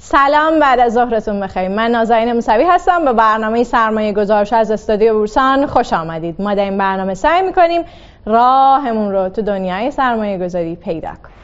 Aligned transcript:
سلام 0.00 0.60
بعد 0.60 0.80
از 0.80 0.92
ظهرتون 0.92 1.40
بخیر. 1.40 1.68
من 1.68 1.90
نازنین 1.90 2.32
موسوی 2.32 2.64
هستم. 2.64 3.04
به 3.04 3.12
برنامه 3.12 3.64
سرمایه 3.64 4.12
گذارش 4.12 4.52
از 4.52 4.70
استودیو 4.70 5.14
بورسان 5.14 5.66
خوش 5.66 5.92
آمدید. 5.92 6.42
ما 6.42 6.54
در 6.54 6.64
این 6.64 6.78
برنامه 6.78 7.14
سعی 7.14 7.42
می‌کنیم 7.42 7.82
راهمون 8.26 9.12
رو 9.12 9.28
تو 9.28 9.42
دنیای 9.42 9.90
سرمایه 9.90 10.38
گذاری 10.38 10.76
پیدا 10.76 11.08
کنیم. 11.08 11.38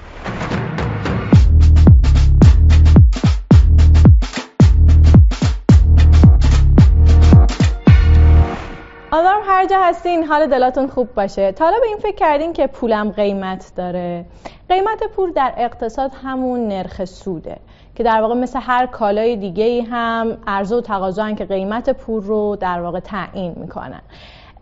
آدم 9.13 9.41
هر 9.47 9.67
جا 9.67 9.81
هستین 9.81 10.25
حال 10.25 10.47
دلاتون 10.47 10.87
خوب 10.87 11.15
باشه. 11.15 11.53
تا 11.53 11.71
به 11.71 11.87
این 11.87 11.97
فکر 11.97 12.15
کردین 12.15 12.53
که 12.53 12.67
پولم 12.67 13.11
قیمت 13.11 13.73
داره. 13.77 14.25
قیمت 14.69 15.03
پول 15.17 15.33
در 15.33 15.53
اقتصاد 15.57 16.11
همون 16.25 16.69
نرخ 16.69 17.05
سوده. 17.05 17.57
که 17.95 18.03
در 18.03 18.21
واقع 18.21 18.35
مثل 18.35 18.59
هر 18.63 18.87
کالای 18.87 19.37
دیگه 19.37 19.65
ای 19.65 19.81
هم 19.81 20.37
عرضه 20.47 20.77
و 20.77 20.81
تقاضا 20.81 21.33
که 21.33 21.45
قیمت 21.45 21.91
پول 21.91 22.23
رو 22.23 22.57
در 22.61 22.81
واقع 22.81 23.01
تعیین 23.01 23.53
می‌کنن. 23.57 24.01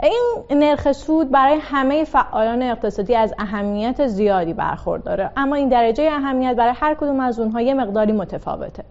این 0.02 0.44
نرخ 0.50 0.92
سود 0.92 1.30
برای 1.30 1.58
همه 1.62 2.04
فعالان 2.04 2.62
اقتصادی 2.62 3.14
از 3.14 3.34
اهمیت 3.38 4.06
زیادی 4.06 4.52
برخورداره. 4.52 5.30
اما 5.36 5.56
این 5.56 5.68
درجه 5.68 6.08
اهمیت 6.12 6.56
برای 6.56 6.74
هر 6.76 6.94
کدوم 6.94 7.20
از 7.20 7.40
اونها 7.40 7.60
یه 7.60 7.74
مقداری 7.74 8.12
متفاوته. 8.12 8.84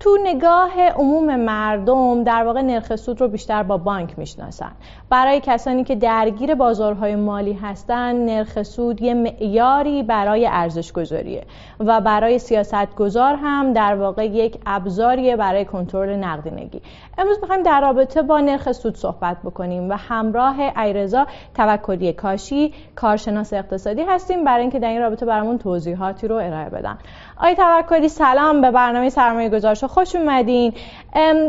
تو 0.00 0.18
نگاه 0.24 0.80
عموم 0.80 1.36
مردم 1.36 2.24
در 2.24 2.44
واقع 2.44 2.62
نرخ 2.62 2.96
سود 2.96 3.20
رو 3.20 3.28
بیشتر 3.28 3.62
با 3.62 3.76
بانک 3.76 4.18
می‌شناسن. 4.18 4.72
برای 5.10 5.40
کسانی 5.40 5.84
که 5.84 5.94
درگیر 5.94 6.54
بازارهای 6.54 7.16
مالی 7.16 7.52
هستن 7.52 8.16
نرخ 8.24 8.62
سود 8.62 9.02
یه 9.02 9.14
معیاری 9.14 10.02
برای 10.02 10.46
ارزش 10.46 10.92
گذاریه 10.92 11.44
و 11.80 12.00
برای 12.00 12.38
سیاست 12.38 12.94
گذار 12.94 13.34
هم 13.34 13.72
در 13.72 13.94
واقع 13.94 14.26
یک 14.26 14.58
ابزاریه 14.66 15.36
برای 15.36 15.64
کنترل 15.64 16.16
نقدینگی. 16.16 16.82
امروز 17.18 17.38
می‌خوایم 17.40 17.62
در 17.62 17.80
رابطه 17.80 18.22
با 18.22 18.40
نرخ 18.40 18.72
سود 18.72 18.96
صحبت 18.96 19.36
بکنیم 19.44 19.90
و 19.90 19.96
همراه 19.96 20.60
ایرزا 20.60 21.26
توکلی 21.54 22.12
کاشی 22.12 22.74
کارشناس 22.96 23.52
اقتصادی 23.52 24.02
هستیم. 24.02 24.44
برای 24.44 24.60
اینکه 24.60 24.78
در 24.78 24.88
این 24.88 25.00
رابطه 25.00 25.26
برامون 25.26 25.58
توضیحاتی 25.58 26.28
رو 26.28 26.34
ارائه 26.36 26.68
بدن. 26.68 26.98
آقای 27.36 27.54
توکلی 27.54 28.08
سلام. 28.08 28.60
به 28.60 28.70
برنامه 28.70 29.08
سرمایه 29.08 29.48
گذارش 29.48 29.84
خوش 29.88 30.16
اومدین. 30.16 30.72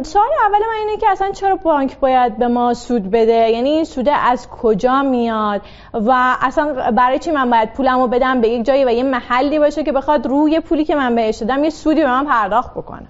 سوال 0.03 0.27
اول 0.45 0.59
من 0.59 0.87
اینه 0.87 0.97
که 0.97 1.09
اصلا 1.09 1.31
چرا 1.31 1.55
بانک 1.55 1.99
باید 1.99 2.37
به 2.37 2.47
ما 2.47 2.73
سود 2.73 3.11
بده؟ 3.11 3.49
یعنی 3.49 3.69
این 3.69 3.83
سوده 3.83 4.11
از 4.11 4.49
کجا 4.49 5.01
میاد؟ 5.01 5.61
و 5.93 6.35
اصلا 6.41 6.91
برای 6.91 7.19
چی 7.19 7.31
من 7.31 7.49
باید 7.49 7.73
پولمو 7.73 8.07
بدم 8.07 8.41
به 8.41 8.49
یک 8.49 8.65
جایی 8.65 8.85
و 8.85 8.89
یه 8.89 9.03
محلی 9.03 9.59
باشه 9.59 9.83
که 9.83 9.91
بخواد 9.91 10.27
روی 10.27 10.59
پولی 10.59 10.85
که 10.85 10.95
من 10.95 11.15
بهش 11.15 11.37
دادم 11.37 11.63
یه 11.63 11.69
سودی 11.69 12.01
به 12.01 12.07
من 12.07 12.25
پرداخت 12.25 12.71
بکنه؟ 12.71 13.07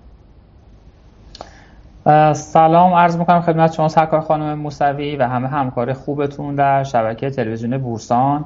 سلام 2.33 2.93
عرض 2.93 3.17
می‌کنم 3.17 3.41
خدمت 3.41 3.73
شما 3.73 3.87
سرکار 3.87 4.21
خانم 4.21 4.59
موسوی 4.59 5.15
و 5.15 5.27
همه 5.27 5.47
همکار 5.47 5.93
خوبتون 5.93 6.55
در 6.55 6.83
شبکه 6.83 7.29
تلویزیون 7.29 7.77
بورسان. 7.77 8.45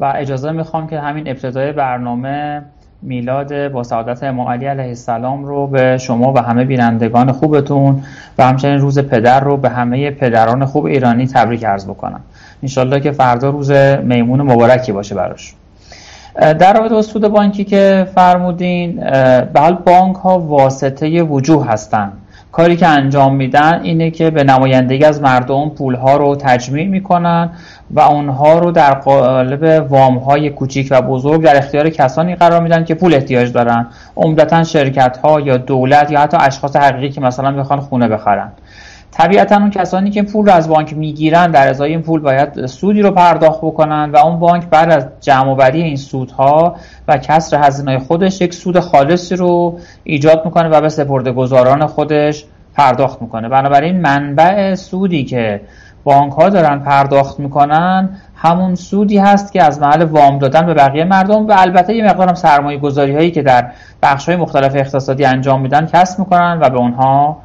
و 0.00 0.12
اجازه 0.16 0.52
می‌خوام 0.52 0.86
که 0.86 1.00
همین 1.00 1.28
ابتدای 1.28 1.72
برنامه 1.72 2.62
میلاد 3.02 3.68
با 3.68 3.82
سعادت 3.82 4.22
امام 4.22 4.48
علی 4.48 4.66
علیه 4.66 4.88
السلام 4.88 5.44
رو 5.44 5.66
به 5.66 5.98
شما 5.98 6.32
و 6.32 6.38
همه 6.38 6.64
بینندگان 6.64 7.32
خوبتون 7.32 8.02
و 8.38 8.44
همچنین 8.44 8.78
روز 8.78 8.98
پدر 8.98 9.40
رو 9.40 9.56
به 9.56 9.68
همه 9.68 10.10
پدران 10.10 10.64
خوب 10.64 10.84
ایرانی 10.84 11.26
تبریک 11.26 11.64
عرض 11.64 11.86
بکنم. 11.86 12.20
انشالله 12.62 13.00
که 13.00 13.10
فردا 13.10 13.50
روز 13.50 13.70
میمون 14.02 14.42
مبارکی 14.42 14.92
باشه 14.92 15.14
براش. 15.14 15.54
در 16.34 16.72
رابطه 16.74 16.94
با 16.94 17.02
سود 17.02 17.28
بانکی 17.28 17.64
که 17.64 18.08
فرمودین 18.14 18.96
به 19.52 19.60
حال 19.60 19.74
بانک 19.74 20.16
ها 20.16 20.38
واسطه 20.38 21.22
وجوه 21.22 21.66
هستند. 21.66 22.12
کاری 22.52 22.76
که 22.76 22.86
انجام 22.86 23.36
میدن 23.36 23.80
اینه 23.82 24.10
که 24.10 24.30
به 24.30 24.44
نمایندگی 24.44 25.04
از 25.04 25.22
مردم 25.22 25.68
پولها 25.68 26.16
رو 26.16 26.36
تجمیع 26.36 26.86
می‌کنن 26.86 27.50
و 27.90 28.00
اونها 28.00 28.58
رو 28.58 28.70
در 28.70 28.94
قالب 28.94 29.86
وام 29.90 30.18
های 30.18 30.50
کوچیک 30.50 30.88
و 30.90 31.02
بزرگ 31.02 31.42
در 31.42 31.56
اختیار 31.56 31.90
کسانی 31.90 32.34
قرار 32.34 32.62
میدن 32.62 32.84
که 32.84 32.94
پول 32.94 33.14
احتیاج 33.14 33.52
دارن. 33.52 33.86
عمدتا 34.16 34.64
شرکت 34.64 35.16
ها 35.16 35.40
یا 35.40 35.56
دولت 35.56 36.10
یا 36.10 36.20
حتی 36.20 36.36
اشخاص 36.40 36.76
حقیقی 36.76 37.10
که 37.10 37.20
مثلا 37.20 37.50
می‌خوان 37.50 37.80
خونه 37.80 38.08
بخرن. 38.08 38.52
طبیعتا 39.12 39.56
اون 39.56 39.70
کسانی 39.70 40.10
که 40.10 40.22
پول 40.22 40.46
رو 40.46 40.52
از 40.52 40.68
بانک 40.68 40.96
می‌گیرن 40.96 41.50
در 41.50 41.68
ازای 41.68 41.90
این 41.90 42.02
پول 42.02 42.20
باید 42.20 42.66
سودی 42.66 43.02
رو 43.02 43.10
پرداخت 43.10 43.58
بکنن 43.58 44.10
و 44.10 44.16
اون 44.16 44.38
بانک 44.38 44.66
بعد 44.66 44.90
از 44.90 45.06
جمع 45.20 45.70
این 45.74 45.96
سودها 45.96 46.76
و 47.08 47.18
کسر 47.18 47.64
هزینه 47.64 47.98
خودش 47.98 48.40
یک 48.40 48.54
سود 48.54 48.80
خالصی 48.80 49.36
رو 49.36 49.78
ایجاد 50.04 50.44
می‌کنه 50.44 50.68
و 50.68 50.80
به 50.80 50.88
سپرده 50.88 51.32
گذاران 51.32 51.86
خودش 51.86 52.44
پرداخت 52.74 53.22
می‌کنه. 53.22 53.48
بنابراین 53.48 54.00
منبع 54.00 54.74
سودی 54.74 55.24
که 55.24 55.60
بانک 56.04 56.32
ها 56.32 56.48
دارن 56.48 56.78
پرداخت 56.78 57.40
می‌کنن 57.40 58.08
همون 58.36 58.74
سودی 58.74 59.18
هست 59.18 59.52
که 59.52 59.62
از 59.62 59.80
محل 59.80 60.02
وام 60.02 60.38
دادن 60.38 60.66
به 60.66 60.74
بقیه 60.74 61.04
مردم 61.04 61.46
و 61.46 61.54
البته 61.58 61.94
یه 61.94 62.04
مقدارم 62.04 62.34
سرمایه 62.34 62.78
گذاری 62.78 63.14
هایی 63.14 63.30
که 63.30 63.42
در 63.42 63.72
بخش 64.02 64.28
های 64.28 64.36
مختلف 64.36 64.76
اقتصادی 64.76 65.24
انجام 65.24 65.60
میدن 65.60 65.86
کسب 65.86 66.18
می‌کنن 66.18 66.58
و 66.62 66.70
به 66.70 66.78
اونها 66.78 67.36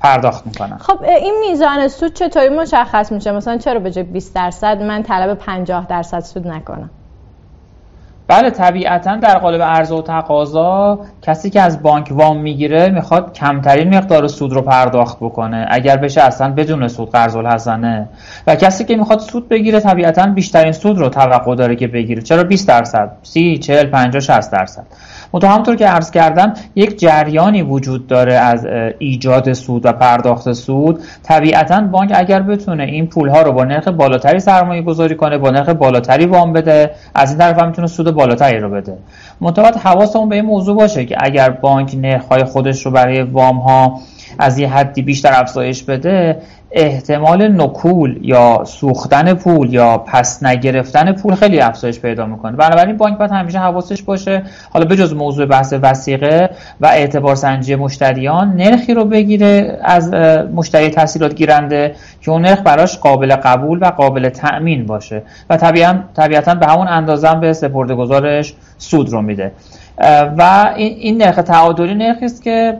پرداخت 0.00 0.46
می‌کنن. 0.46 0.76
خب 0.76 1.02
این 1.02 1.34
میزان 1.48 1.88
سود 1.88 2.12
چطوری 2.12 2.48
مشخص 2.48 3.12
میشه؟ 3.12 3.32
مثلا 3.32 3.56
چرا 3.56 3.80
به 3.80 3.90
جای 3.90 4.04
20 4.04 4.34
درصد 4.34 4.82
من 4.82 5.02
طلب 5.02 5.34
50 5.34 5.86
درصد 5.86 6.20
سود 6.20 6.48
نکنم؟ 6.48 6.90
بله 8.28 8.50
طبیعتا 8.50 9.16
در 9.16 9.38
قالب 9.38 9.62
عرضه 9.62 9.94
و 9.94 10.02
تقاضا 10.02 10.98
کسی 11.22 11.50
که 11.50 11.60
از 11.60 11.82
بانک 11.82 12.08
وام 12.10 12.40
می‌گیره 12.40 12.88
می‌خواد 12.88 13.32
کمترین 13.32 13.96
مقدار 13.96 14.26
سود 14.28 14.52
رو 14.52 14.62
پرداخت 14.62 15.16
بکنه. 15.20 15.66
اگر 15.70 15.96
بشه 15.96 16.20
اصلا 16.20 16.52
بدون 16.52 16.88
سود 16.88 17.10
قرض 17.10 17.36
الحسنه 17.36 18.08
و 18.46 18.56
کسی 18.56 18.84
که 18.84 18.96
می‌خواد 18.96 19.18
سود 19.18 19.48
بگیره 19.48 19.80
طبیعتا 19.80 20.26
بیشترین 20.26 20.72
سود 20.72 20.98
رو 20.98 21.08
توقع 21.08 21.54
داره 21.54 21.76
که 21.76 21.86
بگیره. 21.86 22.22
چرا؟ 22.22 22.44
20 22.44 22.68
درصد. 22.68 23.12
30 23.22 23.58
40 23.58 23.86
50 23.90 24.20
60 24.20 24.52
درصد. 24.52 24.86
منتها 25.36 25.52
همونطور 25.52 25.76
که 25.76 25.86
عرض 25.86 26.10
کردم 26.10 26.54
یک 26.74 26.98
جریانی 26.98 27.62
وجود 27.62 28.06
داره 28.06 28.34
از 28.34 28.66
ایجاد 28.98 29.52
سود 29.52 29.86
و 29.86 29.92
پرداخت 29.92 30.52
سود. 30.52 31.00
طبیعتا 31.22 31.80
بانک 31.80 32.12
اگر 32.14 32.42
بتونه 32.42 32.84
این 32.84 33.06
پول 33.06 33.28
ها 33.28 33.42
رو 33.42 33.52
با 33.52 33.64
نرخ 33.64 33.88
بالاتری 33.88 34.38
سرمایه 34.38 34.82
گذاری 34.82 35.14
کنه 35.14 35.38
با 35.38 35.50
نرخ 35.50 35.68
بالاتری 35.68 36.26
وام 36.26 36.52
بده 36.52 36.90
از 37.14 37.30
این 37.30 37.38
طرف 37.38 37.58
هم 37.58 37.66
می‌تونه 37.66 37.86
سود 37.86 38.10
بالاتری 38.10 38.58
رو 38.58 38.70
بده. 38.70 38.98
منتها 39.40 39.70
حواسمون 39.84 40.28
به 40.28 40.36
این 40.36 40.44
موضوع 40.44 40.76
باشه 40.76 41.04
که 41.04 41.16
اگر 41.20 41.50
بانک 41.50 41.94
نرخ 41.98 42.24
های 42.24 42.44
خودش 42.44 42.86
رو 42.86 42.92
برای 42.92 43.22
وام 43.22 43.56
ها 43.56 44.00
از 44.38 44.58
یه 44.58 44.68
حدی 44.68 45.02
بیشتر 45.02 45.40
افزایش 45.40 45.82
بده 45.82 46.36
احتمال 46.78 47.62
نکول 47.62 48.18
یا 48.22 48.62
سوختن 48.64 49.34
پول 49.34 49.74
یا 49.74 49.98
پس 49.98 50.42
نگرفتن 50.42 51.12
پول 51.12 51.34
خیلی 51.34 51.60
افزایش 51.60 52.00
پیدا 52.00 52.26
می‌کنه. 52.26 52.56
بنابراین 52.56 52.96
بانک 52.96 53.18
باید 53.18 53.30
همیشه 53.30 53.58
حواسش 53.58 54.02
باشه. 54.02 54.42
حالا 54.70 54.84
بجز 54.84 55.14
موضوع 55.14 55.46
بحث 55.46 55.74
وسیقه 55.82 56.50
و 56.80 56.86
اعتبار 56.86 57.34
سنجی 57.34 57.74
مشتریان 57.74 58.56
نرخی 58.56 58.94
رو 58.94 59.04
بگیره 59.04 59.78
از 59.82 60.12
مشتری 60.54 60.90
تحصیلات 60.90 61.34
گیرنده 61.34 61.94
که 62.20 62.30
اون 62.30 62.42
نرخ 62.42 62.60
براش 62.60 62.98
قابل 62.98 63.36
قبول 63.36 63.78
و 63.82 63.84
قابل 63.84 64.28
تأمین 64.28 64.86
باشه. 64.86 65.22
و 65.50 65.56
طبیعتا 66.16 66.54
به 66.54 66.66
همون 66.66 66.88
اندازه 66.88 67.34
به 67.34 67.52
سپرده 67.52 67.94
گذارش 67.94 68.54
سود 68.78 69.08
رو 69.08 69.22
میده. 69.22 69.52
و 70.38 70.72
این 70.76 71.22
نرخ 71.22 71.36
تعادلی 71.36 71.94
نرخی 71.94 72.24
است 72.24 72.42
که 72.42 72.78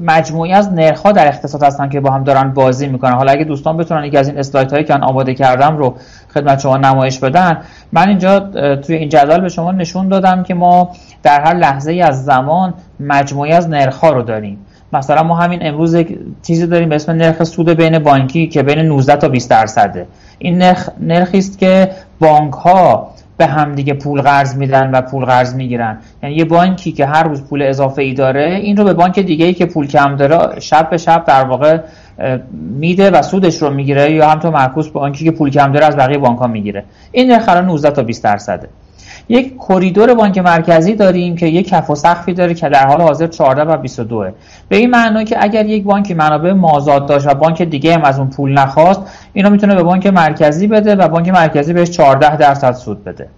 مجموعی 0.00 0.52
از 0.52 0.72
نرخ 0.72 1.02
ها 1.02 1.12
در 1.12 1.28
اقتصاد 1.28 1.62
هستن 1.62 1.88
که 1.88 2.00
با 2.00 2.10
هم 2.10 2.24
دارن 2.24 2.52
بازی 2.52 2.86
می‌کنن. 2.86 3.12
حالا 3.12 3.32
اگه 3.32 3.44
دوستان 3.44 3.76
بتونن 3.76 4.04
یکی 4.04 4.16
از 4.16 4.28
این 4.28 4.38
اسلایت 4.38 4.72
هایی 4.72 4.84
که 4.84 4.94
من 4.94 5.02
آماده 5.02 5.34
کردم 5.34 5.76
رو 5.76 5.94
خدمت 6.34 6.60
شما 6.60 6.76
نمایش 6.76 7.18
بدن 7.18 7.58
من 7.92 8.08
اینجا 8.08 8.40
توی 8.76 8.96
این 8.96 9.08
جدول 9.08 9.40
به 9.40 9.48
شما 9.48 9.72
نشون 9.72 10.08
دادم 10.08 10.42
که 10.42 10.54
ما 10.54 10.90
در 11.22 11.40
هر 11.40 11.54
لحظه 11.54 11.92
ای 11.92 12.02
از 12.02 12.24
زمان 12.24 12.74
مجموعی 13.00 13.52
از 13.52 13.68
نرخ 13.68 13.98
ها 13.98 14.10
رو 14.10 14.22
داریم. 14.22 14.58
مثلا 14.92 15.22
ما 15.22 15.36
همین 15.36 15.58
امروز 15.62 15.96
چیزی 16.42 16.66
داریم 16.66 16.88
به 16.88 16.94
اسم 16.94 17.12
نرخ 17.12 17.44
سود 17.44 17.68
بین 17.68 17.98
بانکی 17.98 18.46
که 18.46 18.62
بین 18.62 18.78
19 18.78 19.16
تا 19.16 19.28
20 19.28 19.50
درصده. 19.50 20.06
این 20.38 20.58
نرخ 20.58 20.88
نرخی 21.00 21.38
است 21.38 21.58
که 21.58 21.90
بانک 22.20 22.52
ها 22.52 23.10
به 23.40 23.46
همدیگه 23.46 23.94
پول 23.94 24.22
قرض 24.22 24.56
میدن 24.56 24.90
و 24.90 25.00
پول 25.00 25.24
قرض 25.24 25.54
می‌گیرن. 25.54 25.98
یعنی 26.22 26.34
یه 26.34 26.44
بانکی 26.44 26.92
که 26.92 27.06
هر 27.06 27.22
روز 27.22 27.42
پول 27.42 27.62
اضافه 27.62 28.02
ای 28.02 28.14
داره 28.14 28.60
این 28.62 28.76
رو 28.76 28.84
به 28.84 28.94
بانک 28.94 29.18
دیگه 29.18 29.46
ای 29.46 29.54
که 29.54 29.66
پول 29.66 29.86
کم 29.86 30.16
داره 30.16 30.60
شب 30.60 30.90
به 30.90 30.96
شب 30.96 31.24
در 31.24 31.44
واقع 31.44 31.78
میده 32.52 33.10
و 33.10 33.22
سودش 33.22 33.62
رو 33.62 33.70
می‌گیره 33.70 34.12
یا 34.12 34.30
همطور 34.30 34.50
معکوس 34.50 34.88
بانکی 34.88 35.24
که 35.24 35.30
پول 35.30 35.50
کم 35.50 35.72
داره 35.72 35.86
از 35.86 35.96
بقیه 35.96 36.18
بانک 36.18 36.38
ها 36.38 36.46
می‌گیره. 36.46 36.84
این 37.12 37.32
نرخ 37.32 37.48
19 37.48 37.90
تا 37.90 38.02
20 38.02 38.24
درصده. 38.24 38.68
یک 39.28 39.56
کریدور 39.68 40.14
بانک 40.14 40.38
مرکزی 40.38 40.94
داریم 40.94 41.36
که 41.36 41.46
یک 41.46 41.68
کف 41.68 41.90
و 41.90 41.94
سقفی 41.94 42.32
داره 42.32 42.54
که 42.54 42.68
در 42.68 42.86
حال 42.86 43.00
حاضر 43.00 43.26
14 43.26 43.62
و 43.62 43.76
22 43.76 44.30
به 44.68 44.76
این 44.76 44.90
معنی 44.90 45.24
که 45.24 45.36
اگر 45.40 45.66
یک 45.66 45.84
بانک 45.84 46.10
منابع 46.10 46.52
مازاد 46.52 47.06
داشت 47.06 47.26
و 47.26 47.34
بانک 47.34 47.62
دیگه 47.62 47.94
هم 47.94 48.02
از 48.04 48.18
اون 48.18 48.30
پول 48.30 48.52
نخواست 48.52 49.00
اینا 49.32 49.48
می‌تونه 49.48 49.74
به 49.74 49.82
بانک 49.82 50.06
مرکزی 50.06 50.66
بده 50.66 50.94
و 50.94 51.08
بانک 51.08 51.28
مرکزی 51.28 51.72
بهش 51.72 51.90
14 51.90 52.36
درصد 52.36 52.72
سود 52.72 53.04
بده. 53.04 53.28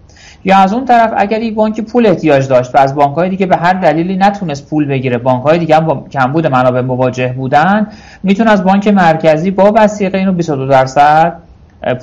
یا 0.45 0.57
از 0.57 0.73
اون 0.73 0.85
طرف 0.85 1.13
اگر 1.17 1.39
این 1.39 1.55
بانک 1.55 1.81
پول 1.81 2.07
احتیاج 2.07 2.49
داشت 2.49 2.75
و 2.75 2.79
از 2.79 2.95
بانک 2.95 3.15
های 3.15 3.29
دیگه 3.29 3.47
به 3.47 3.57
هر 3.57 3.73
دلیلی 3.73 4.17
نتونست 4.17 4.71
پول 4.71 4.87
بگیره 4.87 5.19
بانک 5.19 5.43
های 5.43 5.59
دیگه 5.59 5.77
هم 5.77 5.87
با 5.87 6.05
کمبود 6.13 6.47
منابع 6.47 6.81
مواجه 6.81 7.29
بودن 7.29 7.87
می‌تونه 8.23 8.51
از 8.51 8.65
بانک 8.65 8.89
مرکزی 8.89 9.51
با 9.51 9.73
وسیقه 9.77 10.19
اینو 10.19 10.33
22 10.33 10.67
درصد 10.67 11.37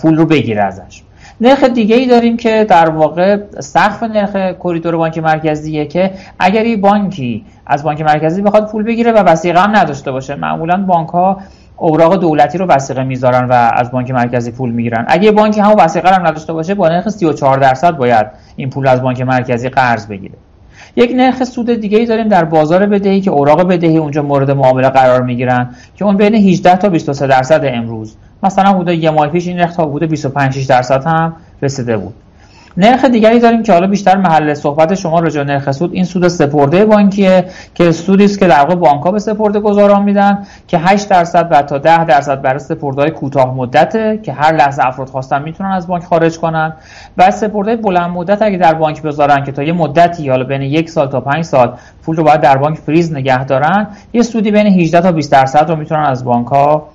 پول 0.02 0.16
رو 0.16 0.26
بگیره 0.26 0.62
ازش. 0.62 1.04
نرخ 1.42 1.64
دیگه 1.64 1.96
ای 1.96 2.08
داریم 2.08 2.38
که 2.38 2.66
در 2.70 2.90
واقع 2.90 3.38
سقف 3.60 4.04
نرخ 4.04 4.58
کریدور 4.64 4.98
بانک 4.98 5.18
مرکزیه 5.18 5.86
که 5.86 6.12
اگر 6.40 6.64
این 6.64 6.82
بانکی 6.82 7.46
از 7.66 7.84
بانک 7.84 8.02
مرکزی 8.02 8.42
بخواد 8.42 8.72
پول 8.72 8.84
بگیره 8.84 9.12
و 9.12 9.18
وسیقه 9.18 9.60
هم 9.60 9.76
نداشته 9.76 10.12
باشه 10.12 10.36
معمولا 10.36 10.86
بانک 10.86 11.10
ها 11.10 11.38
اوراق 11.78 12.16
دولتی 12.16 12.58
رو 12.58 12.66
وسیقه 12.66 13.04
می‌ذارن 13.04 13.48
و 13.48 13.54
از 13.54 13.92
بانک 13.92 14.12
مرکزی 14.12 14.52
پول 14.52 14.70
می‌گیرن. 14.70 15.06
اگه 15.08 15.32
بانکی 15.32 15.62
همون 15.62 15.76
وسیقه 15.80 16.10
هم 16.10 16.28
نداشته 16.28 16.54
باشه 16.54 16.76
با 16.76 16.90
نرخ 16.90 17.10
34 17.10 17.58
درصد 17.58 17.98
باید 17.98 18.28
این 18.56 18.70
پول 18.70 18.88
از 18.88 19.02
بانک 19.02 19.22
مرکزی 19.22 19.70
قرض 19.70 20.08
بگیره. 20.08 20.36
یک 21.00 21.12
نرخ 21.16 21.44
سود 21.44 21.70
دیگه 21.70 21.98
ای 21.98 22.06
داریم 22.06 22.28
در 22.28 22.46
بازار 22.46 22.86
بدهی 22.86 23.22
که 23.22 23.32
اوراق 23.32 23.68
بدهی 23.68 23.98
اونجا 23.98 24.22
مورد 24.24 24.52
معامله 24.52 24.90
قرار 24.90 25.22
می‌گیرن 25.22 25.70
که 25.96 26.06
اون 26.06 26.18
بین 26.18 26.36
18 26.36 26.76
تا 26.76 26.90
23 26.90 27.28
درصد 27.28 27.62
امروز. 27.64 28.16
مثلا 28.44 28.70
حدود 28.70 28.90
یه 28.90 29.10
ماه 29.10 29.28
پیش 29.28 29.48
این 29.48 29.58
نرخ 29.58 29.76
تا 29.76 29.84
حدود 29.84 30.04
25 30.04 30.68
درصد 30.68 31.04
هم 31.06 31.34
رسیده 31.62 31.98
بود. 31.98 32.14
نرخ 32.78 33.06
دیگری 33.06 33.40
داریم 33.40 33.64
که 33.64 33.74
حالا 33.74 33.88
بیشتر 33.88 34.18
محل 34.18 34.54
صحبت 34.54 34.96
شما 34.96 35.20
راجع 35.20 35.44
نرخ 35.44 35.72
سود. 35.72 35.94
این 35.94 36.04
سود 36.04 36.28
سپرده 36.28 36.86
بانکیه 36.86 37.46
که 37.76 37.92
سودی 37.92 38.26
است 38.26 38.40
که 38.40 38.48
در 38.48 38.60
واقع 38.60 38.76
بانک‌ها 38.76 39.12
به 39.12 39.20
سپرده 39.20 39.60
گذاران 39.60 40.04
میدن 40.04 40.48
که 40.68 40.78
8 40.78 41.10
درصد 41.10 41.48
و 41.52 41.62
تا 41.62 41.78
10 41.78 42.06
درصد 42.06 42.42
برای 42.42 42.60
سپرده‌های 42.60 43.12
کوتاه 43.12 43.56
مدته 43.56 44.20
که 44.24 44.34
هر 44.34 44.56
لحظه 44.56 44.86
افراد 44.86 45.10
خواستن 45.10 45.42
می‌تونن 45.42 45.72
از 45.72 45.88
بانک 45.88 46.04
خارج 46.04 46.40
کنن. 46.40 46.74
و 47.18 47.32
سپرده 47.32 47.76
بلند 47.76 48.10
مدت 48.10 48.42
اگه 48.42 48.58
در 48.58 48.74
بانک 48.74 49.02
بذارن 49.02 49.44
که 49.44 49.52
تا 49.52 49.64
یه 49.64 49.74
مدتی 49.74 50.30
حالا 50.30 50.44
بین 50.44 50.62
یک 50.62 50.90
سال 50.90 51.08
تا 51.08 51.22
5 51.22 51.44
سال 51.44 51.74
پول 52.04 52.16
رو 52.16 52.24
باید 52.24 52.42
در 52.42 52.58
بانک 52.58 52.78
فریز 52.78 53.14
نگه 53.14 53.46
دارن 53.46 53.88
یه 54.14 54.22
سودی 54.22 54.52
بین 54.52 54.68
18 54.68 55.02
تا 55.02 55.12
20 55.12 55.32
درصد 55.32 55.70
رو 55.70 55.76
می‌تونن 55.76 56.04
از 56.04 56.26
بانک‌ها 56.26 56.88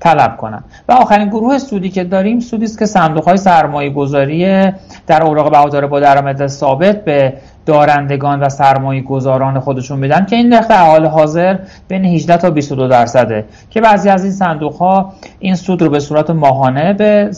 طلب 0.00 0.36
کنن. 0.36 0.64
و 0.88 0.92
آخرین 0.92 1.28
گروه 1.28 1.58
سودی 1.58 1.90
که 1.90 2.04
داریم 2.04 2.40
سودی 2.40 2.64
است 2.64 2.78
که 2.78 2.86
صندوق 2.86 3.24
های 3.24 3.36
سرمایه 3.36 3.90
گذاری 3.90 4.72
در 5.06 5.22
اوراق 5.22 5.50
بهادار 5.50 5.86
با 5.86 6.00
درآمد 6.00 6.46
ثابت 6.46 7.04
به 7.04 7.32
دارندگان 7.68 8.40
و 8.40 8.48
سرمایه 8.48 9.02
گذاران 9.02 9.60
خودشون 9.60 9.98
میدن 9.98 10.26
که 10.26 10.36
این 10.36 10.48
نرخ 10.48 10.70
حال 10.70 11.06
حاضر 11.06 11.58
بین 11.88 12.04
18 12.04 12.36
تا 12.36 12.50
22 12.50 12.88
درصده. 12.88 13.44
که 13.70 13.80
بعضی 13.80 14.08
از 14.08 14.24
این 14.24 14.32
صندوق 14.32 14.74
ها 14.74 15.12
این 15.38 15.54
سود 15.54 15.82
رو 15.82 15.90
به 15.90 16.00
صورت 16.00 16.30
ماهانه 16.30 16.92
به 16.92 17.30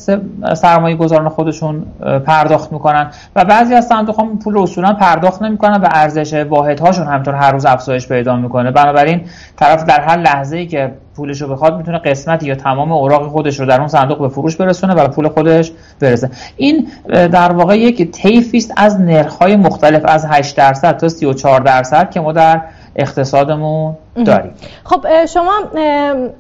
سرمایه 0.55 0.97
گذاران 0.97 1.29
خودشون 1.29 1.87
پرداخت 2.27 2.73
می‌کنن 2.73 3.11
و 3.37 3.45
بعضی 3.45 3.75
از 3.75 3.87
صندوق 3.87 4.17
ها 4.17 4.29
پول 4.45 4.59
اصولا 4.59 4.93
پرداخت 4.93 5.43
نمی‌کنن 5.43 5.81
و 5.81 5.89
ارزش 5.91 6.35
واحد 6.35 6.81
هاشون 6.81 7.07
همطور 7.07 7.35
هر 7.35 7.53
روز 7.53 7.67
افزایش 7.67 8.09
پیدا 8.09 8.37
می‌کنه. 8.37 8.71
بنابراین 8.71 9.21
طرف 9.57 9.85
در 9.85 10.01
هر 10.01 10.17
لحظه 10.17 10.57
ای 10.57 10.67
که 10.67 10.93
پولش 11.17 11.43
رو 11.43 11.49
بخواد 11.49 11.77
می‌تونه 11.77 11.99
قسمتی 11.99 12.47
یا 12.47 12.55
تمام 12.55 12.93
اوراق 12.93 13.29
خودش 13.29 13.61
رو 13.61 13.67
در 13.67 13.79
اون 13.79 13.89
صندوق 13.89 14.21
به 14.21 14.29
فروش 14.29 14.57
برسونه 14.57 14.95
و 14.95 15.09
پول 15.09 15.29
خودش 15.29 15.73
برسه. 16.01 16.31
این 16.57 16.89
در 17.09 17.53
واقع 17.53 17.79
یک 17.79 18.11
طیفی 18.11 18.59
است 18.59 18.73
از 18.77 19.01
نرخ‌های 19.01 19.57
مختلف 19.57 20.03
از 20.05 20.20
8 20.25 20.57
درصد 20.57 20.97
تا 20.97 21.09
34 21.09 21.61
درصد 21.61 22.11
که 22.11 22.21
ما 22.21 22.33
در 22.33 22.61
اقتصادمون 22.97 23.97
داریم. 24.27 24.53
خب 24.85 25.27
شما 25.27 25.53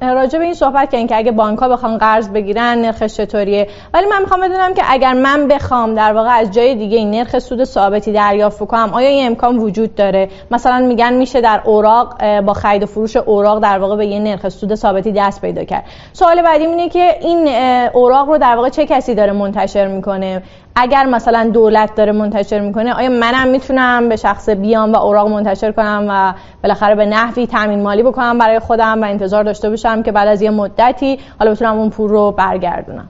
راجع 0.02 0.38
به 0.38 0.44
این 0.44 0.54
صحبت 0.54 0.90
کردین 0.90 1.06
که 1.06 1.16
اگه 1.16 1.32
بانک 1.32 1.58
ها 1.58 1.68
بخوان 1.68 1.98
قرض 1.98 2.28
بگیرن 2.28 2.78
نرخش 2.78 3.16
چطوریه؟ 3.16 3.68
ولی 3.94 4.06
من 4.06 4.22
می‌خوام 4.22 4.40
بدونم 4.40 4.74
که 4.74 4.82
اگر 4.88 5.12
من 5.12 5.48
بخوام 5.48 5.94
در 5.94 6.12
واقع 6.12 6.28
از 6.28 6.50
جای 6.50 6.74
دیگه 6.74 6.98
این 6.98 7.10
نرخ 7.10 7.38
سود 7.38 7.64
ثابتی 7.64 8.12
دریافت 8.12 8.66
کنم 8.66 8.90
آیا 8.92 9.08
این 9.08 9.26
امکان 9.26 9.58
وجود 9.58 9.94
داره؟ 9.94 10.28
مثلا 10.50 10.78
میگن 10.78 11.12
میشه 11.12 11.40
در 11.40 11.60
اوراق 11.64 12.40
با 12.40 12.52
خرید 12.52 12.82
و 12.82 12.86
فروش 12.86 13.16
اوراق 13.16 13.62
در 13.62 13.78
واقع 13.78 13.96
به 13.96 14.06
یه 14.06 14.18
نرخ 14.18 14.48
سود 14.48 14.74
ثابتی 14.74 15.12
دست 15.12 15.40
پیدا 15.40 15.64
کرد. 15.64 15.84
سوال 16.12 16.42
بعدی 16.42 16.66
اینه 16.66 16.88
که 16.88 17.14
این 17.20 17.48
اوراق 17.92 18.28
رو 18.28 18.38
در 18.38 18.56
واقع 18.56 18.68
چه 18.68 18.86
کسی 18.86 19.14
داره 19.14 19.32
منتشر 19.32 19.86
می‌کنه؟ 19.86 20.42
اگر 20.76 21.06
مثلا 21.06 21.50
دولت 21.54 21.94
داره 21.94 22.12
منتشر 22.12 22.60
می‌کنه 22.60 22.94
آیا 22.94 23.08
منم 23.08 23.48
می‌تونم 23.48 24.08
به 24.08 24.16
شخص 24.16 24.48
بیام 24.48 24.92
و 24.92 24.96
اوراق 24.96 25.28
منتشر 25.28 25.72
کنم 25.72 26.06
و 26.08 26.34
بالاخره 26.62 26.94
به 26.94 27.06
نحوی 27.06 27.46
تامین 27.46 27.82
مالی 27.82 28.02
بکنم 28.02 28.38
برای 28.38 28.58
خودم 28.58 29.02
و 29.02 29.04
انتظار 29.04 29.44
داشته 29.44 29.70
باشم 29.70 30.02
که 30.02 30.12
بعد 30.12 30.28
از 30.28 30.42
یه 30.42 30.50
مدتی 30.50 31.18
حالا 31.38 31.50
بتونم 31.50 31.78
اون 31.78 31.90
پول 31.90 32.10
رو 32.10 32.32
برگردونم؟ 32.32 33.08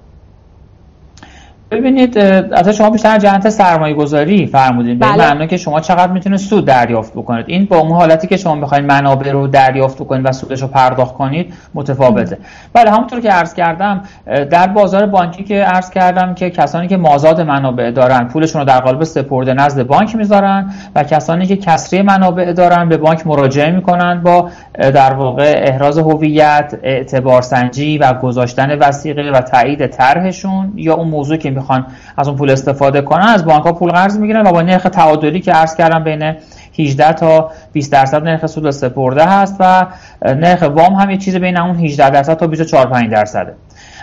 ببینید 1.70 2.18
از 2.18 2.68
شما 2.68 2.90
بیشتر 2.90 3.18
جهت 3.18 3.48
سرمایه 3.48 3.94
گذاری 3.94 4.46
فرمودید 4.46 4.98
به 4.98 5.06
بله. 5.06 5.34
معنی 5.34 5.46
که 5.46 5.56
شما 5.56 5.80
چقدر 5.80 6.12
می‌تونه 6.12 6.36
سود 6.36 6.64
دریافت 6.64 7.12
بکنید. 7.12 7.44
این 7.48 7.64
با 7.64 7.78
اون 7.78 7.92
حالتی 7.92 8.26
که 8.26 8.36
شما 8.36 8.56
بخواید 8.56 8.84
منابع 8.84 9.32
رو 9.32 9.46
دریافت 9.46 9.96
بکنید 9.96 10.26
و 10.26 10.32
سودش 10.32 10.62
رو 10.62 10.68
پرداخت 10.68 11.14
کنید 11.14 11.54
متفاوته. 11.74 12.38
بله 12.72 12.90
همونطور 12.90 13.20
که 13.20 13.28
عرض 13.28 13.54
کردم 13.54 14.02
در 14.50 14.66
بازار 14.66 15.06
بانکی 15.06 15.44
که 15.44 15.54
عرض 15.54 15.90
کردم 15.90 16.34
که 16.34 16.50
کسانی 16.50 16.88
که 16.88 16.96
مازاد 16.96 17.40
منابع 17.40 17.90
دارن 17.90 18.28
پولشون 18.28 18.60
رو 18.60 18.66
در 18.66 18.80
قالب 18.80 19.04
سپرده 19.04 19.54
نزد 19.54 19.86
بانک 19.86 20.16
می‌ذارن 20.16 20.70
و 20.94 21.04
کسانی 21.04 21.46
که 21.46 21.56
کسری 21.56 22.02
منابع 22.02 22.52
دارن 22.52 22.88
به 22.88 22.96
بانک 22.96 23.26
مراجعه 23.26 23.70
می‌کنن 23.70 24.22
با 24.22 24.50
در 24.78 25.12
واقع 25.12 25.62
احراز 25.66 25.98
هویت 25.98 26.74
اعتبار 26.82 27.42
سنجی 27.42 27.98
و 27.98 28.12
گذاشتن 28.12 28.78
وسیقه 28.78 29.30
و 29.34 29.40
تایید 29.40 29.86
طرحشون 29.86 30.72
یا 30.76 30.94
اون 30.94 31.08
موضوع 31.08 31.36
که 31.36 31.50
می‌خوان 31.60 31.86
از 32.16 32.28
اون 32.28 32.36
پول 32.36 32.50
استفاده 32.50 33.00
کنن 33.00 33.26
از 33.26 33.44
بانک 33.44 33.62
ها 33.62 33.72
پول 33.72 33.90
قرض 33.90 34.18
می‌گیرن 34.18 34.46
و 34.46 34.52
با 34.52 34.62
نرخ 34.62 34.82
تعادلی 34.82 35.40
که 35.40 35.52
عرض 35.52 35.76
کردم 35.76 36.04
بین 36.04 36.34
18 36.78 37.12
تا 37.12 37.50
20 37.72 37.92
درصد 37.92 38.22
نرخ 38.22 38.46
سود 38.46 38.70
سپرده 38.70 39.24
هست 39.24 39.56
و 39.60 39.86
نرخ 40.24 40.62
وام 40.62 40.94
هم 40.94 41.10
یه 41.10 41.16
چیز 41.16 41.36
بین 41.36 41.58
اون 41.58 41.76
18 41.76 42.10
درصد 42.10 42.36
تا 42.36 42.46
24 42.46 42.86
5 42.86 43.10
درصده. 43.10 43.54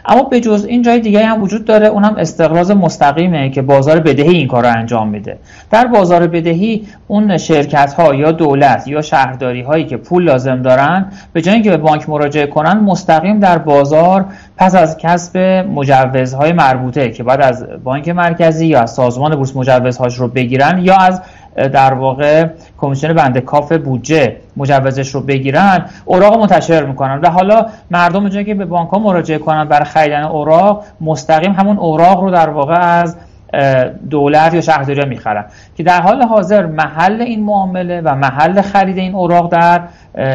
اما 0.05 0.23
به 0.23 0.39
جز 0.39 0.65
این 0.65 0.81
جای 0.81 0.99
دیگه 0.99 1.25
هم 1.25 1.43
وجود 1.43 1.65
داره 1.65 1.87
اونم 1.87 2.15
استقراض 2.17 2.71
مستقیمه 2.71 3.49
که 3.49 3.61
بازار 3.61 3.99
بدهی 3.99 4.35
این 4.35 4.47
کار 4.47 4.63
رو 4.63 4.77
انجام 4.77 5.09
میده. 5.09 5.37
در 5.71 5.87
بازار 5.87 6.27
بدهی 6.27 6.87
اون 7.07 7.37
شرکت 7.37 7.93
ها 7.93 8.15
یا 8.15 8.31
دولت 8.31 8.87
یا 8.87 9.01
شهرداری 9.01 9.61
هایی 9.61 9.85
که 9.85 9.97
پول 9.97 10.23
لازم 10.23 10.61
دارن 10.61 11.05
به 11.33 11.41
جای 11.41 11.53
اینکه 11.53 11.69
به 11.69 11.77
بانک 11.77 12.09
مراجعه 12.09 12.47
کنن 12.47 12.79
مستقیم 12.79 13.39
در 13.39 13.57
بازار 13.57 14.25
پس 14.57 14.75
از 14.75 14.97
کسب 14.97 15.37
مجوزهای 15.75 16.53
مربوطه 16.53 17.11
که 17.11 17.23
بعد 17.23 17.41
از 17.41 17.65
بانک 17.83 18.09
مرکزی 18.09 18.67
یا 18.67 18.81
از 18.81 18.93
سازمان 18.93 19.35
بورس 19.35 19.55
مجوزهاش 19.55 20.15
رو 20.15 20.27
بگیرن 20.27 20.79
یا 20.79 20.95
از 20.95 21.21
در 21.55 21.93
واقع 21.93 22.47
کمیسیون 22.77 23.13
بنده 23.13 23.41
کاف 23.41 23.71
بودجه 23.71 24.35
مجوزش 24.57 25.09
رو 25.09 25.21
بگیرن 25.21 25.85
اوراق 26.05 26.39
منتشر 26.39 26.85
می‌کنن. 26.85 27.19
و 27.21 27.29
حالا 27.29 27.65
مردم 27.91 28.29
جایی 28.29 28.45
که 28.45 28.53
به 28.53 28.65
بانک 28.65 28.89
ها 28.89 28.99
مراجعه 28.99 29.37
کنن 29.37 29.65
برای 29.65 29.85
خریدن 29.85 30.23
اوراق 30.23 30.83
مستقیم 31.01 31.51
همون 31.51 31.77
اوراق 31.77 32.21
رو 32.21 32.31
در 32.31 32.49
واقع 32.49 32.79
از 32.79 33.17
دولت 34.09 34.53
یا 34.53 34.61
شهرداری 34.61 35.09
می‌خرن. 35.09 35.45
که 35.77 35.83
در 35.83 36.01
حال 36.01 36.23
حاضر 36.23 36.65
محل 36.65 37.21
این 37.21 37.43
معامله 37.43 38.01
و 38.01 38.15
محل 38.15 38.61
خرید 38.61 38.97
این 38.97 39.15
اوراق 39.15 39.51
در 39.51 39.81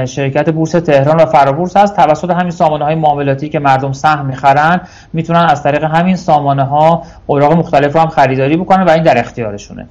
شرکت 0.04 0.50
بورس 0.50 0.70
تهران 0.70 1.16
و 1.16 1.26
فرابورس 1.26 1.76
هست. 1.76 1.96
توسط 1.96 2.30
همین 2.30 2.50
سامانه 2.50 2.84
های 2.84 2.94
معاملاتی 2.94 3.48
که 3.48 3.58
مردم 3.58 3.92
سهم 3.92 4.26
می‌خرن 4.26 4.80
می‌تونن 5.12 5.46
از 5.50 5.62
طریق 5.62 5.84
همین 5.84 6.16
سامانه 6.16 6.64
ها 6.64 7.02
اوراق 7.26 7.52
مختلف 7.52 7.92
رو 7.94 8.00
هم 8.00 8.08
خریداری 8.08 8.56
بکنن 8.56 8.84
و 8.84 8.90
این 8.90 9.02
در 9.02 9.18
اختیارشونه. 9.18 9.86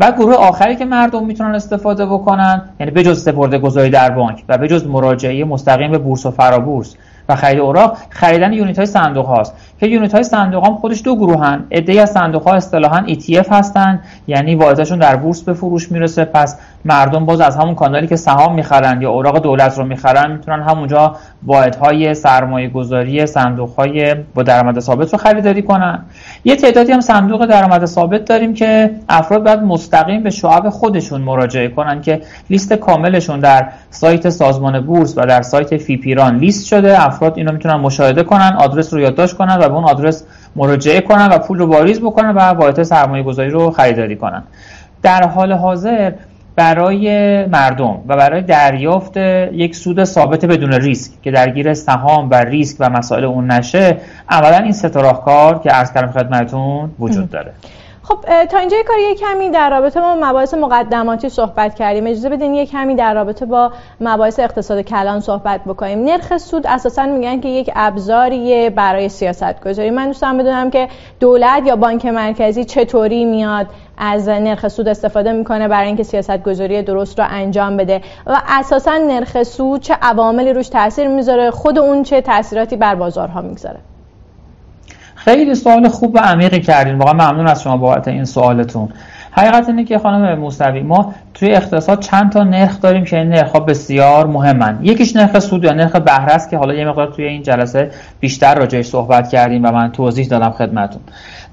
و 0.00 0.12
گروه 0.12 0.34
آخری 0.34 0.76
که 0.76 0.84
مردم 0.84 1.26
می‌تونن 1.26 1.54
استفاده 1.54 2.06
بکنن 2.06 2.62
یعنی 2.80 2.92
بجز 2.92 3.22
سپرده 3.22 3.58
گذاری 3.58 3.90
در 3.90 4.10
بانک 4.10 4.44
و 4.48 4.58
بجز 4.58 4.86
مراجعه 4.86 5.44
مستقیم 5.44 5.90
به 5.90 5.98
بورس 5.98 6.26
و 6.26 6.30
فرابورس 6.30 6.96
و 7.28 7.36
خرید 7.36 7.60
اوراق 7.60 7.96
خریدن 8.10 8.52
یونیت 8.52 8.76
های 8.76 8.86
صندوق 8.86 9.26
هاست. 9.26 9.54
که 9.80 9.86
یونیت 9.86 10.14
های 10.14 10.22
صندوق 10.24 10.66
هم 10.66 10.74
خودش 10.74 11.02
دو 11.04 11.16
گروهن. 11.16 11.64
عده 11.72 12.02
از 12.02 12.10
صندوق 12.10 12.42
ها 12.42 12.54
اصطلاحا 12.54 13.04
ETF 13.06 13.52
هستن. 13.52 14.00
یعنی 14.26 14.54
واحدشون 14.54 14.98
در 14.98 15.16
بورس 15.16 15.42
به 15.42 15.52
فروش 15.52 15.92
می‌رسه. 15.92 16.24
پس 16.24 16.58
مردم 16.84 17.26
باز 17.26 17.40
از 17.40 17.56
همون 17.56 17.74
کانالی 17.74 18.06
که 18.06 18.16
سهام 18.16 18.54
می‌خرن 18.54 19.02
یا 19.02 19.10
اوراق 19.10 19.38
دولت 19.38 19.78
رو 19.78 19.84
می‌خرن 19.84 20.32
می‌تونن 20.32 20.62
همونجا 20.62 21.16
واحدهای 21.46 22.14
سرمایه 22.14 22.68
گذاری 22.68 23.26
صندوق 23.26 23.74
های 23.74 24.14
با 24.34 24.42
درآمد 24.42 24.80
ثابت 24.80 25.12
رو 25.12 25.18
خریداری 25.18 25.62
کنن. 25.62 26.04
یه 26.44 26.56
تعدادی 26.56 26.92
هم 26.92 27.00
صندوق 27.00 27.46
درآمد 27.46 27.84
ثابت 27.84 28.24
داریم 28.24 28.54
که 28.54 28.90
افراد 29.08 29.44
باید 29.44 29.60
مستقیم 29.60 30.22
به 30.22 30.30
شعب 30.30 30.68
خودشون 30.68 31.20
مراجعه 31.20 31.68
کنن 31.68 32.00
که 32.00 32.20
لیست 32.50 32.72
کاملشون 32.72 33.40
در 33.40 33.68
سایت 33.90 34.30
سازمان 34.30 34.80
بورس 34.80 35.18
و 35.18 35.26
در 35.26 35.42
سایت 35.42 35.76
فیپیران 35.76 36.36
لیست 36.36 36.66
شده. 36.66 37.00
افراد 37.14 37.38
اینو 37.38 37.52
می‌تونن 37.52 37.74
مشاهده 37.74 38.22
کنن 38.22 38.56
آدرس 38.58 38.94
رو 38.94 39.00
یادداشت 39.00 39.36
کنن 39.36 39.56
و 39.56 39.68
به 39.68 39.74
اون 39.74 39.84
آدرس 39.84 40.24
مراجعه 40.56 41.00
کنن 41.00 41.26
و 41.26 41.38
پول 41.38 41.58
رو 41.58 41.66
واریز 41.66 42.00
بکنن 42.00 42.30
و 42.30 42.40
واحد 42.40 42.82
سرمایه 42.82 43.22
گذاری 43.22 43.50
رو 43.50 43.70
خریداری 43.70 44.16
کنن. 44.16 44.42
در 45.02 45.28
حال 45.28 45.52
حاضر 45.52 46.12
برای 46.56 47.06
مردم 47.46 47.98
و 48.08 48.16
برای 48.16 48.42
دریافت 48.42 49.16
یک 49.16 49.76
سود 49.76 50.04
ثابت 50.04 50.44
بدون 50.44 50.72
ریسک 50.72 51.12
که 51.22 51.30
درگیر 51.30 51.74
سهام 51.74 52.30
و 52.30 52.34
ریسک 52.34 52.76
و 52.80 52.90
مسائل 52.90 53.24
اون 53.24 53.50
نشه 53.50 53.96
اولا 54.30 54.56
این 54.56 54.72
سه 54.72 54.88
کار 55.24 55.58
که 55.58 55.70
عرض 55.70 55.92
کردم 55.92 56.12
خدمتتون 56.12 56.90
وجود 56.98 57.30
داره. 57.30 57.52
خب 58.08 58.44
تا 58.44 58.58
اینجا 58.58 58.76
یه 59.08 59.14
کمی 59.14 59.50
در 59.50 59.70
رابطه 59.70 60.00
با 60.00 60.14
مباحث 60.14 60.54
مقدماتی 60.54 61.28
صحبت 61.28 61.74
کردیم. 61.74 62.06
اجازه 62.06 62.28
بدین 62.28 62.54
یه 62.54 62.66
کمی 62.66 62.94
در 62.94 63.14
رابطه 63.14 63.46
با 63.46 63.72
مباحث 64.00 64.40
اقتصاد 64.40 64.80
کلان 64.80 65.20
صحبت 65.20 65.60
بکنیم. 65.64 66.04
نرخ 66.04 66.36
سود 66.36 66.66
اساسا 66.66 67.06
میگن 67.06 67.40
که 67.40 67.48
یک 67.48 67.70
ابزاریه 67.74 68.70
برای 68.70 69.08
سیاست 69.08 69.64
گذاری 69.64 69.90
من 69.90 70.06
دوستم 70.06 70.38
بدونم 70.38 70.70
که 70.70 70.88
دولت 71.20 71.66
یا 71.66 71.76
بانک 71.76 72.06
مرکزی 72.06 72.64
چطوری 72.64 73.24
میاد 73.24 73.66
از 73.98 74.28
نرخ 74.28 74.68
سود 74.68 74.88
استفاده 74.88 75.32
می‌کنه 75.32 75.68
برای 75.68 75.86
اینکه 75.86 76.02
سیاست 76.02 76.42
گذاری 76.42 76.82
درست 76.82 77.18
رو 77.18 77.26
انجام 77.28 77.76
بده 77.76 78.00
و 78.26 78.42
اساسا 78.48 78.96
نرخ 78.96 79.42
سود 79.42 79.80
چه 79.80 79.94
عواملی 80.02 80.52
روش 80.52 80.68
تاثیر 80.68 81.08
می‌ذاره 81.08 81.50
خود 81.50 81.78
اون 81.78 82.02
چه 82.02 82.20
تاثیراتی 82.20 82.76
بر 82.76 82.94
بازارها 82.94 83.40
می‌گذاره. 83.40 83.80
خیلی 85.24 85.54
سوال 85.54 85.88
خوب 85.88 86.14
و 86.14 86.18
عمیقی 86.18 86.60
کردین. 86.60 86.98
واقعا 86.98 87.12
ممنون 87.12 87.46
از 87.46 87.62
شما 87.62 87.76
بابت 87.76 88.08
این 88.08 88.24
سوالتون. 88.24 88.88
حقیقت 89.30 89.68
اینه 89.68 89.84
که 89.84 89.98
خانم 89.98 90.38
موسوی 90.38 90.82
ما 90.82 91.14
توی 91.34 91.54
اقتصاد 91.54 92.00
چند 92.00 92.32
تا 92.32 92.44
نرخ 92.44 92.80
داریم 92.80 93.04
که 93.04 93.18
این 93.18 93.28
نرخ 93.28 93.56
بسیار 93.56 94.26
مهمن. 94.26 94.78
یکیش 94.82 95.16
نرخ 95.16 95.38
سود 95.38 95.64
یا 95.64 95.72
نرخ 95.72 95.96
بهره 95.96 96.32
است 96.32 96.50
که 96.50 96.58
حالا 96.58 96.74
یه 96.74 96.84
مقدار 96.84 97.12
توی 97.12 97.24
این 97.24 97.42
جلسه 97.42 97.90
بیشتر 98.20 98.54
راجعش 98.54 98.86
صحبت 98.86 99.28
کردیم 99.28 99.64
و 99.64 99.72
من 99.72 99.92
توضیح 99.92 100.26
دادم 100.26 100.50
خدمتون 100.50 101.00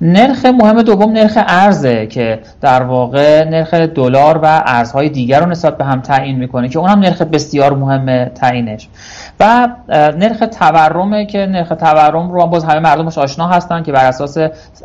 نرخ 0.01 0.45
مهم 0.45 0.81
دوم 0.81 1.11
نرخ 1.11 1.37
ارزه 1.47 2.07
که 2.07 2.39
در 2.61 2.83
واقع 2.83 3.43
نرخ 3.49 3.73
دلار 3.73 4.37
و 4.37 4.63
ارزهای 4.65 5.09
دیگر 5.09 5.39
رو 5.39 5.45
نسبت 5.45 5.77
به 5.77 5.85
هم 5.85 6.01
تعیین 6.01 6.37
می‌کنه 6.37 6.69
که 6.69 6.79
اونم 6.79 6.99
نرخ 6.99 7.21
بسیار 7.21 7.73
مهم 7.73 8.25
تعیینش. 8.25 8.87
و 9.39 9.67
نرخ 9.89 10.43
تورمه 10.59 11.25
که 11.25 11.37
نرخ 11.37 11.69
تورم 11.69 12.31
رو 12.31 12.47
باز 12.47 12.63
همه 12.63 12.79
مردمش 12.79 13.17
آشنا 13.17 13.47
هستن 13.47 13.83
که 13.83 13.91
بر 13.91 14.05
اساس 14.05 14.37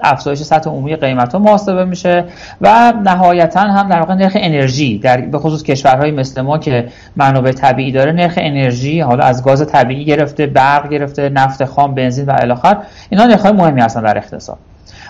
افزایش 0.03 0.43
سطح 0.43 0.71
عمومی 0.71 0.97
قیمت 0.97 1.33
ها 1.33 1.39
محاسبه 1.39 1.85
میشه 1.85 2.25
و 2.61 2.93
نهایتا 3.05 3.61
هم 3.61 3.89
در 3.89 3.99
واقع 3.99 4.15
نرخ 4.15 4.33
انرژی 4.41 4.86
در 4.95 5.21
به 5.21 5.39
خصوص 5.39 5.63
کشورهای 5.63 6.11
مثل 6.11 6.41
ما 6.41 6.59
که 6.59 6.89
منابع 7.17 7.53
طبیعی 7.53 7.93
داره 7.93 8.13
نرخ 8.13 8.35
انرژی 8.37 9.01
حالا 9.01 9.25
از 9.25 9.45
گاز 9.45 9.67
طبیعی 9.67 10.05
گرفته 10.05 10.47
برق 10.47 10.89
گرفته 10.89 11.29
نفت 11.29 11.65
خام 11.65 11.95
بنزین 11.95 12.27
و 12.27 12.37
الاخر 12.41 12.77
اینا 13.11 13.27
نرخ 13.27 13.43
های 13.43 13.53
مهمی 13.53 13.81
هستن 13.81 14.03
در 14.03 14.19
اقتصاد. 14.19 14.59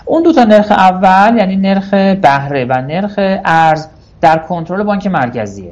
اون 0.05 0.23
دو 0.23 0.33
تا 0.33 0.43
نرخ 0.43 0.71
اول 0.71 1.37
یعنی 1.37 1.55
نرخ 1.55 1.93
بهره 1.93 2.65
و 2.65 2.81
نرخ 2.81 3.13
ارز 3.45 3.87
در 4.21 4.37
کنترل 4.37 4.83
بانک 4.83 5.07
مرکزیه. 5.07 5.71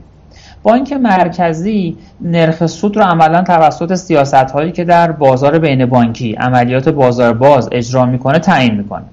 بانک 0.63 0.93
مرکزی 0.93 1.97
نرخ 2.21 2.65
سود 2.65 2.97
رو 2.97 3.03
عملا 3.03 3.43
توسط 3.43 3.95
سیاست 3.95 4.33
هایی 4.33 4.71
که 4.71 4.83
در 4.83 5.11
بازار 5.11 5.59
بین 5.59 5.85
بانکی 5.85 6.33
عملیات 6.33 6.89
بازار 6.89 7.33
باز 7.33 7.69
اجرا 7.71 8.05
می‌کنه 8.05 8.39
تعیین 8.39 8.75
می‌کنه. 8.75 9.05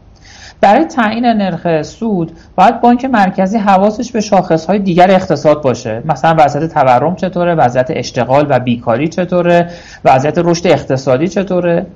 برای 0.63 0.85
تعیین 0.85 1.27
نرخ 1.27 1.83
سود 1.83 2.33
باید 2.57 2.81
بانک 2.81 3.05
مرکزی 3.05 3.59
حواسش 3.59 4.13
به 4.13 4.21
شاخص 4.21 4.67
های 4.67 4.79
دیگر 4.79 5.11
اقتصاد 5.11 5.63
باشه. 5.63 6.03
مثلا 6.05 6.37
وضعیت 6.39 6.75
تورم 6.75 7.17
چطوره 7.17 7.55
وضعیت 7.55 7.87
اشتغال 7.91 8.47
و 8.49 8.61
بیکاری 8.61 9.09
چطوره 9.09 9.71
وضعیت 10.05 10.39
رشد 10.39 10.67
اقتصادی 10.67 11.29
چطوره. 11.29 11.87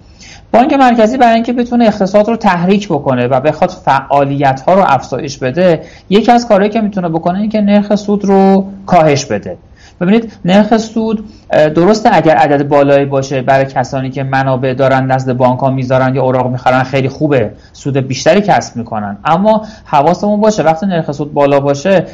بانک 0.52 0.72
مرکزی 0.72 1.16
برای 1.16 1.34
اینکه 1.34 1.52
بتونه 1.52 1.84
اقتصاد 1.84 2.28
رو 2.28 2.36
تحریک 2.36 2.88
بکنه 2.88 3.26
و 3.26 3.40
بخواد 3.40 3.70
فعالیت 3.70 4.60
ها 4.60 4.74
رو 4.74 4.82
افزایش 4.86 5.38
بده 5.38 5.82
یکی 6.10 6.32
از 6.32 6.48
کارهایی 6.48 6.70
که 6.70 6.80
می‌تونه 6.80 7.08
بکنه 7.08 7.38
این 7.38 7.48
که 7.48 7.60
نرخ 7.60 7.94
سود 7.94 8.24
رو 8.24 8.66
کاهش 8.86 9.24
بده. 9.24 9.56
ببینید 10.00 10.32
نرخ 10.44 10.76
سود 10.76 11.24
درسته 11.50 12.10
اگر 12.12 12.36
عدد 12.36 12.68
بالایی 12.68 13.04
باشه 13.04 13.42
برای 13.42 13.64
کسانی 13.64 14.10
که 14.10 14.22
منابع 14.22 14.74
دارن 14.74 15.06
نزد 15.06 15.32
بانک 15.32 15.60
ها 15.60 15.70
می‌ذارن 15.70 16.14
یا 16.14 16.22
اوراق 16.22 16.50
می‌خرن 16.50 16.82
خیلی 16.82 17.08
خوبه. 17.08 17.50
سود 17.72 17.96
بیشتری 17.96 18.40
کسب 18.40 18.76
می‌کنن. 18.76 19.16
اما 19.24 19.62
حواسمون 19.84 20.40
باشه 20.40 20.62
وقتی 20.62 20.86
نرخ 20.86 21.12
سود 21.12 21.34
بالا 21.34 21.60
باشه 21.60 22.06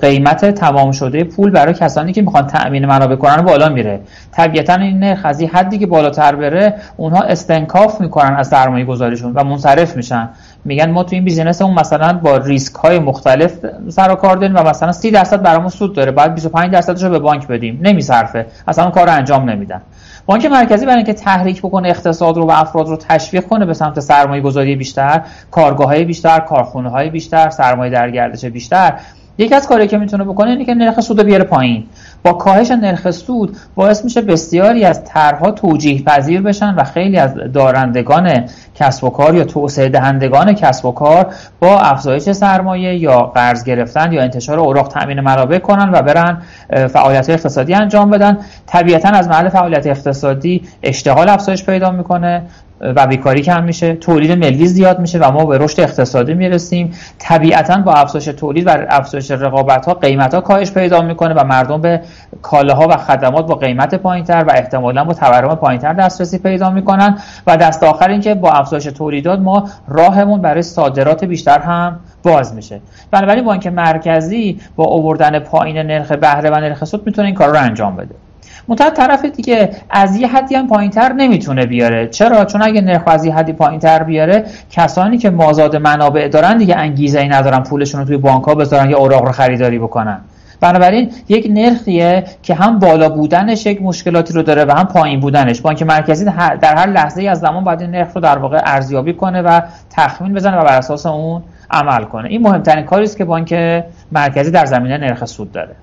قیمت 0.00 0.44
تمام 0.44 0.92
شده 0.92 1.24
پول 1.24 1.50
برای 1.50 1.74
کسانی 1.74 2.12
که 2.12 2.22
می‌خوان 2.22 2.46
تأمین 2.46 2.86
منابع 2.86 3.16
کنن 3.16 3.42
بالا 3.42 3.68
میره. 3.68 4.00
طبیعتا 4.32 4.74
این 4.74 4.98
نرخ 4.98 5.20
از 5.24 5.42
حدی 5.42 5.78
که 5.78 5.86
بالاتر 5.86 6.34
بره 6.34 6.74
اونها 6.96 7.22
استنکاف 7.22 8.00
می‌کنن 8.00 8.36
از 8.36 8.48
سرمایه 8.48 8.84
گذاریشون 8.84 9.32
و 9.32 9.44
منصرف 9.44 9.96
میشن. 9.96 10.28
میگن 10.64 10.90
ما 10.90 11.02
تو 11.04 11.14
این 11.14 11.24
business 11.24 11.62
اون 11.62 11.74
مثلا 11.74 12.12
با 12.12 12.36
ریسک 12.36 12.74
های 12.74 12.98
مختلف 12.98 13.52
سر 13.88 14.12
و 14.12 14.14
کار 14.14 14.36
داریم 14.36 14.56
و 14.56 14.62
مثلا 14.62 14.92
30 14.92 15.10
درصد 15.10 15.42
برامون 15.42 15.68
سود 15.68 15.94
داره 15.94 16.12
بعد 16.12 16.34
25 16.34 16.72
درصدش 16.72 17.02
رو 17.02 17.10
به 17.10 17.18
بانک 17.18 17.46
بدیم. 17.46 17.78
نمیصرفه. 17.82 18.46
اصلا 18.68 18.84
اون 18.84 18.92
کار 18.92 19.06
رو 19.06 19.12
انجام 19.12 19.50
نمیدن. 19.50 19.82
بانک 20.26 20.46
مرکزی 20.46 20.86
برای 20.86 20.96
اینکه 20.96 21.12
تحریک 21.12 21.60
بکنه 21.60 21.88
اقتصاد 21.88 22.36
رو 22.36 22.46
و 22.46 22.50
افراد 22.50 22.88
رو 22.88 22.96
تشویق 22.96 23.46
کنه 23.46 23.66
به 23.66 23.74
سمت 23.74 24.00
سرمایه 24.00 24.42
گذاری 24.42 24.76
بیشتر 24.76 25.22
کارگاه 25.50 25.86
های 25.86 26.04
بیشتر 26.04 26.40
کارخونه 26.40 26.90
های 26.90 27.10
بیشتر 27.10 27.50
سرمایه 27.50 27.92
در 27.92 28.10
گردش 28.10 28.44
بیشتر 28.44 28.94
یکی 29.38 29.54
از 29.54 29.68
کاری 29.68 29.86
که 29.86 29.98
می‌تونه 29.98 30.24
بکنه 30.24 30.50
اینه 30.50 30.64
که 30.64 30.74
نرخ 30.74 31.00
سود 31.00 31.22
بیاره 31.22 31.44
پایین. 31.44 31.86
با 32.24 32.32
کاهش 32.32 32.70
نرخ 32.70 33.10
سود 33.10 33.56
باعث 33.74 34.04
میشه 34.04 34.20
بسیاری 34.20 34.84
از 34.84 35.04
طرحها 35.04 35.50
توجیه 35.50 36.02
پذیر 36.02 36.42
بشن 36.42 36.74
و 36.74 36.84
خیلی 36.84 37.18
از 37.18 37.34
دارندگان 37.34 38.44
کسب 38.74 39.04
و 39.04 39.10
کار 39.10 39.34
یا 39.34 39.44
توسعه 39.44 39.88
دهندگان 39.88 40.52
کسب 40.52 40.86
و 40.86 40.92
کار 40.92 41.26
با 41.60 41.80
افزایش 41.80 42.32
سرمایه 42.32 42.94
یا 42.94 43.20
قرض 43.20 43.64
گرفتن 43.64 44.12
یا 44.12 44.22
انتشار 44.22 44.58
اوراق 44.60 44.88
تامین 44.88 45.20
منابع 45.20 45.58
کنن 45.58 45.90
و 45.92 46.02
برن 46.02 46.42
فعالیت 46.88 47.30
اقتصادی 47.30 47.74
انجام 47.74 48.10
بدن. 48.10 48.38
طبیعتا 48.66 49.08
از 49.08 49.28
محل 49.28 49.48
فعالیت 49.48 49.86
اقتصادی 49.86 50.62
اشتغال 50.82 51.28
افزایش 51.28 51.64
پیدا 51.64 51.90
می‌کنه. 51.90 52.42
و 52.82 53.06
بیکاری 53.06 53.42
کم 53.42 53.64
میشه 53.64 53.94
تولید 53.94 54.32
ملی 54.32 54.66
زیاد 54.66 54.98
میشه 54.98 55.18
و 55.18 55.30
ما 55.30 55.44
به 55.44 55.58
رشد 55.58 55.80
اقتصادی 55.80 56.34
می‌رسیم. 56.34 56.92
طبیعتا 57.18 57.76
با 57.76 57.92
افزایش 57.92 58.24
تولید 58.24 58.66
و 58.66 58.70
افزایش 58.88 59.30
رقابت 59.30 59.86
ها 59.86 59.94
قیمت 59.94 60.34
ها 60.34 60.40
کاهش 60.40 60.72
پیدا 60.72 61.02
می‌کنه 61.02 61.34
و 61.34 61.44
مردم 61.44 61.80
به 61.80 62.00
کالاها 62.42 62.88
و 62.88 62.96
خدمات 62.96 63.46
با 63.46 63.54
قیمت 63.54 63.94
پایینتر 63.94 64.44
و 64.48 64.50
احتمالا 64.54 65.04
با 65.04 65.14
تورم 65.14 65.54
پایینتر 65.54 65.92
دسترسی 65.92 66.38
پیدا 66.38 66.70
می‌کنن. 66.70 67.18
و 67.46 67.56
دست 67.56 67.82
آخر 67.82 68.08
اینکه 68.08 68.34
با 68.34 68.50
افزایش 68.50 68.84
تولیدات 68.84 69.38
ما 69.38 69.68
راهمون 69.88 70.42
برای 70.42 70.62
صادرات 70.62 71.24
بیشتر 71.24 71.58
هم 71.58 72.00
باز 72.22 72.54
میشه. 72.54 72.80
بنابراین 73.10 73.44
بانک 73.44 73.66
مرکزی 73.66 74.60
با 74.76 74.84
آوردن 74.84 75.38
پایین 75.38 75.78
نرخ 75.78 76.12
بهره 76.12 76.50
و 76.50 76.54
نرخ 76.54 76.84
سود 76.84 77.06
می‌تونه 77.06 77.26
این 77.26 77.34
کار 77.34 77.48
رو 77.48 77.56
انجام 77.58 77.96
بده. 77.96 78.14
منتها 78.68 78.90
طرف 78.90 79.24
دیگه 79.24 79.70
از 79.90 80.16
یه 80.16 80.28
حدی 80.28 80.54
هم 80.54 80.68
پایینتر 80.68 81.12
نمی‌تونه 81.12 81.66
بیاره. 81.66 82.06
چرا؟ 82.06 82.44
چون 82.44 82.62
اگه 82.62 82.80
نرخ 82.80 83.02
از 83.06 83.24
یه 83.24 83.34
حدی 83.34 83.52
پایینتر 83.52 84.02
بیاره 84.02 84.44
کسانی 84.70 85.18
که 85.18 85.30
مازاد 85.30 85.76
منابع 85.76 86.28
دارن 86.28 86.58
دیگه 86.58 86.76
انگیزه 86.76 87.20
ای 87.20 87.28
ندارن 87.28 87.62
پولشون 87.62 88.00
رو 88.00 88.06
توی 88.06 88.16
بانک 88.16 88.44
ها 88.44 88.54
بذارن 88.54 88.90
یا 88.90 88.98
اوراق 88.98 89.24
رو 89.24 89.32
خریداری 89.32 89.78
بکنن. 89.78 90.20
بنابراین 90.60 91.10
یک 91.28 91.46
نرخیه 91.50 92.24
که 92.42 92.54
هم 92.54 92.78
بالا 92.78 93.08
بودنش 93.08 93.66
یک 93.66 93.82
مشکلاتی 93.82 94.34
رو 94.34 94.42
داره 94.42 94.64
و 94.64 94.70
هم 94.70 94.84
پایین 94.84 95.20
بودنش. 95.20 95.60
بانک 95.60 95.82
مرکزی 95.82 96.24
در 96.60 96.76
هر 96.76 96.86
لحظه 96.86 97.20
ای 97.20 97.28
از 97.28 97.40
زمان 97.40 97.64
باید 97.64 97.80
این 97.80 97.90
نرخ 97.90 98.12
رو 98.14 98.20
در 98.20 98.38
واقع 98.38 98.60
ارزیابی 98.64 99.14
کنه 99.14 99.42
و 99.42 99.60
تخمین 99.90 100.34
بزنه 100.34 100.56
و 100.56 100.64
بر 100.64 100.78
اساس 100.78 101.06
اون 101.06 101.42
عمل 101.70 102.04
کنه. 102.04 102.28
این 102.28 102.42
مهمترین 102.42 102.84
کاری 102.84 103.04
است 103.04 103.16
که 103.16 103.24
بانک 103.24 103.82
مرکزی 104.12 104.50
در 104.50 104.64
زمینه 104.64 104.98
نرخ 104.98 105.24
سود 105.24 105.52
داره. 105.52 105.74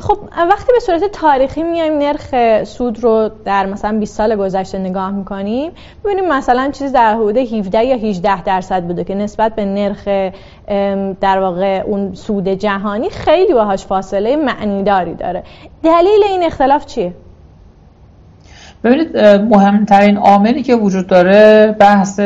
خب 0.00 0.18
وقتی 0.50 0.72
به 0.72 0.80
صورت 0.80 1.04
تاریخی 1.04 1.62
میایم 1.62 1.98
نرخ 1.98 2.64
سود 2.64 3.04
رو 3.04 3.30
در 3.44 3.66
مثلا 3.66 3.98
20 3.98 4.16
سال 4.16 4.36
گذشته 4.36 4.78
نگاه 4.78 5.10
می‌کنیم 5.10 5.72
ببینیم 6.04 6.28
مثلا 6.28 6.70
چیزی 6.70 6.92
در 6.92 7.14
حدود 7.14 7.36
17 7.36 7.84
یا 7.84 7.96
18 7.96 8.42
درصد 8.42 8.82
بوده 8.82 9.04
که 9.04 9.14
نسبت 9.14 9.54
به 9.54 9.64
نرخ 9.64 10.08
در 11.20 11.40
واقع 11.40 11.82
اون 11.86 12.14
سود 12.14 12.48
جهانی 12.48 13.10
خیلی 13.10 13.54
باهاش 13.54 13.86
فاصله 13.86 14.36
معنیداری 14.36 15.14
داره 15.14 15.42
دلیل 15.82 16.24
این 16.28 16.42
اختلاف 16.42 16.86
چیه؟ 16.86 17.12
ببینید 18.84 19.16
مهمترین 19.26 20.16
عاملی 20.16 20.62
که 20.62 20.74
وجود 20.74 21.06
داره 21.06 21.76
بحث 21.78 22.16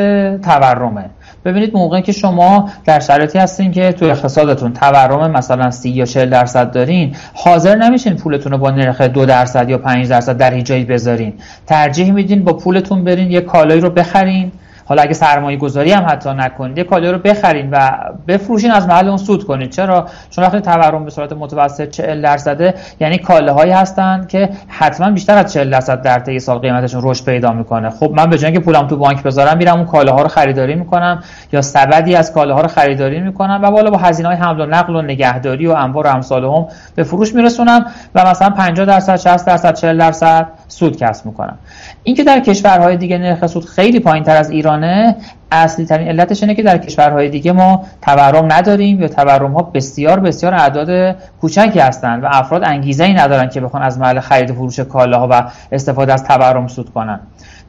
تورمه 0.43 1.09
ببینید 1.45 1.73
موقعی 1.73 2.01
که 2.01 2.11
شما 2.11 2.69
در 2.85 2.99
شرایطی 2.99 3.39
هستین 3.39 3.71
که 3.71 3.91
تو 3.91 4.05
اقتصادتون 4.05 4.73
تورم 4.73 5.31
مثلا 5.31 5.71
30 5.71 5.89
یا 5.89 6.05
40 6.05 6.29
درصد 6.29 6.71
دارین 6.71 7.15
حاضر 7.33 7.75
نمیشین 7.75 8.15
پولتون 8.15 8.51
رو 8.51 8.57
با 8.57 8.71
نرخ 8.71 9.01
2 9.01 9.25
درصد 9.25 9.69
یا 9.69 9.77
5 9.77 10.09
درصد 10.09 10.37
در 10.37 10.61
جایی 10.61 10.85
بذارین. 10.85 11.33
ترجیح 11.67 12.11
میدین 12.11 12.43
با 12.43 12.53
پولتون 12.53 13.03
برین 13.03 13.31
یه 13.31 13.41
کالایی 13.41 13.81
رو 13.81 13.89
بخرین. 13.89 14.51
حالا 14.85 15.01
اگه 15.01 15.13
سرمایه 15.13 15.57
گذاری 15.57 15.91
هم 15.91 16.05
حتی 16.09 16.29
نکنید 16.29 16.77
یه 16.77 16.83
کالای 16.83 17.11
رو 17.11 17.17
بخرین 17.17 17.69
و 17.71 17.91
بفروشین 18.27 18.71
از 18.71 18.87
محل 18.87 19.07
اون 19.07 19.17
سود 19.17 19.43
کنید. 19.43 19.69
چرا؟ 19.69 20.07
چون 20.29 20.43
وقتی 20.43 20.59
تورم 20.59 21.05
به 21.05 21.11
صورت 21.11 21.33
متوسط 21.33 21.89
40 21.89 22.21
درصده 22.21 22.73
یعنی 22.99 23.17
کالاهایی 23.17 23.71
هستن 23.71 24.25
که 24.27 24.49
حتما 24.67 25.11
بیشتر 25.11 25.37
از 25.37 25.53
40 25.53 25.69
درصد 25.69 26.01
در 26.01 26.19
طی 26.19 26.39
سال 26.39 26.57
قیمتشون 26.57 27.01
رشد 27.03 27.25
پیدا 27.25 27.51
می‌کنه. 27.51 27.89
خب 27.89 28.11
من 28.15 28.29
به 28.29 28.37
جای 28.37 28.51
اینکه 28.51 28.65
پولم 28.65 28.87
تو 28.87 28.97
بانک 28.97 29.23
بذارم 29.23 29.57
میرم 29.57 29.75
اون 29.75 29.85
کالاها 29.85 30.21
رو 30.21 30.27
خریداری 30.27 30.75
می‌کنم 30.75 31.23
یا 31.51 31.61
سبدی 31.61 32.15
از 32.15 32.33
کالاها 32.33 32.61
رو 32.61 32.67
خریداری 32.67 33.19
می‌کنم 33.19 33.59
و 33.63 33.71
بالا 33.71 33.89
با 33.89 33.97
هزینه 33.97 34.27
های 34.27 34.37
حمل 34.37 34.61
و 34.61 34.65
نقل 34.65 34.95
و 34.95 35.01
نگهداری 35.01 35.67
و 35.67 35.71
انبار 35.71 36.07
و 36.07 36.09
امثال 36.09 36.45
هم 36.45 36.67
به 36.95 37.03
فروش 37.03 37.35
میرسونم 37.35 37.85
و 38.15 38.29
مثلا 38.29 38.49
50 38.49 38.85
درصد 38.85 39.15
60 39.15 39.45
درصد 39.45 39.73
40 39.73 39.97
درصد 39.97 40.47
سود 40.73 40.97
کسب 40.97 41.25
می‌کنم. 41.25 41.57
اینکه 42.03 42.23
در 42.23 42.39
کشورهای 42.39 42.97
دیگه 42.97 43.17
نرخ 43.17 43.47
سود 43.47 43.65
خیلی 43.65 43.99
پایین 43.99 44.23
تر 44.23 44.35
از 44.35 44.49
ایرانه 44.49 45.15
اصلی 45.51 45.85
ترین 45.85 46.07
علتش 46.07 46.43
اینه 46.43 46.55
که 46.55 46.63
در 46.63 46.77
کشورهای 46.77 47.29
دیگه 47.29 47.51
ما 47.51 47.85
تورم 48.01 48.53
نداریم 48.53 49.01
یا 49.01 49.07
تورم 49.07 49.51
ها 49.51 49.61
بسیار 49.61 50.19
بسیار 50.19 50.53
اعداد 50.53 51.15
کوچکی 51.41 51.79
هستند 51.79 52.23
و 52.23 52.27
افراد 52.31 52.63
انگیزه 52.63 53.03
ای 53.03 53.13
ندارن 53.13 53.49
که 53.49 53.61
بخوان 53.61 53.83
از 53.83 53.99
محل 53.99 54.19
خرید 54.19 54.51
و 54.51 54.53
فروش 54.53 54.79
کالاها 54.79 55.27
و 55.31 55.43
استفاده 55.71 56.13
از 56.13 56.23
تورم 56.23 56.67
سود 56.67 56.89
کنن. 56.89 57.19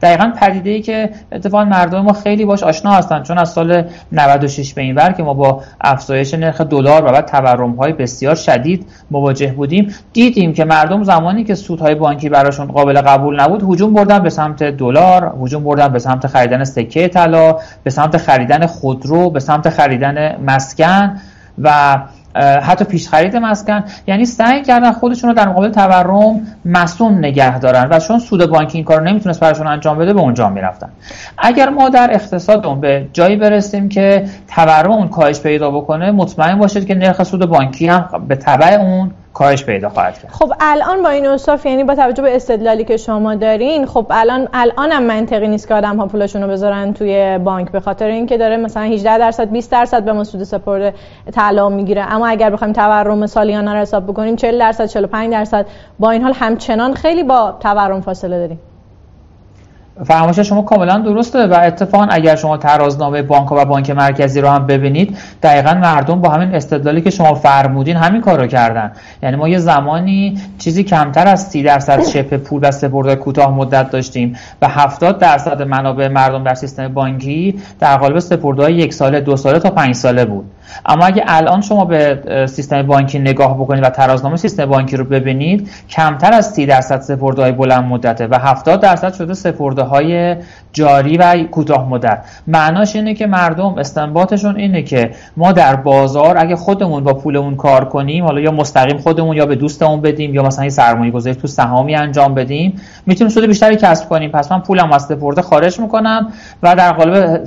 دقیقا 0.01 0.33
پدیده 0.41 0.69
ای 0.69 0.81
که 0.81 1.09
اتفاقا 1.31 1.65
مردم 1.65 2.01
ما 2.01 2.13
خیلی 2.13 2.45
باش 2.45 2.63
آشنا 2.63 2.91
هستن 2.91 3.23
چون 3.23 3.37
از 3.37 3.53
سال 3.53 3.83
96 4.11 4.73
به 4.73 4.81
این 4.81 4.95
ور 4.95 5.11
که 5.11 5.23
ما 5.23 5.33
با 5.33 5.63
افزایش 5.81 6.33
نرخ 6.33 6.61
دلار 6.61 7.05
و 7.05 7.11
بعد 7.11 7.25
تورم 7.25 7.75
های 7.75 7.93
بسیار 7.93 8.35
شدید 8.35 8.85
مواجه 9.11 9.53
بودیم 9.53 9.95
دیدیم 10.13 10.53
که 10.53 10.65
مردم 10.65 11.03
زمانی 11.03 11.43
که 11.43 11.55
سودهای 11.55 11.95
بانکی 11.95 12.29
براشون 12.29 12.67
قابل 12.67 13.01
قبول 13.01 13.39
نبود 13.39 13.63
هجوم 13.63 13.93
بردن 13.93 14.19
به 14.19 14.29
سمت 14.29 14.63
دلار 14.63 15.35
هجوم 15.41 15.63
بردن 15.63 15.87
به 15.87 15.99
سمت 15.99 16.27
خریدن 16.27 16.63
سکه 16.63 17.07
طلا 17.07 17.57
به 17.83 17.89
سمت 17.89 18.17
خریدن 18.17 18.65
خودرو 18.65 19.29
به 19.29 19.39
سمت 19.39 19.69
خریدن 19.69 20.35
مسکن 20.41 21.17
و 21.61 21.97
حتی 22.41 22.85
پیش 22.85 23.07
خرید 23.09 23.35
مسکن. 23.35 23.83
یعنی 24.07 24.25
سعی 24.25 24.61
کردن 24.61 24.91
خودشون 24.91 25.29
رو 25.29 25.35
در 25.35 25.49
مقابل 25.49 25.71
تورم 25.71 26.47
مسون 26.65 27.17
نگه 27.17 27.59
دارن 27.59 27.87
و 27.89 27.99
چون 27.99 28.19
سود 28.19 28.45
بانکی 28.45 28.77
این 28.77 28.85
کار 28.85 29.01
نمی‌تونست 29.01 29.39
براشون 29.39 29.67
انجام 29.67 29.97
بده 29.97 30.13
به 30.13 30.19
اونجا 30.19 30.49
می‌رفتن. 30.49 30.89
اگر 31.37 31.69
ما 31.69 31.89
در 31.89 32.13
اقتصاد 32.13 32.65
اون 32.65 32.79
به 32.79 33.07
جایی 33.13 33.35
برسیم 33.35 33.89
که 33.89 34.25
تورم 34.47 34.91
اون 34.91 35.07
کاهش 35.07 35.39
پیدا 35.39 35.71
بکنه 35.71 36.11
مطمئن 36.11 36.59
باشید 36.59 36.87
که 36.87 36.95
نرخ 36.95 37.23
سود 37.23 37.45
بانکی 37.45 37.87
هم 37.87 38.25
به 38.27 38.35
تبع 38.35 38.73
اون 38.73 39.11
کاهش 39.35 39.63
پیدا 39.63 39.89
خواهد 39.89 40.21
کرد. 40.21 40.31
خب 40.31 40.53
الان 40.59 41.03
با 41.03 41.09
این 41.09 41.25
اوصاف 41.25 41.65
یعنی 41.65 41.83
با 41.83 41.95
توجه 41.95 42.23
به 42.23 42.35
استدلالی 42.35 42.83
که 42.83 42.97
شما 42.97 43.35
دارین 43.35 43.85
خب 43.85 44.05
الان 44.09 44.47
الان 44.53 44.91
هم 44.91 45.03
منطقی 45.03 45.47
نیست 45.47 45.67
که 45.67 45.73
آدم 45.73 45.97
ها 45.97 46.05
پولشون 46.05 46.43
رو 46.43 46.49
بذارن 46.49 46.93
توی 46.93 47.37
بانک 47.37 47.71
به 47.71 47.79
خاطر 47.79 48.07
اینکه 48.07 48.37
داره 48.37 48.57
مثلا 48.57 48.83
18 48.83 49.17
درصد 49.17 49.49
20 49.49 49.71
درصد 49.71 50.03
به 50.03 50.13
ما 50.13 50.23
سود 50.23 50.43
سپرده 50.43 50.93
طلا 51.33 51.69
می‌گیره. 51.69 52.13
اما 52.13 52.27
اگر 52.27 52.49
بخوایم 52.49 52.73
تورم 52.73 53.25
سالیانه 53.25 53.73
رو 53.73 53.79
حساب 53.79 54.03
بکنیم 54.03 54.35
40 54.35 54.59
درصد 54.59 54.85
45 54.85 55.31
درصد 55.31 55.65
با 55.99 56.11
این 56.11 56.21
حال 56.21 56.33
همچنان 56.33 56.93
خیلی 56.93 57.23
با 57.23 57.57
تورم 57.59 58.01
فاصله 58.01 58.39
داریم. 58.39 58.59
فرمایش 60.03 60.39
شما 60.39 60.61
کاملا 60.61 60.97
درسته 60.97 61.47
و 61.47 61.59
اتفاقا 61.63 62.07
اگر 62.09 62.35
شما 62.35 62.57
ترازنامه 62.57 63.21
بانک 63.21 63.51
و 63.51 63.65
بانک 63.65 63.89
مرکزی 63.89 64.41
رو 64.41 64.49
هم 64.49 64.67
ببینید 64.67 65.17
دقیقا 65.43 65.73
مردم 65.73 66.21
با 66.21 66.29
همین 66.29 66.55
استدلالی 66.55 67.01
که 67.01 67.09
شما 67.09 67.33
فرمودین 67.33 67.95
همین 67.95 68.21
کار 68.21 68.39
رو 68.39 68.47
کردن. 68.47 68.91
یعنی 69.23 69.35
ما 69.35 69.49
یه 69.49 69.57
زمانی 69.57 70.37
چیزی 70.59 70.83
کمتر 70.83 71.27
از 71.27 71.47
30 71.47 71.63
درصد 71.63 72.03
شپ 72.03 72.37
پول 72.37 72.59
و 72.63 72.71
سپرده 72.71 73.15
کوتاه 73.15 73.53
مدت 73.53 73.89
داشتیم 73.89 74.35
و 74.61 74.67
70 74.67 75.19
درصد 75.19 75.61
منابع 75.61 76.07
مردم 76.07 76.43
در 76.43 76.53
سیستم 76.53 76.87
بانکی 76.87 77.59
در 77.79 77.97
قالب 77.97 78.19
سپرده 78.19 78.71
یک 78.71 78.93
ساله 78.93 79.21
دو 79.21 79.37
ساله 79.37 79.59
تا 79.59 79.69
پنج 79.69 79.95
ساله 79.95 80.25
بود. 80.25 80.45
اما 80.85 81.05
اگه 81.05 81.23
الان 81.27 81.61
شما 81.61 81.85
به 81.85 82.21
سیستم 82.49 82.81
بانکی 82.81 83.19
نگاه 83.19 83.57
بکنید 83.57 83.83
و 83.83 83.89
ترازنامه 83.89 84.35
سیستم 84.35 84.65
بانکی 84.65 84.97
رو 84.97 85.03
ببینید 85.03 85.69
کمتر 85.89 86.33
از 86.33 86.53
30 86.53 86.65
درصد 86.65 87.01
سپرده 87.01 87.41
های 87.41 87.51
بلند 87.51 87.83
مدته 87.83 88.27
و 88.27 88.39
70 88.39 88.81
درصد 88.81 89.13
شده 89.13 89.33
سپرده 89.33 89.83
های 89.83 90.35
جاری 90.73 91.17
و 91.17 91.43
کوتاه 91.43 91.89
مدت. 91.89 92.25
معناش 92.47 92.95
اینه 92.95 93.13
که 93.13 93.27
مردم 93.27 93.75
استنباطشون 93.77 94.55
اینه 94.55 94.81
که 94.83 95.11
ما 95.37 95.51
در 95.51 95.75
بازار 95.75 96.37
اگه 96.37 96.55
خودمون 96.55 97.03
با 97.03 97.13
پولمون 97.13 97.55
کار 97.55 97.85
کنیم 97.85 98.23
حالا 98.23 98.41
یا 98.41 98.51
مستقیم 98.51 98.97
خودمون 98.97 99.37
یا 99.37 99.45
به 99.45 99.55
دوستمون 99.55 100.01
بدیم 100.01 100.33
یا 100.33 100.43
مثلا 100.43 100.69
سرمایه 100.69 101.11
گذاری 101.11 101.35
تو 101.35 101.47
سهامی 101.47 101.95
انجام 101.95 102.33
بدیم 102.33 102.81
می‌تونیم 103.05 103.29
سود 103.29 103.45
بیشتری 103.45 103.75
کسب 103.75 104.09
کنیم. 104.09 104.31
پس 104.31 104.51
من 104.51 104.59
پولم 104.59 104.91
از 104.91 105.05
سپرده 105.05 105.41
خارج 105.41 105.79
می‌کنم 105.79 106.27
و 106.63 106.75
در 106.75 106.91
قالب 106.91 107.43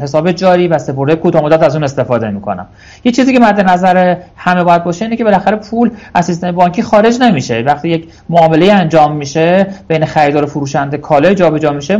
حساب 0.00 0.32
جاری 0.32 0.68
و 0.68 0.78
سپرده 0.78 1.16
کوتاه 1.16 1.42
مدت 1.42 1.62
از 1.62 1.74
اون 1.74 1.84
استفاده 1.84 2.30
می‌کنم. 2.30 2.55
یه 3.04 3.12
چیزی 3.12 3.32
که 3.32 3.40
مد 3.40 3.60
نظر 3.60 4.16
همه 4.36 4.64
باید 4.64 4.84
باشه 4.84 5.04
اینه 5.04 5.16
که 5.16 5.24
بالاخره 5.24 5.56
پول 5.56 5.90
از 6.14 6.26
سیستم 6.26 6.52
بانکی 6.52 6.82
خارج 6.82 7.20
نمیشه. 7.20 7.62
وقتی 7.66 7.88
یک 7.88 8.08
معامله 8.28 8.72
انجام 8.72 9.16
میشه 9.16 9.66
بین 9.88 10.04
خریدار 10.04 10.44
و 10.44 10.46
فروشنده 10.46 10.98
کالای 10.98 11.34
جابجا 11.34 11.72
میشه 11.72 11.96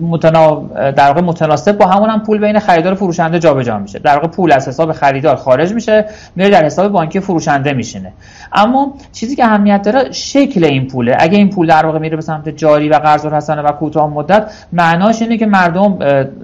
متنا... 0.00 0.54
در 0.96 1.08
واقع 1.08 1.20
متناسب 1.20 1.78
با 1.78 1.86
همون 1.86 2.10
هم 2.10 2.22
پول 2.22 2.38
بین 2.38 2.58
خریدار 2.58 2.92
و 2.92 2.96
فروشنده 2.96 3.38
جابجا 3.38 3.78
میشه. 3.78 3.98
در 3.98 4.14
واقع 4.14 4.28
پول 4.28 4.52
از 4.52 4.68
حساب 4.68 4.92
خریدار 4.92 5.36
خارج 5.36 5.72
میشه 5.72 6.04
میره 6.36 6.50
در 6.50 6.64
حساب 6.64 6.92
بانکی 6.92 7.20
فروشنده 7.20 7.72
میشینه. 7.72 8.12
اما 8.52 8.94
چیزی 9.12 9.36
که 9.36 9.44
اهمیت 9.44 9.82
داره 9.82 10.12
شکل 10.12 10.64
این 10.64 10.86
پوله. 10.86 11.16
اگه 11.18 11.38
این 11.38 11.50
پول 11.50 11.66
در 11.66 11.86
واقع 11.86 11.98
میره 11.98 12.16
به 12.16 12.22
سمت 12.22 12.48
جاری 12.48 12.88
و 12.88 12.94
قرض 12.94 13.26
الحسنه 13.26 13.62
و 13.62 13.72
کوتاه 13.72 14.10
مدت 14.10 14.52
معناش 14.72 15.22
اینه 15.22 15.36
که 15.36 15.46
مردم 15.46 15.98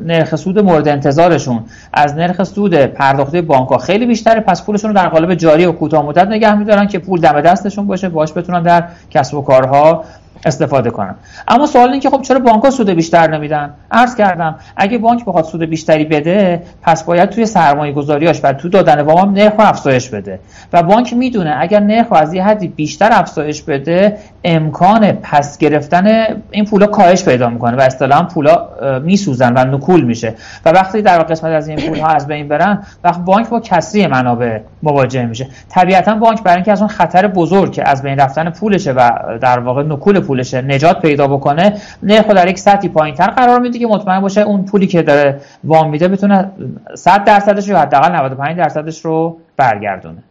نرخ 0.04 0.36
سود 0.36 0.58
مورد 0.58 0.88
انتظارشون. 0.88 1.64
از 1.92 2.14
نرخ 2.14 2.42
سود 2.42 2.74
پرداخته 2.74 3.42
بانک 3.54 3.80
خیلی 3.80 4.06
بیشتره 4.06 4.40
پس 4.40 4.64
پولشون 4.64 4.90
رو 4.90 4.96
در 4.96 5.08
قالب 5.08 5.34
جاری 5.34 5.64
و 5.64 5.72
کوتاه 5.72 6.06
مدت 6.06 6.28
نگه 6.28 6.54
میدارن 6.54 6.86
که 6.86 6.98
پول 6.98 7.20
دم 7.20 7.40
دستشون 7.40 7.86
باشه 7.86 8.08
باش 8.08 8.32
بتونن 8.32 8.62
در 8.62 8.84
کسب 9.10 9.34
و 9.34 9.42
کارها 9.42 10.04
استفاده 10.44 10.90
کنن. 10.90 11.14
اما 11.48 11.66
سوال 11.66 11.90
این 11.90 12.00
که 12.00 12.10
خب 12.10 12.22
چرا 12.22 12.38
بانک 12.38 12.70
سود 12.70 12.90
بیشتر 12.90 13.30
نمیدن؟ 13.30 13.70
عرض 13.90 14.14
کردم 14.14 14.54
اگه 14.76 14.98
بانک 14.98 15.24
بخواد 15.24 15.44
سود 15.44 15.62
بیشتری 15.62 16.04
بده 16.04 16.62
پس 16.82 17.04
باید 17.04 17.30
توی 17.30 17.46
سرمایه 17.46 17.92
گذاریاش 17.92 18.40
و 18.44 18.52
تو 18.52 18.68
دادن 18.68 19.00
وام 19.00 19.18
هم 19.18 19.32
نرخ 19.34 19.52
افزایش 19.58 20.08
بده. 20.08 20.40
و 20.72 20.82
بانک 20.82 21.12
می‌دونه 21.12 21.56
اگر 21.58 21.80
نرخ 21.80 22.12
از 22.12 22.34
یه 22.34 22.44
حدی 22.44 22.68
بیشتر 22.68 23.08
افزایش 23.12 23.62
بده 23.62 24.18
امکان 24.44 25.12
پس 25.12 25.58
گرفتن 25.58 26.26
این 26.50 26.64
پولا 26.64 26.86
کاهش 26.86 27.24
پیدا 27.24 27.48
می‌کنه 27.48 27.76
و 27.76 27.80
اصطلاحا 27.80 28.22
پولا 28.22 28.68
میسوزن 28.98 29.52
و 29.56 29.76
نکول 29.76 30.04
میشه. 30.04 30.34
و 30.64 30.70
وقتی 30.70 31.02
در 31.02 31.22
قسمت 31.22 31.52
از 31.52 31.68
این 31.68 31.88
پول 31.88 31.98
ها 31.98 32.08
از 32.08 32.26
بین 32.26 32.48
برن 32.48 32.82
وقت 33.04 33.20
بانک 33.20 33.48
با 33.48 33.60
کسری 33.60 34.06
منابع 34.06 34.58
مواجه 34.82 35.26
میشه. 35.26 35.46
طبیعتا 35.68 36.14
بانک 36.14 36.42
برای 36.42 36.56
اینکه 36.56 36.72
از 36.72 36.80
اون 36.80 36.88
خطر 36.88 37.26
بزرگ 37.26 37.72
که 37.72 37.88
از 37.88 38.02
بین 38.02 38.18
رفتن 38.18 38.50
پولشه 38.50 38.92
و 38.92 39.10
در 39.40 39.58
واقع 39.58 39.82
نکول 39.82 40.20
پولش 40.34 40.54
نجات 40.54 41.02
پیدا 41.02 41.26
بکنه 41.26 41.80
نرخ 42.02 42.26
در 42.26 42.48
یک 42.48 42.58
سطحی 42.58 42.88
پایینتر 42.88 43.26
قرار 43.26 43.60
میده 43.60 43.78
که 43.78 43.86
مطمئن 43.86 44.20
باشه 44.20 44.40
اون 44.40 44.64
پولی 44.64 44.86
که 44.86 45.02
داره 45.02 45.40
وام 45.64 45.90
میده 45.90 46.08
بتونه 46.08 46.50
100 46.94 47.24
درصدش 47.24 47.68
رو 47.68 47.76
حداقل 47.76 48.12
95 48.12 48.56
درصدش 48.56 49.04
رو 49.04 49.38
برگردونه. 49.56 50.22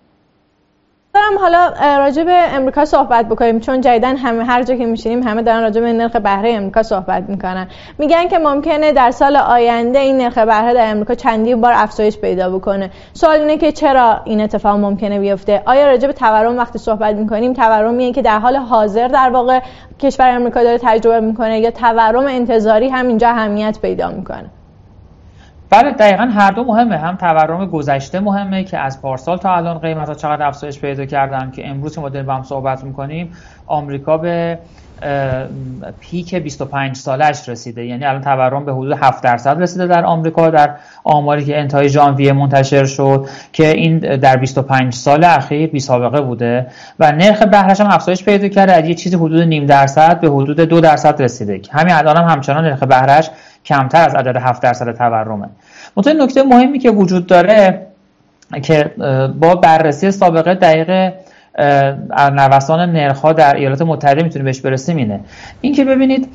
دارم 1.15 1.37
حالا 1.39 1.73
راجع 1.97 2.23
به 2.23 2.55
امریکا 2.55 2.85
صحبت 2.85 3.25
بکنیم 3.25 3.59
چون 3.59 3.81
جدیدن 3.81 4.17
همه 4.17 4.43
هر 4.43 4.63
جا 4.63 4.75
که 4.75 4.85
میشینیم 4.85 5.23
همه 5.23 5.41
دارن 5.41 5.61
راجع 5.61 5.81
به 5.81 5.93
نرخ 5.93 6.15
بهره 6.15 6.53
امریکا 6.53 6.83
صحبت 6.83 7.23
می‌کنن. 7.29 7.67
میگن 7.97 8.27
که 8.27 8.37
ممکنه 8.37 8.91
در 8.91 9.11
سال 9.11 9.35
آینده 9.35 9.99
این 9.99 10.17
نرخ 10.17 10.37
بهره 10.37 10.73
در 10.73 10.91
امریکا 10.91 11.15
چندی 11.15 11.55
بار 11.55 11.73
افزایش 11.75 12.17
پیدا 12.17 12.49
بکنه. 12.49 12.91
سوال 13.13 13.39
اینه 13.39 13.57
که 13.57 13.71
چرا 13.71 14.21
این 14.25 14.41
اتفاق 14.41 14.79
ممکنه 14.79 15.19
بیفته؟ 15.19 15.63
آیا 15.65 15.87
راجع 15.87 16.07
به 16.07 16.13
تورم 16.13 16.57
وقتی 16.57 16.79
صحبت 16.79 17.15
می‌کنیم 17.15 17.53
تورمیه 17.53 18.11
که 18.11 18.21
در 18.21 18.39
حال 18.39 18.55
حاضر 18.55 19.07
در 19.07 19.29
واقع 19.29 19.59
کشور 19.99 20.29
امریکا 20.29 20.63
داره 20.63 20.79
تجربه 20.81 21.19
می‌کنه 21.19 21.59
یا 21.59 21.71
تورم 21.71 22.25
انتظاری 22.25 22.89
همینجا 22.89 23.29
اهمیت 23.29 23.77
پیدا 23.81 24.09
می‌کنه؟ 24.09 24.49
بله 25.73 25.91
دقیقا 25.91 26.23
هر 26.23 26.51
دو 26.51 26.63
مهمه. 26.63 26.97
هم 26.97 27.15
تورم 27.15 27.65
گذشته 27.65 28.19
مهمه 28.19 28.63
که 28.63 28.77
از 28.77 29.01
پارسال 29.01 29.37
تا 29.37 29.55
الان 29.55 29.79
قیمت 29.79 30.07
ها 30.07 30.13
چقدر 30.13 30.47
افزایش 30.47 30.79
پیدا 30.79 31.05
کردن 31.05 31.51
که 31.51 31.67
امروز 31.67 31.99
ما 31.99 32.09
داریم 32.09 32.25
با 32.25 32.33
هم 32.33 32.43
صحبت 32.43 32.83
می‌کنیم 32.83 33.31
آمریکا 33.67 34.17
به 34.17 34.59
پیک 35.99 36.35
25 36.35 36.95
سالش 36.95 37.49
رسیده. 37.49 37.85
یعنی 37.85 38.05
الان 38.05 38.21
تورم 38.21 38.65
به 38.65 38.73
حدود 38.73 38.91
7 38.91 39.23
درصد 39.23 39.61
رسیده 39.61 39.87
در 39.87 40.05
آمریکا 40.05 40.49
در 40.49 40.75
آماری 41.03 41.45
که 41.45 41.59
انتهای 41.59 41.89
ژانویه 41.89 42.33
منتشر 42.33 42.85
شد 42.85 43.27
که 43.53 43.67
این 43.67 43.99
در 43.99 44.37
25 44.37 44.93
سال 44.93 45.23
اخیر 45.23 45.69
بی 45.69 45.79
سابقه 45.79 46.21
بوده 46.21 46.67
و 46.99 47.11
نرخ 47.11 47.41
بهرش 47.41 47.81
هم 47.81 47.87
افزایش 47.87 48.23
پیدا 48.23 48.47
کرده. 48.47 48.73
از 48.73 48.85
یه 48.85 48.93
چیزی 48.93 49.15
حدود 49.15 49.41
نیم 49.41 49.65
درصد 49.65 50.19
به 50.19 50.27
حدود 50.27 50.59
دو 50.59 50.81
درصد 50.81 51.21
رسیده. 51.21 51.61
همین 51.71 51.93
الان 51.93 52.17
هم 52.17 52.23
همچنان 52.23 52.65
نرخ 52.65 52.83
بهرش 52.83 53.29
کمتر 53.65 54.05
از 54.05 54.15
عدد 54.15 54.37
7 54.37 54.61
درصد 54.61 54.97
تورمه. 54.97 55.49
منتها 55.97 56.13
نکته 56.13 56.43
مهمی 56.43 56.79
که 56.79 56.91
وجود 56.91 57.27
داره 57.27 57.87
که 58.63 58.91
با 59.39 59.55
بررسی 59.55 60.11
سابقه 60.11 60.53
دقیق 60.53 61.13
نوسان 62.31 62.91
نرخ 62.91 63.25
در 63.25 63.55
ایالات 63.55 63.81
متحده 63.81 64.23
می‌تونیم 64.23 64.45
بهش 64.45 64.61
برسیم 64.61 64.97
اینه 64.97 65.19
اینکه 65.61 65.85
ببینید 65.85 66.27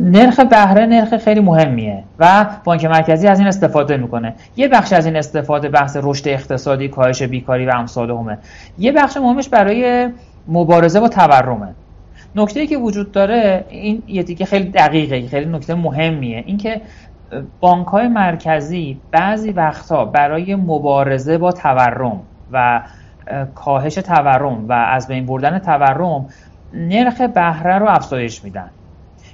نرخ 0.00 0.40
بهره 0.40 0.86
نرخ 0.86 1.16
خیلی 1.16 1.40
مهمیه 1.40 2.04
و 2.18 2.46
بانک 2.64 2.84
مرکزی 2.84 3.28
از 3.28 3.38
این 3.38 3.48
استفاده 3.48 3.96
می‌کنه. 3.96 4.34
یه 4.56 4.68
بخش 4.68 4.92
از 4.92 5.06
این 5.06 5.16
استفاده 5.16 5.68
بحث 5.68 5.96
رشد 6.02 6.28
اقتصادی 6.28 6.88
کاهش 6.88 7.22
بیکاری 7.22 7.66
و 7.66 7.70
امثال 7.74 8.10
همه. 8.10 8.38
یه 8.78 8.92
بخش 8.92 9.16
مهمش 9.16 9.48
برای 9.48 10.08
مبارزه 10.48 11.00
با 11.00 11.08
تورمه. 11.08 11.68
نکته 12.34 12.66
که 12.66 12.76
وجود 12.76 13.12
داره 13.12 13.64
این 13.68 14.02
یه 14.06 14.22
دیگه 14.22 14.46
خیلی 14.46 14.70
دقیقه 14.70 15.28
خیلی 15.28 15.50
نکته 15.50 15.74
مهمیه. 15.74 16.44
اینکه 16.46 16.80
بانک 17.60 17.86
های 17.86 18.08
مرکزی 18.08 19.00
بعضی 19.10 19.50
وقتها 19.50 20.04
برای 20.04 20.54
مبارزه 20.54 21.38
با 21.38 21.52
تورم 21.52 22.22
و 22.52 22.82
کاهش 23.54 23.94
تورم 23.94 24.68
و 24.68 24.72
از 24.72 25.08
بین 25.08 25.26
بردن 25.26 25.58
تورم 25.58 26.26
نرخ 26.74 27.20
بهره 27.20 27.78
رو 27.78 27.88
افزایش 27.88 28.44
میدن. 28.44 28.70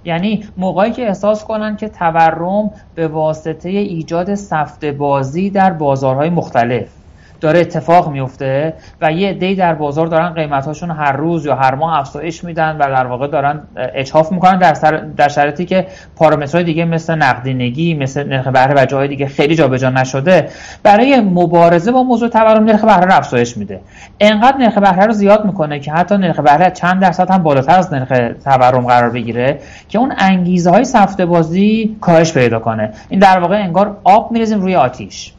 یعنی 0.05 0.45
موقعی 0.57 0.91
که 0.91 1.07
احساس 1.07 1.45
کنن 1.45 1.77
که 1.77 1.89
تورم 1.89 2.71
به 2.95 3.09
واسطه 3.09 3.69
ایجاد 3.69 4.35
سفت 4.35 4.85
بازی 4.85 5.51
در 5.51 5.73
بازارهای 5.73 6.31
مختلف 6.31 7.02
داره 7.43 7.61
اتفاق 7.61 8.11
میفته 8.11 8.75
و 9.01 9.13
یه 9.13 9.33
دی 9.33 9.55
در 9.55 9.75
بازار 9.75 10.07
دارن 10.07 10.29
قیمتاشون 10.29 10.91
هر 10.91 11.13
روز 11.13 11.47
یا 11.47 11.55
هر 11.55 11.75
ماه 11.75 11.99
افزایش 11.99 12.45
میدن 12.45 12.77
و 12.77 12.79
در 12.79 13.07
واقع 13.07 13.27
دارن 13.27 13.61
اجحاف 13.95 14.33
می‌کنن 14.33 14.59
در, 14.59 14.73
در 15.17 15.29
شرایطی 15.29 15.65
که 15.65 15.87
پارامترهای 16.17 16.65
دیگه 16.65 16.85
مثل 16.85 17.15
نقدینگی 17.15 17.95
مثل 17.95 18.29
نرخ 18.29 18.47
بهره 18.47 18.83
و 18.83 18.87
جاهای 18.87 19.09
دیگه 19.09 19.27
خیلی 19.27 19.55
جابجا 19.55 19.91
نشده 19.91 20.49
برای 20.83 21.21
مبارزه 21.21 21.93
با 21.93 22.03
موضوع 22.03 22.29
تورم 22.29 22.65
نرخ 22.65 22.85
بهره 22.85 23.05
رو 23.05 23.13
افزایش 23.13 23.57
میده. 23.57 23.81
انقدر 24.21 24.57
نرخ 24.57 24.79
بهره 24.79 25.07
رو 25.07 25.13
زیاد 25.13 25.45
می‌کنه 25.45 25.81
که 25.81 25.93
حتی 25.93 26.17
نرخ 26.17 26.41
بهره 26.41 26.71
چند 26.71 27.01
درصد 27.01 27.31
هم 27.31 27.43
بالاتر 27.43 27.79
از 27.79 27.93
نرخ 27.93 28.09
تورم 28.45 28.87
قرار 28.87 29.11
بگیره 29.11 29.59
که 29.89 29.99
اون 29.99 30.13
انگیزه 30.19 30.71
های 30.71 30.85
سفته 30.85 31.27
بازی 31.27 31.97
کاهش 32.01 32.33
پیدا 32.33 32.59
کنه. 32.59 32.91
این 33.09 33.21
در 33.21 33.39
واقع 33.39 33.57
انگار 33.57 33.97
آب 34.05 34.33
میریزیم 34.33 34.61
روی 34.61 34.77
آتیش. 34.77 35.33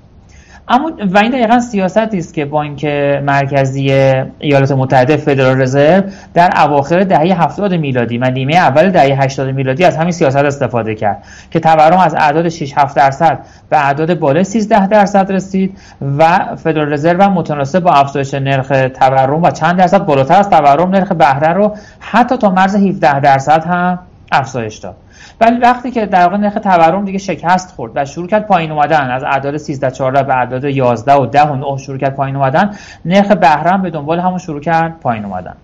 اما 0.67 0.91
و 1.11 1.17
این 1.17 1.31
دقیقا 1.31 1.59
سیاستی 1.59 2.17
است 2.17 2.33
که 2.33 2.45
بانک 2.45 2.85
مرکزی 3.23 3.91
ایالات 4.39 4.71
متحده 4.71 5.17
فدرال 5.17 5.61
رزرو 5.61 6.03
در 6.33 6.53
اواخر 6.65 6.99
دهه 6.99 7.43
70 7.43 7.73
میلادی 7.73 8.17
و 8.17 8.29
نیمه 8.29 8.55
اول 8.55 8.89
دهه 8.89 9.23
80 9.23 9.49
میلادی 9.49 9.83
از 9.83 9.97
همین 9.97 10.11
سیاست 10.11 10.37
استفاده 10.37 10.95
کرد 10.95 11.23
که 11.51 11.59
تورم 11.59 11.99
از 11.99 12.15
اعداد 12.15 12.49
6 12.49 12.73
7 12.77 12.95
درصد 12.95 13.39
به 13.69 13.85
اعداد 13.85 14.19
بالای 14.19 14.43
13 14.43 14.87
درصد 14.87 15.31
رسید 15.31 15.77
و 16.17 16.39
فدرال 16.55 16.93
رزرو 16.93 17.23
هم 17.23 17.33
متناسب 17.33 17.79
با 17.79 17.91
افزایش 17.91 18.33
نرخ 18.33 18.67
تورم 18.67 19.43
و 19.43 19.51
چند 19.51 19.77
درصد 19.77 20.05
بالاتر 20.05 20.39
از 20.39 20.49
تورم 20.49 20.89
نرخ 20.89 21.11
بهره 21.11 21.53
رو 21.53 21.75
حتی 21.99 22.37
تا 22.37 22.49
مرز 22.49 22.75
17 22.75 23.19
درصد 23.19 23.65
هم 23.65 23.99
افزایش 24.31 24.77
داد. 24.77 24.95
ولی 25.41 25.57
وقتی 25.57 25.91
که 25.91 26.05
در 26.05 26.23
واقع 26.23 26.37
نرخ 26.37 26.53
تورم 26.53 27.05
دیگه 27.05 27.17
شکست 27.17 27.75
خورد 27.75 27.91
و 27.95 28.05
شروع 28.05 28.27
کرد 28.27 28.47
پایین 28.47 28.71
اومدن 28.71 29.11
از 29.11 29.23
اعداد 29.23 29.57
13 29.57 29.91
14 29.91 30.23
به 30.23 30.37
اعداد 30.37 30.63
11 30.63 31.13
و 31.13 31.25
10 31.25 31.41
و 31.41 31.55
9 31.55 31.77
شروع 31.77 31.97
کرد 31.97 32.15
پایین 32.15 32.35
اومدن 32.35 32.71
نرخ 33.05 33.31
بهره 33.31 33.77
به 33.77 33.89
دنبال 33.89 34.19
همون 34.19 34.37
شروع 34.37 34.59
کرد 34.59 34.99
پایین 34.99 35.25
اومدن. 35.25 35.55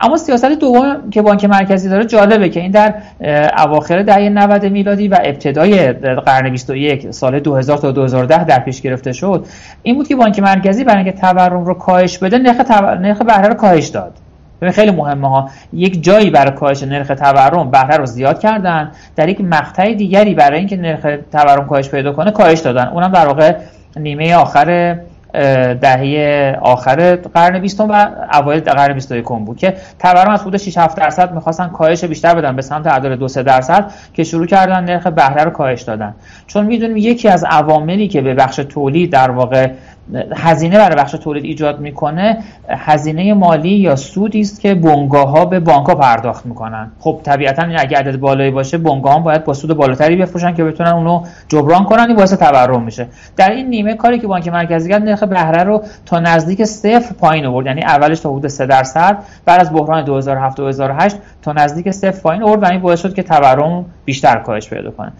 اما 0.00 0.16
سیاست 0.16 0.44
دوم 0.44 1.10
که 1.10 1.22
بانک 1.22 1.44
مرکزی 1.44 1.88
داره 1.88 2.04
جالبه 2.04 2.48
که 2.48 2.60
این 2.60 2.70
در 2.70 2.94
اواخر 3.58 4.02
دهه 4.02 4.28
90 4.28 4.66
میلادی 4.66 5.08
و 5.08 5.18
ابتدای 5.24 5.92
قرن 5.92 6.50
21 6.50 7.10
سال 7.10 7.40
2000 7.40 7.78
تا 7.78 7.92
2010 7.92 8.44
در 8.44 8.58
پیش 8.58 8.80
گرفته 8.80 9.12
شد 9.12 9.46
این 9.82 9.94
بود 9.94 10.08
که 10.08 10.16
بانک 10.16 10.38
مرکزی 10.38 10.84
برای 10.84 11.04
اینکه 11.04 11.20
تورم 11.20 11.64
رو 11.64 11.74
کاهش 11.74 12.18
بده 12.18 12.38
نرخ 12.38 12.56
تور... 12.56 12.98
نرخ 12.98 13.22
بهره 13.22 13.48
رو 13.48 13.54
کاهش 13.54 13.88
داد. 13.88 14.12
خیلی 14.68 14.90
مهمه 14.90 15.28
ها. 15.28 15.50
یک 15.72 16.04
جایی 16.04 16.30
برای 16.30 16.50
کاهش 16.50 16.82
نرخ 16.82 17.08
تورم 17.08 17.70
بهره 17.70 17.96
رو 17.96 18.06
زیاد 18.06 18.40
کردن 18.40 18.90
در 19.16 19.28
یک 19.28 19.40
مقطع 19.40 19.94
دیگری 19.94 20.34
برای 20.34 20.58
اینکه 20.58 20.76
نرخ 20.76 21.06
تورم 21.32 21.66
کاهش 21.66 21.88
پیدا 21.88 22.12
کنه 22.12 22.30
کاهش 22.30 22.60
دادن. 22.60 22.86
اونم 22.88 23.12
در 23.12 23.26
واقع 23.26 23.56
نیمه 23.96 24.34
آخر 24.34 24.98
دهه 25.80 26.58
آخر 26.62 27.16
قرن 27.16 27.58
بیستم 27.58 27.90
و 27.90 28.06
اوایل 28.32 28.60
قرن 28.60 28.94
21 28.94 29.24
بود 29.24 29.56
که 29.56 29.74
تورم 29.98 30.30
از 30.30 30.40
حدود 30.40 30.56
6 30.56 30.78
7 30.78 30.96
درصد 30.96 31.34
می‌خواستن 31.34 31.68
کاهش 31.68 32.04
بیشتر 32.04 32.34
بدن 32.34 32.56
به 32.56 32.62
سمت 32.62 32.86
اعداد 32.86 33.12
2 33.12 33.28
3 33.28 33.42
درصد 33.42 33.90
که 34.14 34.24
شروع 34.24 34.46
کردن 34.46 34.84
نرخ 34.84 35.06
بهره 35.06 35.44
رو 35.44 35.50
کاهش 35.50 35.82
دادن. 35.82 36.14
چون 36.46 36.66
می‌دونیم 36.66 36.96
یکی 36.96 37.28
از 37.28 37.44
عواملی 37.44 38.08
که 38.08 38.20
به 38.20 38.34
بخش 38.34 38.56
تولید 38.56 39.12
در 39.12 39.30
واقع 39.30 39.70
هزینه 40.36 40.78
برای 40.78 40.96
بخش 40.96 41.12
تولید 41.12 41.44
ایجاد 41.44 41.80
می‌کنه 41.80 42.38
هزینه 42.68 43.34
مالی 43.34 43.68
یا 43.68 43.96
سودی 43.96 44.40
است 44.40 44.60
که 44.60 44.74
بنگاه 44.74 45.28
ها 45.28 45.44
به 45.44 45.60
بانک 45.60 45.86
ها 45.86 45.94
پرداخت 45.94 46.46
می‌کنن. 46.46 46.90
خب 47.00 47.20
طبیعتا 47.22 47.62
این 47.62 47.76
اگه 47.78 47.98
عدد 47.98 48.16
بالایی 48.16 48.50
باشه 48.50 48.78
بنگاه 48.78 49.12
ها 49.12 49.18
باید 49.18 49.44
با 49.44 49.52
سود 49.52 49.76
بالاتری 49.76 50.16
بفروشن 50.16 50.54
که 50.54 50.64
بتونن 50.64 50.90
اونو 50.90 51.22
جبران 51.48 51.84
کنن 51.84 52.06
این 52.06 52.16
باعث 52.16 52.34
تورم 52.34 52.82
میشه. 52.82 53.06
در 53.36 53.50
این 53.50 53.68
نیمه 53.68 53.94
کاری 53.94 54.18
که 54.18 54.26
بانک 54.26 54.48
مرکزی 54.48 54.90
کرد 54.90 55.02
نرخ 55.02 55.22
بهره 55.22 55.62
رو 55.62 55.82
تا 56.06 56.20
نزدیک 56.20 56.64
صفر 56.64 57.14
پایین 57.14 57.46
آورد 57.46 57.66
یعنی 57.66 57.82
اولش 57.82 58.20
تا 58.20 58.30
حدود 58.30 58.46
3 58.46 58.66
درصد 58.66 59.18
بعد 59.44 59.60
از 59.60 59.72
بحران 59.72 60.04
2007 60.04 60.56
2008 60.56 61.16
تا 61.42 61.52
نزدیک 61.52 61.90
صفر 61.90 62.20
پایین 62.20 62.42
آورد 62.42 62.62
و 62.62 62.66
این 62.66 62.80
باعث 62.80 63.00
شد 63.00 63.14
که 63.14 63.22
تورم 63.22 63.84
بیشتر 64.04 64.38
کاهش 64.38 64.68
پیدا 64.68 64.90
کنه. 64.90 65.12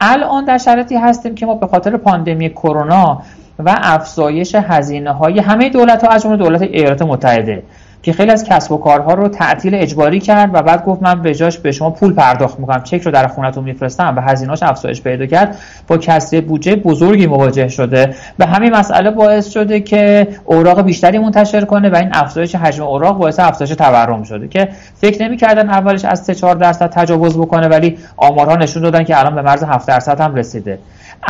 الان 0.00 0.44
در 0.44 0.58
شرایطی 0.58 0.96
هستیم 0.96 1.34
که 1.34 1.46
ما 1.46 1.54
به 1.54 1.66
خاطر 1.66 1.96
پاندمی 1.96 2.50
کرونا 2.50 3.22
و 3.58 3.78
افزایش 3.82 4.54
هزینه 4.54 5.12
های 5.12 5.38
همه 5.38 5.68
دولت 5.68 6.04
ها 6.04 6.10
از 6.10 6.22
جمله 6.22 6.36
دولت 6.36 6.62
ایالات 6.62 7.02
متحده 7.02 7.62
که 8.02 8.12
خیلی 8.12 8.30
از 8.30 8.44
کسب 8.44 8.72
و 8.72 8.78
کارها 8.78 9.14
رو 9.14 9.28
تعطیل 9.28 9.74
اجباری 9.74 10.20
کرد 10.20 10.50
و 10.52 10.62
بعد 10.62 10.84
گفت 10.84 11.02
من 11.02 11.22
به 11.22 11.34
جاش 11.34 11.58
به 11.58 11.72
شما 11.72 11.90
پول 11.90 12.14
پرداخت 12.14 12.60
می‌کنم 12.60 12.82
چک 12.82 13.02
رو 13.02 13.10
در 13.10 13.26
خونتون 13.26 13.64
میفرستم 13.64 14.14
و 14.16 14.20
هزینه‌اش 14.20 14.62
افزایش 14.62 15.02
پیدا 15.02 15.26
کرد. 15.26 15.56
با 15.86 15.98
کسری 15.98 16.40
بودجه 16.40 16.76
بزرگی 16.76 17.26
مواجه 17.26 17.68
شده. 17.68 18.14
و 18.38 18.46
همین 18.46 18.76
مسئله 18.76 19.10
باعث 19.10 19.50
شده 19.50 19.80
که 19.80 20.28
اوراق 20.44 20.82
بیشتری 20.82 21.18
منتشر 21.18 21.64
کنه 21.64 21.90
و 21.90 21.96
این 21.96 22.08
افزایش 22.12 22.54
حجم 22.54 22.82
اوراق 22.82 23.18
باعث 23.18 23.40
افزایش 23.40 23.70
تورم 23.70 24.22
شده 24.22 24.48
که 24.48 24.68
فکر 25.00 25.22
نمی‌کردن 25.22 25.70
اولش 25.70 26.04
از 26.04 26.24
3 26.24 26.34
4 26.34 26.54
درصد 26.54 26.90
تجاوز 26.90 27.38
بکنه 27.38 27.68
ولی 27.68 27.98
آمارها 28.16 28.56
نشون 28.56 28.82
دادن 28.82 29.04
که 29.04 29.18
الان 29.18 29.34
به 29.34 29.42
مرز 29.42 29.62
7 29.62 29.88
درصد 29.88 30.20
هم 30.20 30.34
رسیده. 30.34 30.78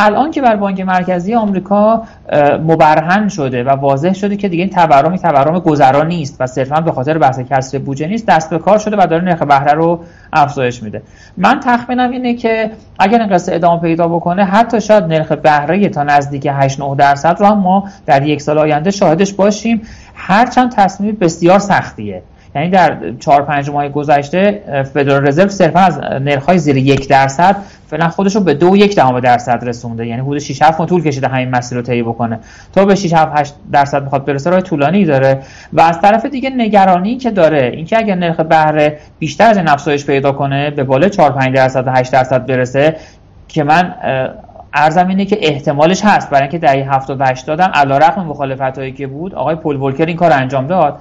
الان 0.00 0.30
که 0.30 0.42
بر 0.42 0.56
بانک 0.56 0.80
مرکزی 0.80 1.34
آمریکا 1.34 2.02
مبرهن 2.64 3.28
شده 3.28 3.64
و 3.64 3.68
واضح 3.68 4.12
شده 4.12 4.36
که 4.36 4.48
دیگه 4.48 4.62
این 4.64 4.72
تورم 4.72 5.16
تورم 5.16 5.58
گذرا 5.58 6.02
نیست 6.02 6.36
و 6.40 6.46
صرفا 6.46 6.80
به 6.80 6.92
خاطر 6.92 7.18
بحث 7.18 7.40
کسر 7.40 7.78
بودجه 7.78 8.06
نیست 8.06 8.26
دست 8.26 8.50
به 8.50 8.58
کار 8.58 8.78
شده 8.78 8.96
و 8.98 9.06
داره 9.06 9.24
نرخ 9.24 9.42
بهره 9.42 9.72
رو 9.72 10.00
افزایش 10.32 10.82
میده. 10.82 11.02
من 11.36 11.60
تخمینم 11.60 12.10
اینه 12.10 12.34
که 12.34 12.70
اگر 12.98 13.20
این 13.20 13.28
قصه 13.28 13.54
ادامه 13.54 13.80
پیدا 13.80 14.08
بکنه 14.08 14.44
حتی 14.44 14.80
شاید 14.80 15.04
نرخ 15.04 15.32
بهره 15.32 15.88
تا 15.88 16.02
نزدیک 16.02 16.48
8 16.52 16.80
9 16.80 16.96
درصد 16.96 17.36
رو 17.40 17.46
هم 17.46 17.58
ما 17.58 17.88
در 18.06 18.26
یک 18.26 18.42
سال 18.42 18.58
آینده 18.58 18.90
شاهدش 18.90 19.32
باشیم. 19.32 19.82
هرچند 20.14 20.74
تصمیم 20.74 21.16
بسیار 21.20 21.58
سختیه. 21.58 22.22
یعنی 22.54 22.70
در 22.70 22.96
4 23.20 23.42
5 23.42 23.70
ماه 23.70 23.88
گذشته 23.88 24.62
فدرال 24.94 25.26
رزرو 25.26 25.48
صرفا 25.48 25.80
از 25.80 25.98
نرخ‌های 25.98 26.58
زیر 26.58 26.76
یک 26.76 27.08
درصد 27.08 27.56
فعلا 27.86 28.08
خودش 28.08 28.36
رو 28.36 28.42
به 28.42 28.54
دو 28.54 28.76
یک 28.76 28.96
دهم 28.96 29.20
درصد 29.20 29.68
رسونده. 29.68 30.06
یعنی 30.06 30.22
حدود 30.22 30.38
6 30.38 30.62
7 30.62 30.86
طول 30.86 31.02
کشیده 31.02 31.28
همین 31.28 31.50
مسیر 31.50 31.78
رو 31.78 31.84
طی 31.84 32.02
بکنه. 32.02 32.38
تا 32.72 32.84
به 32.84 32.94
6 32.94 33.12
7 33.12 33.40
8 33.40 33.54
درصد 33.72 34.02
می‌خواد 34.02 34.24
برسه 34.24 34.50
راه 34.50 34.60
طولانی 34.60 35.04
داره. 35.04 35.42
و 35.72 35.80
از 35.80 36.00
طرف 36.00 36.26
دیگه 36.26 36.50
نگرانی 36.50 37.16
که 37.16 37.30
داره 37.30 37.70
اینکه 37.74 37.98
اگر 37.98 38.14
نرخ 38.14 38.40
بهره 38.40 38.98
بیشتر 39.18 39.50
از 39.50 39.56
این 39.56 39.68
افزایش 39.68 40.06
پیدا 40.06 40.32
کنه 40.32 40.70
به 40.70 40.84
بالا 40.84 41.08
4 41.08 41.32
5 41.32 41.54
درصد 41.54 41.86
و 41.86 41.90
8 41.90 42.12
درصد 42.12 42.46
برسه 42.46 42.96
که 43.48 43.64
من 43.64 43.94
ارزم 44.74 45.08
اینه 45.08 45.24
که 45.24 45.38
احتمالش 45.40 46.04
هست. 46.04 46.30
برای 46.30 46.42
اینکه 46.42 46.58
دهه 46.58 46.94
70 46.94 47.20
و 47.20 47.24
80 47.24 47.60
هم 47.60 47.70
علیرغم 47.74 48.26
مخالفت 48.26 48.78
هایی 48.78 48.92
که 48.92 49.06
بود 49.06 49.34
آقای 49.34 49.54
پول 49.54 49.76
ولکر 49.76 50.06
این 50.06 50.16
کار 50.16 50.32
انجام 50.32 50.66
داد. 50.66 50.98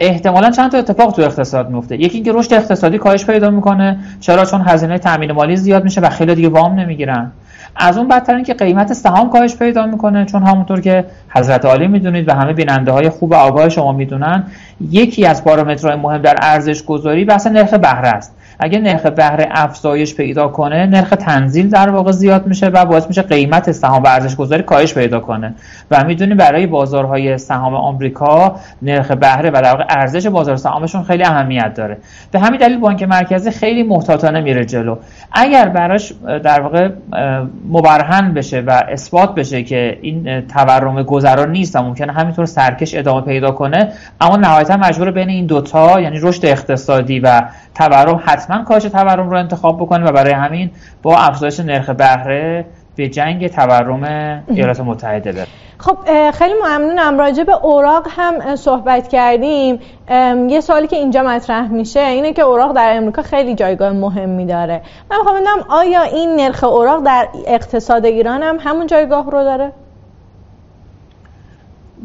احتمالا 0.00 0.50
چند 0.50 0.70
تا 0.70 0.78
اتفاق 0.78 1.12
تو 1.12 1.22
اقتصاد 1.22 1.70
میفته 1.70 1.94
یکی 1.94 2.14
اینکه 2.14 2.32
رشد 2.32 2.54
اقتصادی 2.54 2.98
کاهش 2.98 3.24
پیدا 3.24 3.50
می‌کنه 3.50 3.98
چرا؟ 4.20 4.44
چون 4.44 4.60
هزینه 4.66 4.98
تامین 4.98 5.32
مالی 5.32 5.56
زیاد 5.56 5.84
میشه 5.84 6.00
و 6.00 6.08
خیلی 6.08 6.34
دیگه 6.34 6.48
وام 6.48 6.80
نمی‌گیرن. 6.80 7.32
از 7.76 7.98
اون 7.98 8.08
بدتر 8.08 8.34
اینکه 8.34 8.54
قیمت 8.54 8.92
سهام 8.92 9.30
کاهش 9.30 9.56
پیدا 9.56 9.86
می‌کنه 9.86 10.24
چون 10.24 10.42
همونطور 10.42 10.80
که 10.80 11.04
حضرت 11.28 11.64
عالی 11.64 11.86
می‌دونید 11.86 12.28
و 12.28 12.32
همه 12.32 12.52
بیننده 12.52 12.92
های 12.92 13.08
خوب 13.08 13.34
آگاه 13.34 13.68
شما 13.68 13.92
می‌دونن 13.92 14.44
یکی 14.90 15.26
از 15.26 15.44
پارامترهای 15.44 15.96
مهم 15.96 16.22
در 16.22 16.36
ارزش 16.42 16.84
گذاری 16.84 17.24
بحث 17.24 17.46
نرخ 17.46 17.74
بهره 17.74 18.08
است. 18.08 18.35
اگه 18.58 18.78
نرخ 18.78 19.06
بهره 19.06 19.48
افزایش 19.50 20.14
پیدا 20.14 20.48
کنه 20.48 20.86
نرخ 20.86 21.10
تنزیل 21.10 21.70
در 21.70 21.90
واقع 21.90 22.12
زیاد 22.12 22.46
میشه 22.46 22.66
و 22.66 22.84
باعث 22.84 23.08
میشه 23.08 23.22
قیمت 23.22 23.72
سهام 23.72 24.02
و 24.02 24.06
ارزش 24.06 24.36
گذاری 24.36 24.62
کاهش 24.62 24.94
پیدا 24.94 25.20
کنه. 25.20 25.54
و 25.90 26.04
می‌دونیم 26.04 26.36
برای 26.36 26.66
بازارهای 26.66 27.38
سهام 27.38 27.74
آمریکا 27.74 28.56
نرخ 28.82 29.10
بهره 29.10 29.50
و 29.50 29.60
در 29.62 29.72
واقع 29.72 29.84
ارزش 29.88 30.26
بازار 30.26 30.56
سهامشون 30.56 31.02
خیلی 31.02 31.24
اهمیت 31.24 31.74
داره. 31.74 31.98
به 32.32 32.38
همین 32.38 32.60
دلیل 32.60 32.78
بانک 32.78 33.02
مرکزی 33.02 33.50
خیلی 33.50 33.82
محتاطانه 33.82 34.40
میره 34.40 34.64
جلو. 34.64 34.96
اگر 35.32 35.68
براش 35.68 36.12
در 36.42 36.60
واقع 36.60 36.88
مبرهن 37.68 38.34
بشه 38.34 38.60
و 38.60 38.82
اثبات 38.88 39.34
بشه 39.34 39.62
که 39.62 39.98
این 40.02 40.46
تورم 40.46 41.02
گذرا 41.02 41.44
نیست 41.44 41.76
و 41.76 41.82
ممکنه 41.82 42.12
همینطور 42.12 42.46
سرکش 42.46 42.94
ادامه 42.94 43.20
پیدا 43.20 43.50
کنه 43.50 43.92
اما 44.20 44.36
نهایتا 44.36 44.76
مجبور 44.76 45.10
بین 45.10 45.28
این 45.28 45.46
دوتا 45.46 46.00
یعنی 46.00 46.18
رشد 46.22 46.46
اقتصادی 46.46 47.20
و 47.20 47.42
تورم 47.74 48.16
حتما 48.46 48.64
کاهش 48.64 48.82
تورم 48.82 49.30
رو 49.30 49.38
انتخاب 49.38 49.76
بکنه 49.76 50.08
و 50.08 50.12
برای 50.12 50.32
همین 50.32 50.70
با 51.02 51.16
افزایش 51.16 51.60
نرخ 51.60 51.90
بهره 51.90 52.64
به 52.96 53.08
جنگ 53.08 53.48
تورم 53.48 54.02
ایالات 54.48 54.80
متحده 54.80 55.32
بره. 55.32 55.46
خب 55.78 55.96
خیلی 56.30 56.54
ممنونم. 56.54 57.18
راجع 57.18 57.44
به 57.44 57.64
اوراق 57.64 58.06
هم 58.10 58.56
صحبت 58.56 59.08
کردیم. 59.08 59.78
یه 60.48 60.60
سوالی 60.60 60.86
که 60.86 60.96
اینجا 60.96 61.22
مطرح 61.22 61.68
میشه 61.68 62.00
اینه 62.00 62.32
که 62.32 62.42
اوراق 62.42 62.72
در 62.72 62.96
امریکا 62.96 63.22
خیلی 63.22 63.54
جایگاه 63.54 63.92
مهمی 63.92 64.46
داره. 64.46 64.82
من 65.10 65.16
می‌خوام 65.16 65.36
بدونم 65.36 65.64
آیا 65.68 66.02
این 66.02 66.36
نرخ 66.36 66.64
اوراق 66.64 67.02
در 67.04 67.28
اقتصاد 67.46 68.04
ایران 68.04 68.42
هم 68.42 68.58
همون 68.60 68.86
جایگاه 68.86 69.30
رو 69.30 69.44
داره؟ 69.44 69.72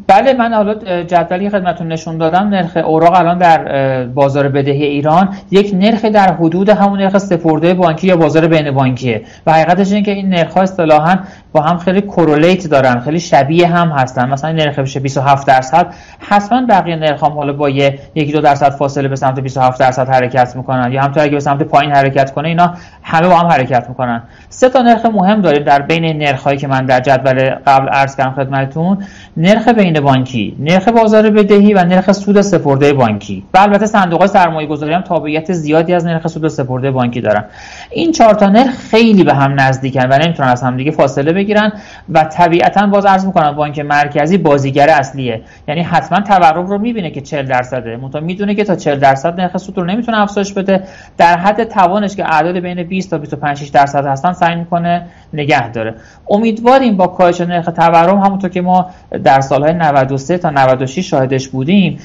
بله 0.07 0.33
من 0.33 0.53
حالا 0.53 1.03
جدولی 1.03 1.49
خدمتون 1.49 1.87
نشون 1.87 2.17
دادم 2.17 2.47
نرخ 2.47 2.77
اوراق 2.77 3.13
الان 3.13 3.37
در 3.37 4.05
بازار 4.05 4.47
بدهی 4.47 4.83
ایران 4.83 5.29
یک 5.51 5.71
نرخ 5.73 6.05
در 6.05 6.33
حدود 6.33 6.69
همون 6.69 6.99
نرخ 6.99 7.17
سپرده 7.17 7.73
بانکی 7.73 8.07
یا 8.07 8.17
بازار 8.17 8.47
بین 8.47 8.71
بانکیه. 8.71 9.21
و 9.45 9.53
حقیقتش 9.53 9.91
اینه 9.91 10.05
که 10.05 10.11
این 10.11 10.29
نرخ 10.29 10.53
ها 10.53 10.61
اصطلاحا 10.61 11.19
با 11.53 11.61
هم 11.61 11.77
خیلی 11.77 12.01
کورولیت 12.01 12.67
دارن 12.67 12.99
خیلی 12.99 13.19
شبیه 13.19 13.67
هم 13.67 13.87
هستن. 13.87 14.29
مثلا 14.29 14.51
نرخ 14.51 14.79
بشه 14.79 14.99
27 14.99 15.47
درصد. 15.47 15.93
حتما 16.19 16.65
بقیه 16.69 16.95
نرخ 16.95 17.23
هم 17.23 17.31
حالا 17.31 17.53
با 17.53 17.69
یه 17.69 17.99
یکی 18.15 18.31
دو 18.31 18.41
درصد 18.41 18.69
فاصله 18.69 19.07
به 19.07 19.15
سمت 19.15 19.39
27 19.39 19.79
درصد 19.79 20.09
حرکت 20.09 20.55
می‌کنن. 20.55 20.91
یا 20.91 21.01
همونطور 21.01 21.23
اگه 21.23 21.33
به 21.33 21.39
سمت 21.39 21.63
پایین 21.63 21.91
حرکت 21.91 22.31
کنه 22.31 22.47
اینا 22.47 22.73
همه 23.03 23.27
با 23.27 23.35
هم 23.35 23.47
حرکت 23.47 23.85
می‌کنن. 23.89 24.23
سه 24.49 24.69
تا 24.69 24.81
نرخ 24.81 25.05
مهم 25.05 25.41
داریم 25.41 25.63
در 25.63 25.81
بین 25.81 26.17
نرخ 26.17 26.43
هایی 26.43 26.57
که 26.57 26.67
من 26.67 26.85
در 26.85 26.99
جدول 26.99 27.49
قبل 27.67 27.89
عرض 27.89 28.15
کردم 28.15 28.31
خدمتتون. 28.31 28.97
نرخ 29.37 29.67
بین 29.67 29.99
بانکی 29.99 30.55
نرخ 30.59 30.87
بازار 30.87 31.29
بدهی 31.29 31.73
و 31.73 31.83
نرخ 31.83 32.11
سود 32.11 32.41
سپرده 32.41 32.93
بانکی. 32.93 33.43
و 33.53 33.57
البته 33.57 33.85
صندوق 33.85 34.19
های 34.19 34.27
سرمایه 34.27 34.67
گذاری 34.67 34.93
هم 34.93 35.01
تابعیت 35.01 35.53
زیادی 35.53 35.93
از 35.93 36.05
نرخ 36.05 36.27
سود 36.27 36.47
سپرده 36.47 36.91
بانکی 36.91 37.21
دارن. 37.21 37.45
این 37.91 38.11
چهار 38.11 38.33
تا 38.33 38.47
نرخ 38.47 38.75
خیلی 38.91 39.23
به 39.23 39.33
هم 39.33 39.59
نزدیکن 39.59 40.07
و 40.11 40.17
نمی‌تونن 40.17 40.49
از 40.49 40.63
همدیگه 40.63 40.91
فاصله 40.91 41.40
بگیرن 41.41 41.71
و 42.09 42.23
طبیعتا 42.23 42.87
باز 42.87 43.05
عرض 43.05 43.25
می‌کنم 43.25 43.51
بانک 43.51 43.79
مرکزی 43.79 44.37
بازیگر 44.37 44.89
اصلیه. 44.89 45.41
یعنی 45.67 45.81
حتما 45.81 46.19
تورم 46.19 46.65
رو 46.65 46.77
می‌بینه 46.77 47.11
که 47.11 47.21
40 47.21 47.45
درصده 47.45 47.97
منتها 47.97 48.21
می‌دونه 48.21 48.55
که 48.55 48.63
تا 48.63 48.75
40 48.75 48.99
درصد 48.99 49.39
نرخ 49.39 49.57
سود 49.57 49.77
رو 49.77 49.83
نمی‌تونه 49.83 50.21
افزایش 50.21 50.53
بده. 50.53 50.83
در 51.17 51.37
حد 51.37 51.63
توانش 51.63 52.15
که 52.15 52.25
اعداد 52.33 52.59
بین 52.59 52.83
20 52.83 53.09
تا 53.09 53.17
25 53.17 53.71
درصد 53.71 54.05
هستن 54.05 54.33
سعی 54.33 54.55
می‌کنه 54.55 55.05
نگه 55.33 55.71
داره. 55.71 55.95
امیدواریم 56.29 56.97
با 56.97 57.07
کاهش 57.07 57.41
نرخ 57.41 57.65
تورم 57.65 58.19
همونطور 58.19 58.49
که 58.49 58.61
ما 58.61 58.89
در 59.23 59.41
سالهای 59.41 59.73
93 59.73 60.37
تا 60.37 60.49
96 60.49 61.09
شاهدش 61.09 61.47
بودیم 61.47 61.99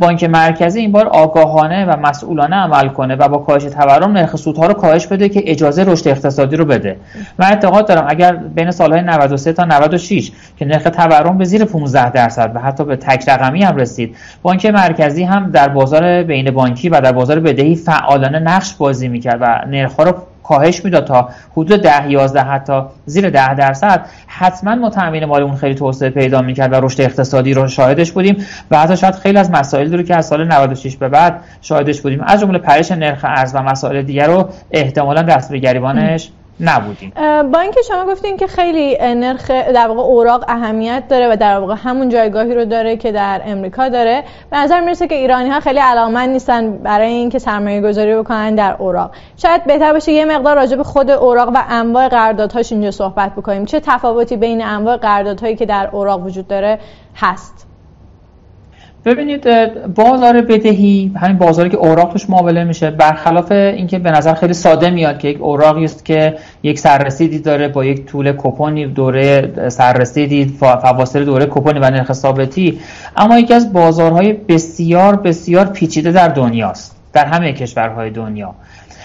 بانک 0.00 0.24
مرکزی 0.24 0.80
این 0.80 0.92
بار 0.92 1.06
آگاهانه 1.06 1.84
و 1.84 1.96
مسئولانه 1.96 2.56
عمل 2.56 2.88
کنه 2.88 3.16
و 3.16 3.28
با 3.28 3.38
کاهش 3.38 3.62
تورم 3.62 4.12
نرخ 4.12 4.36
سودها 4.36 4.66
رو 4.66 4.74
کاهش 4.74 5.06
بده 5.06 5.28
که 5.28 5.42
اجازه 5.46 5.84
رشد 5.84 6.08
اقتصادی 6.08 6.56
رو 6.56 6.64
بده. 6.64 6.96
من 7.38 7.46
اعتقاد 7.46 7.88
دارم 7.88 8.06
اگر 8.08 8.36
بین 8.36 8.70
سالهای 8.74 9.02
93 9.02 9.52
تا 9.52 9.64
96 9.64 10.32
که 10.56 10.64
نرخ 10.64 10.82
تورم 10.82 11.38
به 11.38 11.44
زیر 11.44 11.64
15 11.64 12.10
درصد 12.10 12.52
و 12.54 12.60
حتی 12.60 12.84
به 12.84 12.96
تک 12.96 13.28
رقمی 13.28 13.62
هم 13.62 13.76
رسید. 13.76 14.16
بانک 14.42 14.66
مرکزی 14.66 15.24
هم 15.24 15.50
در 15.50 15.68
بازار 15.68 16.22
بین 16.22 16.50
بانکی 16.50 16.88
و 16.88 17.00
در 17.00 17.12
بازار 17.12 17.40
بدهی 17.40 17.74
فعالانه 17.74 18.38
نقش 18.38 18.74
بازی 18.74 19.08
می‌کرد 19.08 19.38
و 19.40 19.64
نرخ 19.68 20.00
رو 20.00 20.14
کاهش 20.42 20.84
می‌داد 20.84 21.06
تا 21.06 21.28
حدود 21.52 21.82
10 21.82 22.10
11 22.10 22.40
حتی 22.40 22.82
زیر 23.06 23.30
10 23.30 23.54
درصد. 23.54 24.06
حتما 24.26 24.74
ما 24.74 24.90
تامین 24.90 25.24
مال 25.24 25.42
اون 25.42 25.56
خیلی 25.56 25.74
توسعه 25.74 26.10
پیدا 26.10 26.42
می‌کرد 26.42 26.72
و 26.72 26.76
رشد 26.76 27.00
اقتصادی 27.00 27.54
رو 27.54 27.68
شاهدش 27.68 28.12
بودیم 28.12 28.36
و 28.70 28.78
حتی 28.78 28.96
شاید 28.96 29.14
خیلی 29.14 29.38
از 29.38 29.50
مسائل 29.50 29.92
رو 29.92 30.02
که 30.02 30.16
از 30.16 30.26
سال 30.26 30.46
96 30.46 30.96
به 30.96 31.08
بعد 31.08 31.40
شاهدش 31.62 32.00
بودیم. 32.00 32.20
از 32.26 32.40
جمله 32.40 32.58
پرش 32.58 32.92
نرخ 32.92 33.24
ارز 33.24 33.54
و 33.54 33.62
مسائل 33.62 34.02
دیگر 34.02 34.26
رو 34.26 34.48
احتمالا 34.70 35.22
دست 35.22 35.50
به 35.50 35.58
گریبانش 35.58 36.30
نبودیم. 36.60 37.12
با 37.52 37.60
اینکه 37.60 37.82
شما 37.88 38.04
گفتین 38.04 38.36
که 38.36 38.46
خیلی 38.46 38.96
نرخ 39.14 39.50
در 39.50 39.88
واقع 39.88 40.00
اوراق 40.00 40.44
اهمیت 40.48 41.02
داره 41.08 41.32
و 41.32 41.36
در 41.36 41.58
واقع 41.58 41.74
همون 41.74 42.08
جایگاهی 42.08 42.54
رو 42.54 42.64
داره 42.64 42.96
که 42.96 43.12
در 43.12 43.42
امریکا 43.44 43.88
داره 43.88 44.24
به 44.50 44.56
نظر 44.56 44.80
می‌رسه 44.80 45.06
که 45.06 45.14
ایرانی 45.14 45.50
ها 45.50 45.60
خیلی 45.60 45.78
علاقمند 45.78 46.28
نیستن 46.28 46.78
برای 46.78 47.12
اینکه 47.12 47.38
سرمایه 47.38 47.80
گذاری 47.80 48.16
بکنن 48.16 48.54
در 48.54 48.76
اوراق. 48.78 49.10
شاید 49.36 49.64
بهتر 49.64 49.92
باشه 49.92 50.12
یه 50.12 50.24
مقدار 50.24 50.56
راجع 50.56 50.76
به 50.76 50.84
خود 50.84 51.10
اوراق 51.10 51.48
و 51.54 51.62
انواع 51.68 52.08
قراردادهاش 52.08 52.72
اینجا 52.72 52.90
صحبت 52.90 53.32
بکنیم. 53.32 53.64
چه 53.64 53.80
تفاوتی 53.80 54.36
بین 54.36 54.64
انواع 54.64 54.96
قراردادهایی 54.96 55.56
که 55.56 55.66
در 55.66 55.88
اوراق 55.92 56.26
وجود 56.26 56.48
داره 56.48 56.78
هست؟ 57.16 57.63
ببینید 59.04 59.48
بازار 59.94 60.40
بدهی 60.40 61.12
همین 61.20 61.38
بازاری 61.38 61.70
که 61.70 61.76
اوراق 61.76 62.12
توش 62.12 62.30
معامله 62.30 62.64
میشه 62.64 62.90
برخلاف 62.90 63.52
اینکه 63.52 63.98
به 63.98 64.10
نظر 64.10 64.34
خیلی 64.34 64.52
ساده 64.52 64.90
میاد 64.90 65.18
که 65.18 65.28
یک 65.28 65.40
اوراقی 65.40 65.84
است 65.84 66.04
که 66.04 66.36
یک 66.62 66.78
سررسیدی 66.78 67.38
داره 67.38 67.68
با 67.68 67.84
یک 67.84 68.06
طول 68.06 68.32
کوپونی 68.32 68.86
دوره 68.86 69.52
سررسیدی 69.68 70.44
فواصل 70.60 71.24
دوره 71.24 71.46
کوپونی 71.46 71.78
و 71.78 71.90
نرخ 71.90 72.12
ثابتی. 72.12 72.80
اما 73.16 73.38
یکی 73.38 73.54
از 73.54 73.72
بازارهای 73.72 74.32
بسیار 74.32 75.16
بسیار 75.16 75.66
پیچیده 75.66 76.12
در 76.12 76.28
دنیاست 76.28 76.96
در 77.12 77.26
همه 77.26 77.52
کشورهای 77.52 78.10
دنیا. 78.10 78.54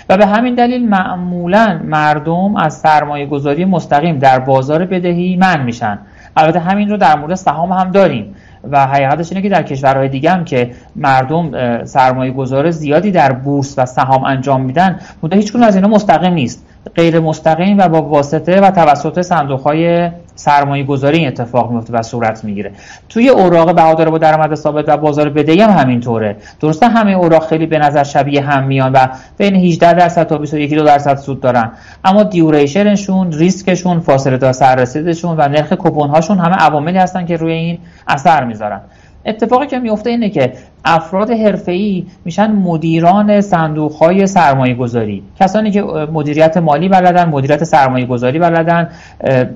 و 0.09 0.17
به 0.17 0.25
همین 0.25 0.55
دلیل 0.55 0.89
معمولا 0.89 1.81
مردم 1.83 2.55
از 2.55 2.77
سرمایه 2.77 3.25
گذاری 3.25 3.65
مستقیم 3.65 4.19
در 4.19 4.39
بازار 4.39 4.85
بدهی 4.85 5.35
من 5.35 5.63
میشن. 5.63 5.99
البته 6.37 6.59
همین 6.59 6.89
رو 6.89 6.97
در 6.97 7.19
مورد 7.19 7.35
سهام 7.35 7.71
هم 7.71 7.91
داریم. 7.91 8.35
و 8.71 8.87
حقیقتش 8.87 9.31
اینه 9.31 9.41
که 9.41 9.49
در 9.49 9.63
کشورهای 9.63 10.09
دیگه 10.09 10.31
هم 10.31 10.45
که 10.45 10.71
مردم 10.95 11.85
سرمایه 11.85 12.31
گذار 12.31 12.71
زیادی 12.71 13.11
در 13.11 13.31
بورس 13.31 13.75
و 13.77 13.85
سهام 13.85 14.23
انجام 14.23 14.61
میدن 14.61 14.99
بوده 15.21 15.35
هیچ 15.35 15.55
از 15.55 15.75
اینا 15.75 15.87
مستقیم 15.87 16.33
نیست. 16.33 16.65
غیر 16.95 17.19
مستقیم 17.19 17.77
و 17.77 17.89
با 17.89 18.01
واسطه 18.01 18.61
و 18.61 18.71
توسط 18.71 19.21
صندوق 19.21 19.61
های 19.61 20.09
سرمایه 20.39 20.83
گذاری 20.83 21.25
اتفاق 21.25 21.71
میفته 21.71 21.93
و 21.93 22.01
صورت 22.01 22.43
می‌گیره. 22.43 22.71
توی 23.09 23.29
اوراق 23.29 23.75
بهادار 23.75 24.09
با 24.09 24.17
درآمد 24.17 24.55
ثابت 24.55 24.85
و 24.87 24.97
بازار 24.97 25.29
بدهی 25.29 25.61
هم 25.61 25.69
همینطوره. 25.69 26.35
درسته 26.59 26.87
همه 26.87 27.11
اوراق 27.11 27.47
خیلی 27.47 27.65
به 27.65 27.77
نظر 27.79 28.03
شبیه 28.03 28.41
هم 28.41 28.63
میان 28.63 28.91
و 28.91 29.07
بین 29.37 29.55
18 29.55 29.93
درصد 29.93 30.27
تا 30.27 30.37
21 30.37 30.73
دو 30.73 30.83
درصد 30.83 31.17
سود 31.17 31.41
دارن. 31.41 31.71
اما 32.05 32.23
دیوریشنشون 32.23 33.31
ریسکشون 33.31 33.99
فاصله 33.99 34.37
تا 34.37 34.51
سررسیدشون 34.51 35.35
و 35.37 35.47
نرخ 35.47 35.73
کوپن 35.73 36.09
هاشون 36.09 36.39
همه 36.39 36.55
عواملی 36.55 36.97
هستن 36.97 37.25
که 37.25 37.37
روی 37.37 37.53
این 37.53 37.77
اثر 38.07 38.43
می‌ذارن. 38.43 38.81
اتفاقی 39.25 39.67
که 39.67 39.79
میفته 39.79 40.09
اینه 40.09 40.29
که 40.29 40.53
افراد 40.85 41.31
حرفه‌ای 41.31 42.05
میشن 42.25 42.51
مدیران 42.51 43.41
صندوق‌های 43.41 44.27
سرمایه 44.27 44.73
گذاری 44.73 45.23
کسانی 45.39 45.71
که 45.71 45.81
مدیریت 46.13 46.57
مالی 46.57 46.89
بلدن 46.89 47.29
مدیریت 47.29 47.63
سرمایه 47.63 48.05
گذاری 48.05 48.39
بلدن 48.39 48.89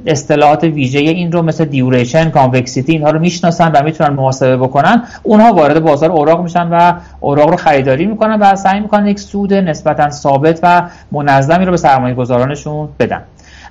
اصطلاحات 0.05 0.63
ویژه 0.63 0.99
این 0.99 1.31
رو 1.31 1.41
مثل 1.41 1.65
دیوریشن 1.65 2.29
کانوکسیتی 2.29 2.91
اینها 2.91 3.09
رو 3.09 3.19
می‌شناسن 3.19 3.71
و 3.71 3.83
می‌تونن 3.83 4.09
محاسبه 4.09 4.57
بکنن. 4.57 5.03
اونها 5.23 5.53
وارد 5.53 5.79
بازار 5.79 6.11
اوراق 6.11 6.43
میشن 6.43 6.67
و 6.71 6.93
اوراق 7.19 7.49
رو 7.49 7.55
خریداری 7.55 8.05
می‌کنن 8.05 8.39
و 8.39 8.55
سعی 8.55 8.79
می‌کنن 8.79 9.07
یک 9.07 9.19
سود 9.19 9.53
نسبتا 9.53 10.09
ثابت 10.09 10.59
و 10.63 10.89
منظمی 11.11 11.65
رو 11.65 11.71
به 11.71 11.77
سرمایه 11.77 12.15
گذارانشون 12.15 12.89
بدن. 12.99 13.21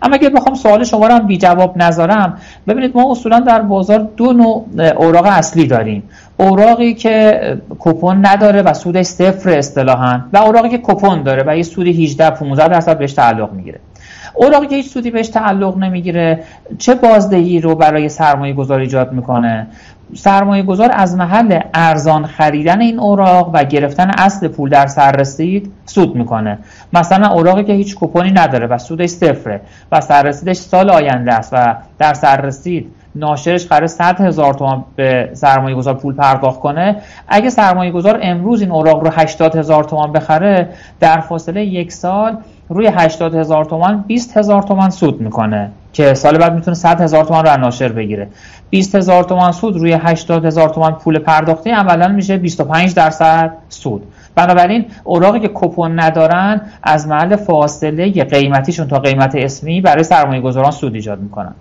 اما 0.03 0.15
اگر 0.15 0.29
بخوام 0.29 0.55
سوال 0.55 0.85
شما 0.85 1.07
رو 1.07 1.15
هم 1.15 1.27
بی 1.27 1.38
جواب 1.38 1.79
نذارم 1.79 2.38
ببینید 2.69 2.97
ما 2.97 3.11
اصولا 3.11 3.41
در 3.41 3.62
بازار 3.62 4.09
دو 4.17 4.33
نوع 4.33 4.67
اوراق 4.97 5.27
اصلی 5.27 5.67
داریم. 5.67 6.03
اوراقی 6.37 6.95
که 6.95 7.41
کوپن 7.79 8.27
نداره 8.27 8.62
و 8.62 8.75
سودش 8.75 9.07
صفر 9.07 9.51
اصطلاحا 9.51 10.21
و 10.33 10.37
اوراقی 10.37 10.69
که 10.69 10.79
کوپن 10.79 11.23
داره 11.23 11.45
و 11.47 11.57
یه 11.57 11.62
سود 11.62 11.87
18 11.87 12.31
15 12.31 12.69
درصد 12.69 12.99
بهش 12.99 13.12
تعلق 13.12 13.53
می‌گیره. 13.53 13.81
اوراقی 14.35 14.66
که 14.66 14.77
هیچ 14.77 14.88
سودی 14.88 15.11
بهش 15.11 15.29
تعلق 15.29 15.77
نمی‌گیره 15.77 16.42
چه 16.79 16.95
بازدهی 16.95 17.61
رو 17.61 17.75
برای 17.75 18.09
سرمایه 18.09 18.55
گذاری 18.55 18.83
ایجاد 18.83 19.12
می‌کنه؟ 19.12 19.66
سرمایه 20.14 20.62
گذار 20.62 20.90
از 20.92 21.16
محل 21.16 21.61
ارزان 21.75 22.27
خریدن 22.27 22.81
این 22.81 22.99
اوراق 22.99 23.51
و 23.55 23.64
گرفتن 23.64 24.11
اصل 24.18 24.49
پول 24.49 24.71
در 24.71 24.87
سر 24.87 25.12
رسید 25.12 25.73
سود 25.87 26.16
می‌کنه. 26.16 26.59
مثلا 26.92 27.29
اوراقی 27.29 27.64
که 27.64 27.73
هیچ 27.73 27.95
کوپنی 27.95 28.31
نداره 28.31 28.66
و 28.66 28.79
سودش 28.79 29.09
صفره 29.09 29.61
و 29.92 30.01
سررسیدش 30.01 30.57
سال 30.57 30.90
آینده 30.90 31.35
است 31.35 31.53
و 31.53 31.77
در 31.99 32.14
سررسید 32.14 32.87
ناشرش 33.14 33.66
قرار 33.66 33.87
100 33.87 34.21
هزار 34.21 34.55
تومان 34.55 34.85
به 34.97 35.31
سرمایه 35.33 35.77
گذار 35.77 35.95
پول 35.95 36.14
پرداخت 36.14 36.61
کنه. 36.61 36.97
اگه 37.29 37.51
سرمایه 37.51 37.90
گذار 37.90 38.18
امروز 38.23 38.61
این 38.61 38.71
اوراق 38.71 39.05
رو 39.05 39.11
80 39.12 39.57
هزار 39.57 39.85
تومان 39.85 40.12
بخره 40.12 40.68
در 41.01 41.21
فاصله 41.21 41.64
یک 41.64 41.92
سال 41.92 42.37
روی 42.68 42.87
80 42.87 43.35
هزار 43.35 43.64
تومان 43.64 44.05
20 44.07 44.37
هزار 44.37 44.62
تومان 44.62 44.90
سود 44.90 45.20
می‌کنه 45.20 45.70
که 45.92 46.14
سال 46.14 46.38
بعد 46.38 46.55
می‌تونه 46.55 46.75
100 46.75 47.01
هزار 47.01 47.25
تومان 47.25 47.44
رو 47.44 47.61
ناشر 47.61 47.92
بگیره. 47.92 48.29
20 48.70 48.94
هزار 48.94 49.25
تومان 49.25 49.53
سود 49.53 49.77
روی 49.77 49.92
80 49.92 50.44
هزار 50.44 50.68
تومان 50.68 50.92
پول 50.92 51.18
پرداختی 51.18 51.70
عملا 51.70 52.09
میشه 52.09 52.37
25 52.37 52.94
درصد 52.94 53.53
سود. 53.68 54.03
بنابراین 54.35 54.85
اوراقی 55.05 55.40
که 55.40 55.51
کپون 55.55 56.01
ندارن 56.01 56.61
از 56.83 57.09
محل 57.09 57.37
فاصله 57.37 58.25
قیمتیشون 58.25 58.88
تا 58.88 58.98
قیمت 58.98 59.35
اسمی 59.35 59.81
برای 59.81 60.05
سرمایه 60.05 60.40
گذاران 60.40 60.70
سود 60.70 60.94
ایجاد 60.94 61.20
می‌کنن. 61.20 61.55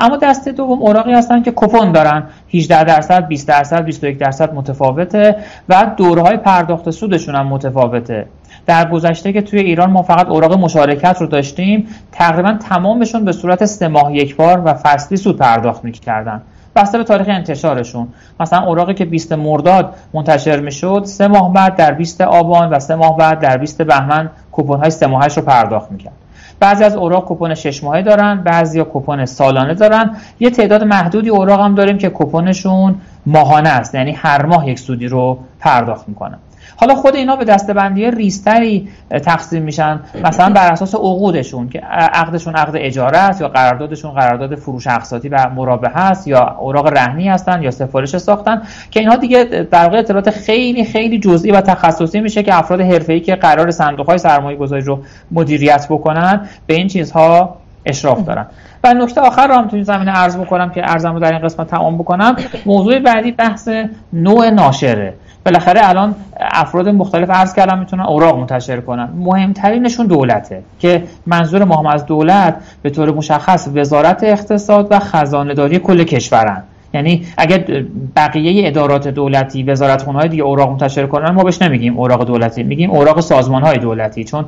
اما 0.00 0.16
دسته 0.16 0.52
دوم 0.52 0.78
اوراقی 0.78 1.12
هستن 1.12 1.42
که 1.42 1.52
کپون 1.56 1.92
دارن. 1.92 2.22
18 2.54 2.84
درصد 2.84 3.26
20 3.26 3.48
درصد 3.48 3.84
21 3.84 4.18
درصد 4.18 4.54
متفاوته 4.54 5.36
و 5.68 5.90
دورهای 5.96 6.36
پرداخت 6.36 6.90
سودشون 6.90 7.34
هم 7.34 7.46
متفاوته. 7.46 8.26
در 8.66 8.88
گذشته 8.90 9.32
که 9.32 9.42
توی 9.42 9.60
ایران 9.60 9.90
ما 9.90 10.02
فقط 10.02 10.26
اوراق 10.26 10.52
مشارکت 10.52 11.16
رو 11.20 11.26
داشتیم 11.26 11.88
تقریبا 12.12 12.52
تمامشون 12.52 13.24
به 13.24 13.32
صورت 13.32 13.64
سه 13.64 13.88
ماه 13.88 14.16
یک 14.16 14.36
بار 14.36 14.62
و 14.64 14.74
فصلی 14.74 15.16
سود 15.16 15.38
پرداخت 15.38 15.84
می‌کردن. 15.84 16.42
بسته 16.76 16.98
به 16.98 17.04
تاریخ 17.04 17.28
انتشارشون. 17.28 18.08
مثلا 18.40 18.66
اوراقی 18.66 18.94
که 18.94 19.04
20 19.04 19.32
مرداد 19.32 19.94
منتشر 20.14 20.60
می‌شد 20.60 21.02
سه 21.04 21.28
ماه 21.28 21.52
بعد 21.52 21.76
در 21.76 21.92
20 21.92 22.20
آبان 22.20 22.70
و 22.70 22.78
سه 22.78 22.94
ماه 22.94 23.16
بعد 23.16 23.40
در 23.40 23.56
20 23.56 23.82
بهمن 23.82 24.30
کوپن 24.52 24.76
های 24.76 24.90
سه 24.90 25.06
ماهش 25.06 25.36
رو 25.36 25.42
پرداخت 25.42 25.92
می‌کرد. 25.92 26.12
بعضی 26.60 26.84
از 26.84 26.96
اوراق 26.96 27.24
کوپن 27.24 27.54
6 27.54 27.84
ماهه 27.84 28.02
دارن 28.02 28.42
بعضی 28.44 28.84
کوپن 28.84 29.24
سالانه 29.24 29.74
دارن. 29.74 30.16
یه 30.40 30.50
تعداد 30.50 30.84
محدودی 30.84 31.28
اوراق 31.28 31.60
هم 31.60 31.74
داریم 31.74 31.98
که 31.98 32.08
کوپنشون 32.08 32.94
ماهانه 33.26 33.68
است 33.68 33.94
یعنی 33.94 34.12
هر 34.12 34.46
ماه 34.46 34.68
یک 34.68 34.78
سودی 34.78 35.06
رو 35.06 35.38
پرداخت 35.60 36.08
می‌کنن. 36.08 36.38
حالا 36.76 36.94
خود 36.94 37.16
اینا 37.16 37.36
به 37.36 37.44
دستبندی 37.44 38.10
ریستری 38.10 38.88
تقسیم 39.10 39.62
میشن. 39.62 40.00
مثلا 40.24 40.50
بر 40.50 40.72
اساس 40.72 40.94
عقودشون 40.94 41.68
که 41.68 41.78
عقدشون 42.12 42.54
عقد 42.54 42.72
اجاره 42.74 43.18
است 43.18 43.40
یا 43.40 43.48
قراردادشون 43.48 44.10
قرارداد 44.10 44.54
فروش 44.54 44.86
اقساطی 44.86 45.28
و 45.28 45.50
مرابحه 45.54 45.96
است 45.96 46.28
یا 46.28 46.56
اوراق 46.60 46.86
رهنی 46.86 47.28
هستن 47.28 47.62
یا 47.62 47.70
سفارش 47.70 48.18
ساختن 48.18 48.62
که 48.90 49.00
اینها 49.00 49.16
دیگه 49.16 49.44
در 49.70 49.84
واقع 49.84 49.98
اطلاعات 49.98 50.30
خیلی 50.30 50.84
خیلی 50.84 51.18
جزئی 51.18 51.50
و 51.50 51.60
تخصصی 51.60 52.20
میشه 52.20 52.42
که 52.42 52.58
افراد 52.58 52.80
حرفه‌ای 52.80 53.20
که 53.20 53.34
قرار 53.34 53.70
صندوق 53.70 54.06
های 54.06 54.18
سرمایه 54.18 54.58
گذاری 54.58 54.82
رو 54.82 54.98
مدیریت 55.30 55.86
بکنن 55.90 56.48
به 56.66 56.74
این 56.74 56.88
چیزها 56.88 57.56
اشراف 57.86 58.24
دارن. 58.24 58.46
و 58.84 58.94
نکته 58.94 59.20
آخر 59.20 59.46
رو 59.46 59.54
هم 59.54 59.68
تو 59.68 59.76
این 59.76 59.84
زمینه 59.84 60.10
عرض 60.10 60.36
بکنم 60.36 60.70
که 60.70 60.90
ارزم 60.90 61.12
رو 61.12 61.20
در 61.20 61.32
این 61.32 61.42
قسمت 61.42 61.66
تمام 61.66 61.98
بکنم. 61.98 62.36
موضوع 62.66 62.98
بعدی 62.98 63.32
بحث 63.32 63.68
نوع 64.12 64.50
ناشره. 64.50 65.14
بالاخره 65.44 65.88
الان 65.88 66.14
افراد 66.40 66.88
مختلف 66.88 67.30
عرض 67.30 67.54
کردم 67.54 67.78
می‌تونن 67.78 68.02
اوراق 68.02 68.38
منتشر 68.38 68.80
کنن. 68.80 69.08
مهمترینشون 69.16 70.06
دولته 70.06 70.62
که 70.78 71.02
منظور 71.26 71.64
ما 71.64 71.76
هم 71.76 71.86
از 71.86 72.06
دولت 72.06 72.56
به 72.82 72.90
طور 72.90 73.10
مشخص 73.12 73.68
وزارت 73.74 74.24
اقتصاد 74.24 74.88
و 74.90 74.98
خزانه 74.98 75.54
داری 75.54 75.78
کل 75.78 76.04
کشورن. 76.04 76.62
یعنی 76.94 77.26
اگر 77.38 77.84
بقیه 78.16 78.68
ادارات 78.68 79.08
دولتی 79.08 79.62
وزارت 79.62 80.02
های 80.02 80.28
دیگه 80.28 80.42
اوراق 80.42 80.70
منتشر 80.70 81.06
کنن 81.06 81.30
ما 81.30 81.44
بهش 81.44 81.62
نمیگیم 81.62 81.98
اوراق 81.98 82.24
دولتی 82.24 82.62
میگیم 82.62 82.90
اوراق 82.90 83.20
سازمان 83.20 83.62
های 83.62 83.78
دولتی 83.78 84.24
چون 84.24 84.44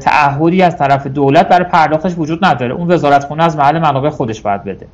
تعهدی 0.00 0.62
از 0.62 0.76
طرف 0.76 1.06
دولت 1.06 1.48
برای 1.48 1.64
پرداختش 1.64 2.12
وجود 2.18 2.44
نداره. 2.44 2.74
اون 2.74 2.92
وزارت 2.92 3.24
خونه 3.24 3.44
از 3.44 3.56
محل 3.56 3.78
منابع 3.78 4.10
خودش 4.10 4.40
باید 4.40 4.64
بده. 4.64 4.86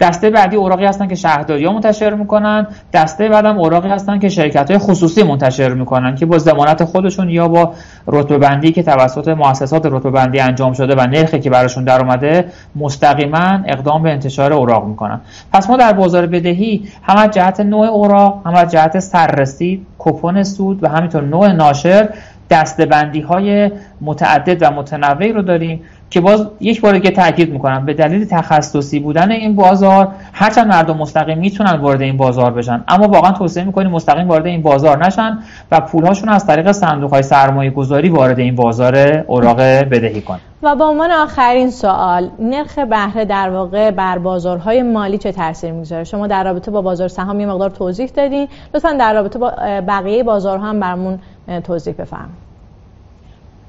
دسته 0.00 0.30
بعدی 0.30 0.56
اوراقی 0.56 0.84
هستن 0.84 1.08
که 1.08 1.14
شهرداری 1.14 1.64
ها 1.64 1.72
منتشر 1.72 2.14
می‌کنن 2.14 2.66
دسته 2.92 3.28
بعدم 3.28 3.58
اوراقی 3.58 3.88
هستن 3.88 4.18
که 4.18 4.28
شرکت 4.28 4.70
های 4.70 4.78
خصوصی 4.78 5.22
منتشر 5.22 5.74
می‌کنن 5.74 6.14
که 6.14 6.26
با 6.26 6.38
ضمانت 6.38 6.84
خودشون 6.84 7.30
یا 7.30 7.48
با 7.48 7.72
رتبه 8.06 8.38
بندی 8.38 8.72
که 8.72 8.82
توسط 8.82 9.28
مؤسسات 9.28 9.86
رتبه 9.86 10.10
بندی 10.10 10.40
انجام 10.40 10.72
شده 10.72 10.94
و 10.94 11.06
نرخی 11.06 11.40
که 11.40 11.50
براشون 11.50 11.84
در 11.84 12.00
اومده 12.00 12.44
مستقیما 12.76 13.60
اقدام 13.66 14.02
به 14.02 14.12
انتشار 14.12 14.52
اوراق 14.52 14.86
می‌کنن. 14.86 15.20
پس 15.52 15.70
ما 15.70 15.76
در 15.76 15.92
بازار 15.92 16.26
بدهی 16.26 16.88
هم 17.02 17.26
جهت 17.26 17.60
نوع 17.60 17.86
اوراق 17.86 18.42
هم 18.46 18.64
جهت 18.64 18.98
سررسید 18.98 19.86
کوپن 19.98 20.42
سود 20.42 20.84
و 20.84 20.88
همینطور 20.88 21.22
نوع 21.22 21.52
ناشر 21.52 22.08
دستبندی 22.50 23.20
های 23.20 23.70
متعدد 24.00 24.62
و 24.62 24.70
متنوعی 24.70 25.32
رو 25.32 25.42
داریم 25.42 25.80
که 26.10 26.20
باز 26.20 26.46
یک 26.60 26.80
بار 26.80 26.92
دیگه 26.92 27.10
تاکید 27.10 27.52
می‌کنم 27.52 27.86
به 27.86 27.94
دلیل 27.94 28.24
تخصصی 28.24 29.00
بودن 29.00 29.30
این 29.30 29.56
بازار 29.56 30.08
هرچند 30.32 30.66
مردم 30.66 30.96
مستقیم 30.96 31.38
می‌تونن 31.38 31.72
وارد 31.72 32.02
این 32.02 32.16
بازار 32.16 32.52
بشن 32.52 32.84
اما 32.88 33.08
واقعا 33.08 33.32
توصیه 33.32 33.64
می‌کنیم 33.64 33.90
مستقیم 33.90 34.28
وارد 34.28 34.46
این 34.46 34.62
بازار 34.62 35.06
نشن 35.06 35.38
و 35.70 35.80
پولهاشون 35.80 36.28
از 36.28 36.46
طریق 36.46 36.72
صندوق 36.72 37.10
های 37.10 37.22
سرمایه 37.22 37.70
گذاری 37.70 38.08
وارد 38.08 38.38
این 38.38 38.54
بازار 38.54 39.24
اوراق 39.26 39.60
بدهی 39.60 40.20
کن. 40.20 40.38
و 40.62 40.76
با 40.76 40.86
عنوان 40.86 41.10
آخرین 41.10 41.70
سوال 41.70 42.30
نرخ 42.38 42.78
بهره 42.78 43.24
در 43.24 43.50
واقع 43.50 43.90
بر 43.90 44.18
بازارهای 44.18 44.82
مالی 44.82 45.18
چه 45.18 45.32
تاثیر 45.32 45.72
می‌گذاره؟ 45.72 46.04
شما 46.04 46.26
در 46.26 46.44
رابطه 46.44 46.70
با 46.70 46.82
بازار 46.82 47.08
سهام 47.08 47.40
یه 47.40 47.46
مقدار 47.46 47.70
توضیح 47.70 48.10
دادین. 48.16 48.48
لطفا 48.74 48.92
در 48.92 49.14
رابطه 49.14 49.38
با 49.38 49.52
بقیه 49.88 50.22
بازارها 50.22 50.66
هم 50.66 50.80
برامون 50.80 51.18
توضیح 51.64 51.94
بفرمایید. 51.98 52.44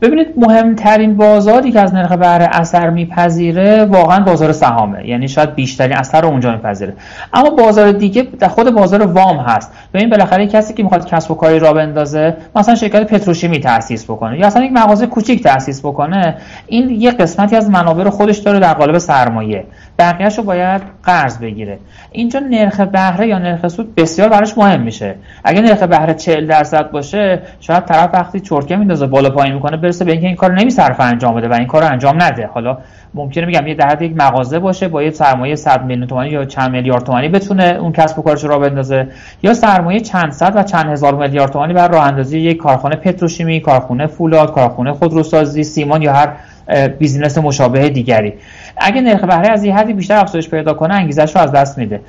ببینید 0.02 0.28
مهمترین 0.38 1.18
بازاری 1.18 1.72
که 1.72 1.80
از 1.80 1.94
نرخ 1.94 2.12
بهره 2.12 2.50
اثر 2.52 2.90
میپذیره 2.90 3.86
واقعا 3.86 4.20
بازار 4.20 4.52
سهامه. 4.52 5.08
یعنی 5.08 5.28
شاید 5.28 5.56
بیشترین 5.56 5.98
اثر 5.98 6.22
رو 6.22 6.28
اونجا 6.28 6.52
میپذیره. 6.52 6.94
اما 7.34 7.50
بازار 7.50 7.92
دیگه 7.92 8.28
در 8.40 8.48
خود 8.48 8.76
بازار 8.76 9.06
وام 9.06 9.38
هست. 9.38 9.72
ببین 9.94 10.10
بالاخره 10.10 10.48
کسی 10.48 10.74
که 10.74 10.84
می‌خواد 10.84 11.06
کسب 11.06 11.32
و 11.32 11.36
کاری 11.36 11.60
را 11.60 11.74
بندازه 11.74 12.38
مثلا 12.56 12.76
شرکت 12.76 13.08
پتروشیمی 13.08 13.60
تاسیس 13.60 14.04
بکنه 14.04 14.40
یا 14.40 14.48
اصلا 14.48 14.64
یک 14.64 14.72
مغازه 14.74 15.08
کوچیک 15.08 15.44
تاسیس 15.44 15.80
بکنه 15.86 16.36
این 16.68 16.90
یه 16.90 17.12
قسمتی 17.12 17.56
از 17.56 17.70
منابع 17.70 18.04
رو 18.04 18.10
خودش 18.12 18.38
داره 18.38 18.60
در 18.60 18.74
قالب 18.74 18.98
سرمایه. 18.98 19.66
بقیهش 20.00 20.38
رو 20.38 20.44
باید 20.44 20.82
قرض 21.04 21.40
بگیره. 21.40 21.80
اینجا 22.12 22.40
نرخ 22.40 22.80
بهره 22.80 23.28
یا 23.28 23.38
نرخ 23.38 23.68
سود 23.68 23.96
بسیار 23.96 24.30
براش 24.30 24.58
مهم 24.58 24.82
میشه. 24.82 25.16
اگه 25.44 25.62
نرخ 25.62 25.84
بهره 25.84 26.14
40 26.14 26.48
درصد 26.48 26.92
باشه 26.92 27.42
شاید 27.60 27.86
طرف 27.86 28.10
وقتی 28.14 28.40
چرتکه 28.40 28.76
میندازه 28.76 29.08
بالا 29.08 29.30
پایین 29.30 29.54
می‌کنه 29.54 29.78
برسه 29.78 30.06
به 30.06 30.12
اینکه 30.12 30.28
این 30.28 30.36
کار 30.36 30.54
نمیصرفه 30.54 31.04
انجام 31.04 31.36
بده 31.36 31.48
و 31.48 31.54
این 31.54 31.68
کار 31.68 31.82
رو 31.82 31.92
انجام 31.92 32.24
نده. 32.24 32.50
حالا 32.54 32.78
ممکنه 33.14 33.46
میگم 33.46 33.68
یه 33.68 33.74
در 33.74 34.02
یک 34.02 34.14
مغازه 34.16 34.60
باشه 34.60 34.88
با 34.88 35.04
یه 35.04 35.10
سرمایه 35.10 35.56
100 35.56 35.86
میلیون 35.86 36.08
تومانی 36.08 36.30
یا 36.30 36.46
چند 36.46 36.72
میلیارد 36.72 37.04
تومانی 37.04 37.30
بتونه 37.30 37.64
اون 37.64 37.92
کسب 37.92 38.20
و 38.20 38.22
کارش 38.22 38.44
رو 38.44 38.60
بندازه 38.60 39.08
یا 39.44 39.54
سرمایه 39.54 40.00
چند 40.00 40.32
صد 40.32 40.54
و 40.56 40.64
چند 40.64 40.86
هزار 40.86 41.16
میلیارد 41.16 41.52
تومانی 41.52 41.74
بر 41.74 41.88
راه 41.88 42.08
اندازی 42.08 42.40
یک 42.40 42.58
کارخانه 42.58 42.96
پتروشیمی، 42.96 43.60
کارخانه 43.60 44.08
فولاد، 44.08 44.54
کارخانه 44.54 44.94
خودروسازی، 44.94 45.64
سیمان 45.64 46.02
یا 46.02 46.14
هر 46.14 46.30
بیزینس 47.00 47.38
مشابه 47.38 47.90
دیگری. 47.90 48.34
اگه 48.78 49.02
نرخ 49.02 49.24
بهره 49.24 49.48
از 49.48 49.64
یه 49.64 49.76
حدی 49.76 49.94
بیشتر 49.94 50.18
افزایش 50.18 50.50
پیدا 50.50 50.74
کنه 50.74 50.94
انگیزش 50.94 51.36
رو 51.36 51.42
از 51.42 51.52
دست 51.52 51.78
میده. 51.78 52.02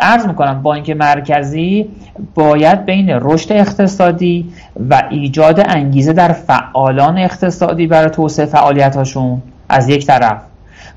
عرض 0.00 0.26
می‌کنم 0.26 0.62
بانک 0.62 0.90
مرکزی 0.90 1.88
باید 2.34 2.84
بین 2.84 3.10
رشد 3.10 3.52
اقتصادی 3.52 4.52
و 4.90 5.02
ایجاد 5.10 5.60
انگیزه 5.68 6.12
در 6.12 6.32
فعالان 6.32 7.18
اقتصادی 7.18 7.86
برای 7.86 8.10
توسعه 8.10 8.46
فعالیت 8.46 8.96
هاشون 8.96 9.42
از 9.68 9.88
یک 9.88 10.06
طرف 10.06 10.36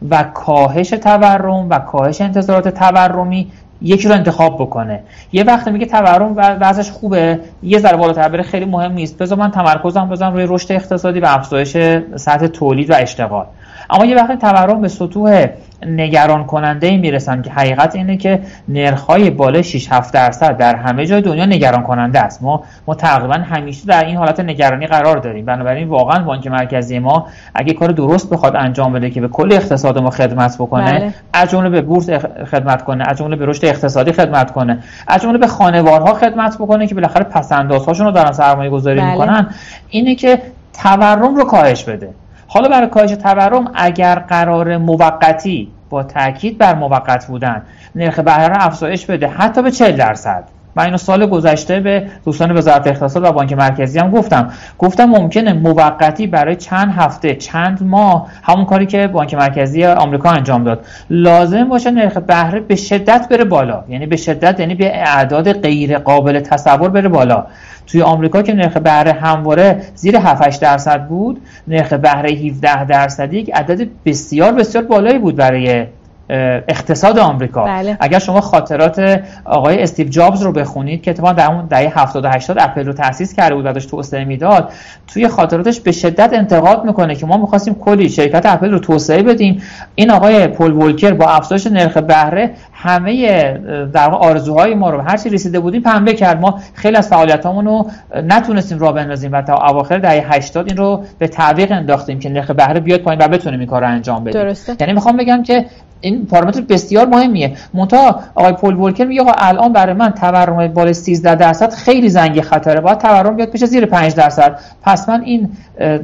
و 0.09 0.23
کاهش 0.23 0.89
تورم 0.89 1.69
و 1.69 1.79
کاهش 1.79 2.21
انتظارات 2.21 2.67
تورمی 2.67 3.51
یکی 3.81 4.07
رو 4.07 4.13
انتخاب 4.13 4.55
بکنه. 4.55 4.99
یه 5.31 5.43
وقت 5.43 5.67
میگه 5.67 5.85
تورم 5.85 6.33
وضعش 6.35 6.91
خوبه. 6.91 7.39
یه 7.63 7.79
ذره 7.79 7.97
بالاتر 7.97 8.29
بره 8.29 8.43
خیلی 8.43 8.65
مهم 8.65 8.91
نیست. 8.91 9.17
بذار 9.17 9.37
من 9.37 9.51
تمرکزم 9.51 10.09
بزنم 10.09 10.33
روی 10.33 10.45
رشد 10.49 10.71
اقتصادی 10.71 11.19
و 11.19 11.25
افزایش 11.25 11.77
سطح 12.15 12.47
تولید 12.47 12.89
و 12.89 12.93
اشتغال. 12.97 13.45
اما 13.89 14.05
یه 14.05 14.15
وقتی 14.15 14.35
تورم 14.35 14.81
به 14.81 14.87
سطوح 14.87 15.45
نگران 15.85 16.43
کننده 16.45 16.87
ای 16.87 16.97
می‌رسن 16.97 17.41
که 17.41 17.51
حقیقت 17.51 17.95
اینه 17.95 18.17
که 18.17 18.39
نرخ‌های 18.69 19.29
بالای 19.29 19.63
6 19.63 19.91
7 19.91 20.13
درصد 20.13 20.57
در 20.57 20.75
همه 20.75 21.05
جای 21.05 21.21
دنیا 21.21 21.45
نگران 21.45 21.83
کننده 21.83 22.19
است. 22.19 22.43
ما 22.43 22.63
ما 22.87 22.95
تقریبا 22.95 23.33
همیشه 23.33 23.85
در 23.85 24.05
این 24.05 24.17
حالت 24.17 24.39
نگرانی 24.39 24.87
قرار 24.87 25.17
داریم. 25.17 25.45
بنابراین 25.45 25.87
واقعا 25.87 26.23
بانک 26.23 26.47
مرکزی 26.47 26.99
ما 26.99 27.27
اگه 27.55 27.73
کار 27.73 27.89
درست 27.89 28.29
بخواد 28.29 28.55
انجام 28.55 28.93
بده 28.93 29.09
که 29.09 29.21
به 29.21 29.27
کل 29.27 29.53
اقتصاد 29.53 29.97
ما 29.97 30.09
خدمت 30.09 30.55
بکنه 30.59 30.91
بله. 30.91 31.13
از 31.33 31.51
جمله 31.51 31.69
به 31.69 31.81
بورس 31.81 32.09
خدمت 32.51 32.83
کنه 32.83 33.03
از 33.07 33.17
جمله 33.17 33.35
به 33.35 33.45
رشد 33.45 33.65
اقتصادی 33.69 34.11
خدمت 34.11 34.51
کنه. 34.51 34.83
از 35.07 35.21
جمله 35.21 35.37
به 35.37 35.47
خانوارها 35.47 36.13
خدمت 36.13 36.55
بکنه 36.57 36.87
که 36.87 36.95
بالاخره 36.95 37.23
پسندازهاشون 37.23 38.05
رو 38.05 38.11
دارن 38.11 38.31
سرمایه 38.31 38.69
گذاری 38.69 38.99
بله. 38.99 39.11
می‌کنن. 39.11 39.49
اینه 39.89 40.15
که 40.15 40.41
تورم 40.83 41.35
رو 41.35 41.45
کاهش 41.45 41.83
بده. 41.83 42.09
حالا 42.47 42.69
برای 42.69 42.87
کاهش 42.87 43.11
تورم 43.11 43.71
اگر 43.75 44.15
قرار 44.19 44.77
موقتی 44.77 45.71
با 45.89 46.03
تاکید 46.03 46.57
بر 46.57 46.75
موقت 46.75 47.27
بودن 47.27 47.61
نرخ 47.95 48.19
بهره 48.19 48.65
افزایش 48.65 49.05
بده 49.05 49.27
حتی 49.27 49.61
به 49.61 49.71
40 49.71 49.91
درصد. 49.91 50.43
من 50.77 50.83
اینو 50.83 50.97
سال 50.97 51.25
گذشته 51.25 51.79
به 51.79 52.07
دوستان 52.25 52.57
وزارت 52.57 52.87
اقتصاد 52.87 53.23
و 53.23 53.31
بانک 53.31 53.53
مرکزی 53.53 53.99
هم 53.99 54.11
گفتم. 54.11 54.49
گفتم 54.77 55.05
ممکنه 55.05 55.53
موقتی 55.53 56.27
برای 56.27 56.55
چند 56.55 56.93
هفته 56.97 57.35
چند 57.35 57.83
ماه 57.83 58.27
همون 58.43 58.65
کاری 58.65 58.85
که 58.85 59.07
بانک 59.07 59.33
مرکزی 59.33 59.85
آمریکا 59.85 60.29
انجام 60.29 60.63
داد. 60.63 60.85
لازم 61.09 61.63
باشه 61.63 61.91
نرخ 61.91 62.17
بهره 62.17 62.59
به 62.59 62.75
شدت 62.75 63.27
بره 63.29 63.43
بالا. 63.43 63.83
یعنی 63.89 64.05
به 64.05 64.17
شدت 64.17 64.59
یعنی 64.59 64.75
به 64.75 64.97
اعداد 64.97 65.61
غیر 65.61 65.97
قابل 65.97 66.39
تصور 66.39 66.89
بره 66.89 67.09
بالا. 67.09 67.45
توی 67.87 68.01
آمریکا 68.01 68.41
که 68.41 68.53
نرخ 68.53 68.77
بهره 68.77 69.11
همواره 69.11 69.81
زیر 69.95 70.17
7 70.17 70.61
درصد 70.61 71.07
بود 71.07 71.41
نرخ 71.67 71.93
بهره 71.93 72.31
17 72.31 72.85
درصدی 72.85 73.37
یک 73.37 73.55
عدد 73.55 73.87
بسیار 74.05 74.51
بسیار 74.51 74.83
بالایی 74.83 75.17
بود 75.17 75.35
برای 75.35 75.85
اقتصاد 76.29 77.19
آمریکا 77.19 77.63
بله. 77.63 77.97
اگر 77.99 78.19
شما 78.19 78.41
خاطرات 78.41 79.21
آقای 79.45 79.83
استیو 79.83 80.07
جابز 80.07 80.41
رو 80.41 80.51
بخونید 80.51 81.01
که 81.01 81.11
اتفاقا 81.11 81.33
در 81.33 81.51
اون 81.51 81.65
دهه 81.65 81.99
70 81.99 82.25
و 82.25 82.29
80 82.29 82.57
اپل 82.59 82.85
رو 82.85 82.93
تأسیس 82.93 83.33
کرده 83.33 83.55
بود 83.55 83.65
و 83.65 83.73
داشت 83.73 83.89
توسعه 83.89 84.25
می‌داد 84.25 84.71
توی 85.07 85.27
خاطراتش 85.27 85.79
به 85.79 85.91
شدت 85.91 86.33
انتقاد 86.33 86.85
می‌کنه 86.85 87.15
که 87.15 87.25
ما 87.25 87.37
می‌خواستیم 87.37 87.73
کلی 87.73 88.09
شرکت 88.09 88.45
اپل 88.45 88.71
رو 88.71 88.79
توسعه 88.79 89.23
بدیم 89.23 89.61
این 89.95 90.11
آقای 90.11 90.47
پول 90.47 90.73
ولکر 90.73 91.13
با 91.13 91.25
افزایش 91.25 91.67
نرخ 91.67 91.97
بهره 91.97 92.51
همه 92.79 93.53
در 93.93 94.09
آرزوهای 94.09 94.75
ما 94.75 94.89
رو 94.89 95.01
هر 95.01 95.17
چی 95.17 95.29
رسیده 95.29 95.59
بودیم 95.59 95.81
پنبه 95.81 96.13
کرد. 96.13 96.41
ما 96.41 96.59
خیلی 96.73 96.97
از 96.97 97.07
فعالیتامون 97.07 97.65
رو 97.65 97.87
نتونستیم 98.23 98.79
راه 98.79 98.93
بندازیم 98.93 99.31
و 99.31 99.41
تا 99.41 99.67
اواخر 99.69 99.97
دهه 99.97 100.35
80 100.35 100.67
این 100.67 100.77
رو 100.77 101.03
به 101.19 101.27
تعویق 101.27 101.71
انداختیم 101.71 102.19
که 102.19 102.29
نرخ 102.29 102.51
بهره 102.51 102.79
بیاد 102.79 102.99
پایین 102.99 103.21
و 103.21 103.27
بتونیم 103.27 103.59
این 103.59 103.69
کار 103.69 103.81
رو 103.81 103.87
انجام 103.87 104.23
بدیم. 104.23 104.41
درسته. 104.41 104.75
یعنی 104.79 104.93
می‌خوام 104.93 105.17
بگم 105.17 105.43
که 105.43 105.65
این 106.01 106.25
پارامتر 106.25 106.61
بسیار 106.61 107.07
مهمیه. 107.07 107.53
مونتا 107.73 108.19
آقای 108.35 108.53
پول 108.53 108.75
ولکر 108.75 109.05
میگه 109.05 109.23
الان 109.37 109.73
برای 109.73 109.93
من 109.93 110.09
تورم 110.09 110.67
بالای 110.67 110.93
13 110.93 111.35
درصد 111.35 111.73
خیلی 111.73 112.09
زنگ 112.09 112.41
خطره. 112.41 112.81
باید 112.81 112.97
تورم 112.97 113.35
بیاد 113.35 113.49
پیش 113.49 113.63
زیر 113.65 113.85
5 113.85 114.15
درصد. 114.15 114.59
پس 114.83 115.09
من 115.09 115.21
این 115.21 115.49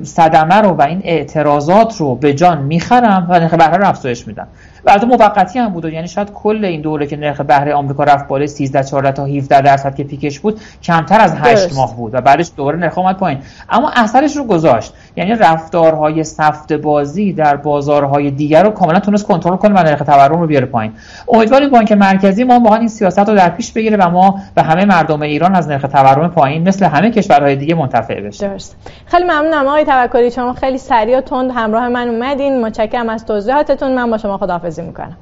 صدمه 0.03 0.55
رو 0.55 0.69
و 0.69 0.81
این 0.81 1.01
اعتراضات 1.03 1.97
رو 1.97 2.15
به 2.15 2.33
جان 2.33 2.61
می‌خرم 2.61 3.27
و 3.29 3.39
نرخ 3.39 3.53
بهره 3.53 3.77
رو 3.77 3.87
افزایش 3.87 4.27
میدم. 4.27 4.47
و 4.85 4.89
البته 4.89 5.07
موقتی 5.07 5.59
هم 5.59 5.69
بود 5.69 5.85
یعنی 5.85 6.07
شاید 6.07 6.31
کل 6.31 6.65
این 6.65 6.81
دوره 6.81 7.07
که 7.07 7.17
نرخ 7.17 7.41
بهره 7.41 7.73
آمریکا 7.73 8.03
رفت 8.03 8.27
بالای 8.27 8.47
13 8.47 8.83
14 8.83 9.11
تا 9.11 9.25
17 9.25 9.61
درصد 9.61 9.95
که 9.95 10.03
پیکش 10.03 10.39
بود 10.39 10.61
کمتر 10.83 11.21
از 11.21 11.35
8 11.35 11.75
ماه 11.75 11.95
بود 11.95 12.13
و 12.13 12.21
بعدش 12.21 12.51
دوره 12.57 12.77
نرخ 12.77 12.97
اومد 12.97 13.17
پایین. 13.17 13.39
اما 13.69 13.91
اثرش 13.95 14.37
رو 14.37 14.43
گذاشت. 14.43 14.93
یعنی 15.15 15.35
رفتارهای 15.35 16.23
سفت 16.23 16.73
بازی 16.73 17.33
در 17.33 17.55
بازارهای 17.55 18.31
دیگر 18.31 18.63
رو 18.63 18.69
کاملا 18.69 18.99
تونست 18.99 19.27
کنترل 19.27 19.55
کنه 19.55 19.73
و 19.73 19.83
نرخ 19.83 19.99
تورم 19.99 20.39
رو 20.39 20.47
بیاره 20.47 20.65
پایین. 20.65 20.91
امیدواریم 21.27 21.69
بانک 21.69 21.91
مرکزی 21.91 22.43
ما 22.43 22.59
واقعا 22.59 22.79
این 22.79 22.87
سیاست 22.87 23.19
رو 23.19 23.35
در 23.35 23.49
پیش 23.49 23.71
بگیره 23.71 23.97
و 23.97 24.09
ما 24.09 24.39
به 24.55 24.61
همه 24.61 24.85
مردم 24.85 25.21
ایران 25.21 25.55
از 25.55 25.67
نرخ 25.67 25.81
تورم 25.81 26.27
پایین 26.27 26.67
مثل 26.67 26.85
همه 26.85 27.11
کشورهای 27.11 27.55
دیگه 27.55 27.75
منتفع 27.75 28.21
بشیم. 28.21 28.49
درست. 28.49 28.75
خیلی 29.05 29.23
ممنونم. 29.23 29.67
آقای 29.67 29.85
توکلی 29.85 30.31
شما 30.31 30.53
خیلی 30.53 30.77
سریع 30.77 31.17
و 31.17 31.21
تند 31.21 31.51
همراه 31.55 31.89
من 31.89 32.07
اومدین. 32.07 32.65
متشکرم 32.65 33.09
از 33.09 33.25
توضیحاتتون. 33.25 33.95
من 33.95 34.11
با 34.11 34.17
شما 34.17 34.37
خداحافظی 34.37 34.81
می‌کنم. 34.81 35.17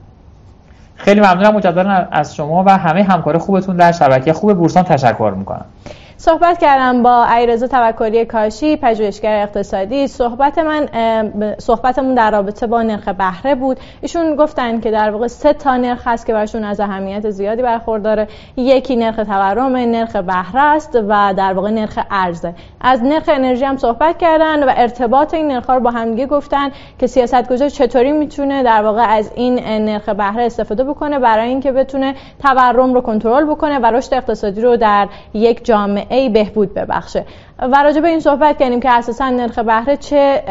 خیلی 0.96 1.20
ممنونم. 1.20 1.56
مجددا 1.56 2.08
از 2.12 2.36
شما 2.36 2.64
و 2.64 2.78
همه 2.78 3.04
همکار 3.04 3.38
خوبتون 3.38 3.76
در 3.76 3.92
شبکه 3.92 4.34
خوب 4.34 4.54
بورسان 4.54 4.84
تشکر 4.84 5.34
می‌کنم. 5.38 5.66
صحبت 6.22 6.58
کردم 6.58 7.04
با 7.04 7.26
ایرزا 7.26 7.68
توکلی 7.68 8.26
کاشی 8.26 8.76
پژوهشگر 8.76 9.42
اقتصادی. 9.42 10.08
صحبت 10.08 10.58
من 10.58 10.88
صحبتمون 11.58 12.14
در 12.14 12.32
رابطه 12.32 12.68
با 12.68 12.82
نرخ 12.82 13.08
بهره 13.08 13.56
بود. 13.56 13.80
ایشون 14.02 14.36
گفتن 14.36 14.80
که 14.80 14.92
در 14.92 15.12
واقع 15.12 15.28
سه 15.28 15.54
تا 15.54 15.78
نرخ 15.78 16.08
هست 16.08 16.26
که 16.26 16.34
براشون 16.34 16.64
از 16.64 16.80
اهمیت 16.80 17.30
زیادی 17.30 17.62
برخورداره. 17.62 18.28
یکی 18.58 18.96
نرخ 18.96 19.16
تورم 19.16 19.76
نرخ 19.76 20.16
بهره 20.16 20.62
است 20.62 20.96
و 20.96 21.34
در 21.38 21.54
واقع 21.54 21.70
نرخ 21.70 22.00
ارزه. 22.12 22.54
از 22.82 23.04
نرخ 23.04 23.24
انرژی 23.28 23.66
هم 23.66 23.78
صحبت 23.78 24.18
کردن 24.18 24.64
و 24.64 24.72
ارتباط 24.76 25.34
این 25.34 25.48
نرخ 25.48 25.70
رو 25.70 25.80
با 25.80 25.92
همدیگه 25.92 26.26
گفتن 26.26 26.72
که 27.00 27.08
سیاستگزار 27.08 27.70
چطوری 27.70 28.12
می‌تونه 28.12 28.64
در 28.64 28.84
واقع 28.84 29.04
از 29.10 29.32
این 29.36 29.60
نرخ 29.86 30.10
بهره 30.10 30.44
استفاده 30.44 30.84
بکنه 30.84 31.20
برای 31.20 31.50
اینکه 31.50 31.72
بتونه 31.72 32.16
تورم 32.44 32.94
رو 32.94 33.02
کنترل 33.02 33.46
بکنه 33.46 33.80
و 33.80 33.86
رشد 33.86 34.14
اقتصادی 34.14 34.62
رو 34.62 34.78
در 34.78 35.08
یک 35.34 35.66
جامعه 35.66 36.11
ای 36.12 36.30
بهبود 36.30 36.74
ببخشه. 36.74 37.26
و 37.60 37.84
راجع 37.84 38.02
به 38.02 38.08
این 38.08 38.20
صحبت 38.20 38.60
کردیم 38.60 38.80
که 38.80 38.92
اساسا 38.92 39.30
نرخ 39.30 39.60
بهره 39.60 39.98
چه 39.98 40.44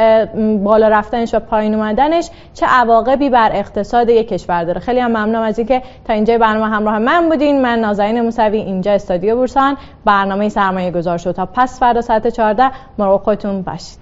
بالا 0.63 0.89
رفتنش 0.89 1.35
و 1.35 1.41
پایین 1.41 1.75
اومدنش 1.75 2.31
چه 2.55 2.67
عواقبی 2.67 3.31
بر 3.31 3.51
اقتصاد 3.53 4.09
یک 4.09 4.29
کشور 4.29 4.65
داره. 4.65 4.81
خیلی 4.81 5.01
هم 5.01 5.11
ممنونم 5.11 5.43
از 5.43 5.59
اینکه 5.59 5.83
تا 6.05 6.13
اینجا 6.13 6.39
برنامه 6.39 6.75
همراه 6.75 6.99
من 6.99 7.29
بودین. 7.29 7.63
من 7.63 7.79
نازنین 7.79 8.21
موسوی 8.21 8.59
اینجا 8.59 8.93
استادیو 8.93 9.37
بورسان. 9.37 9.77
برنامه 10.05 10.49
سرمایه 10.49 10.91
گذار 10.91 11.19
شد. 11.19 11.33
تا 11.33 11.47
پس 11.47 11.81
فردا 11.81 12.01
ساعت 12.01 12.29
14 12.29 12.71
مراقب 12.99 13.25
خودتون 13.25 13.63
باشید. 13.63 14.01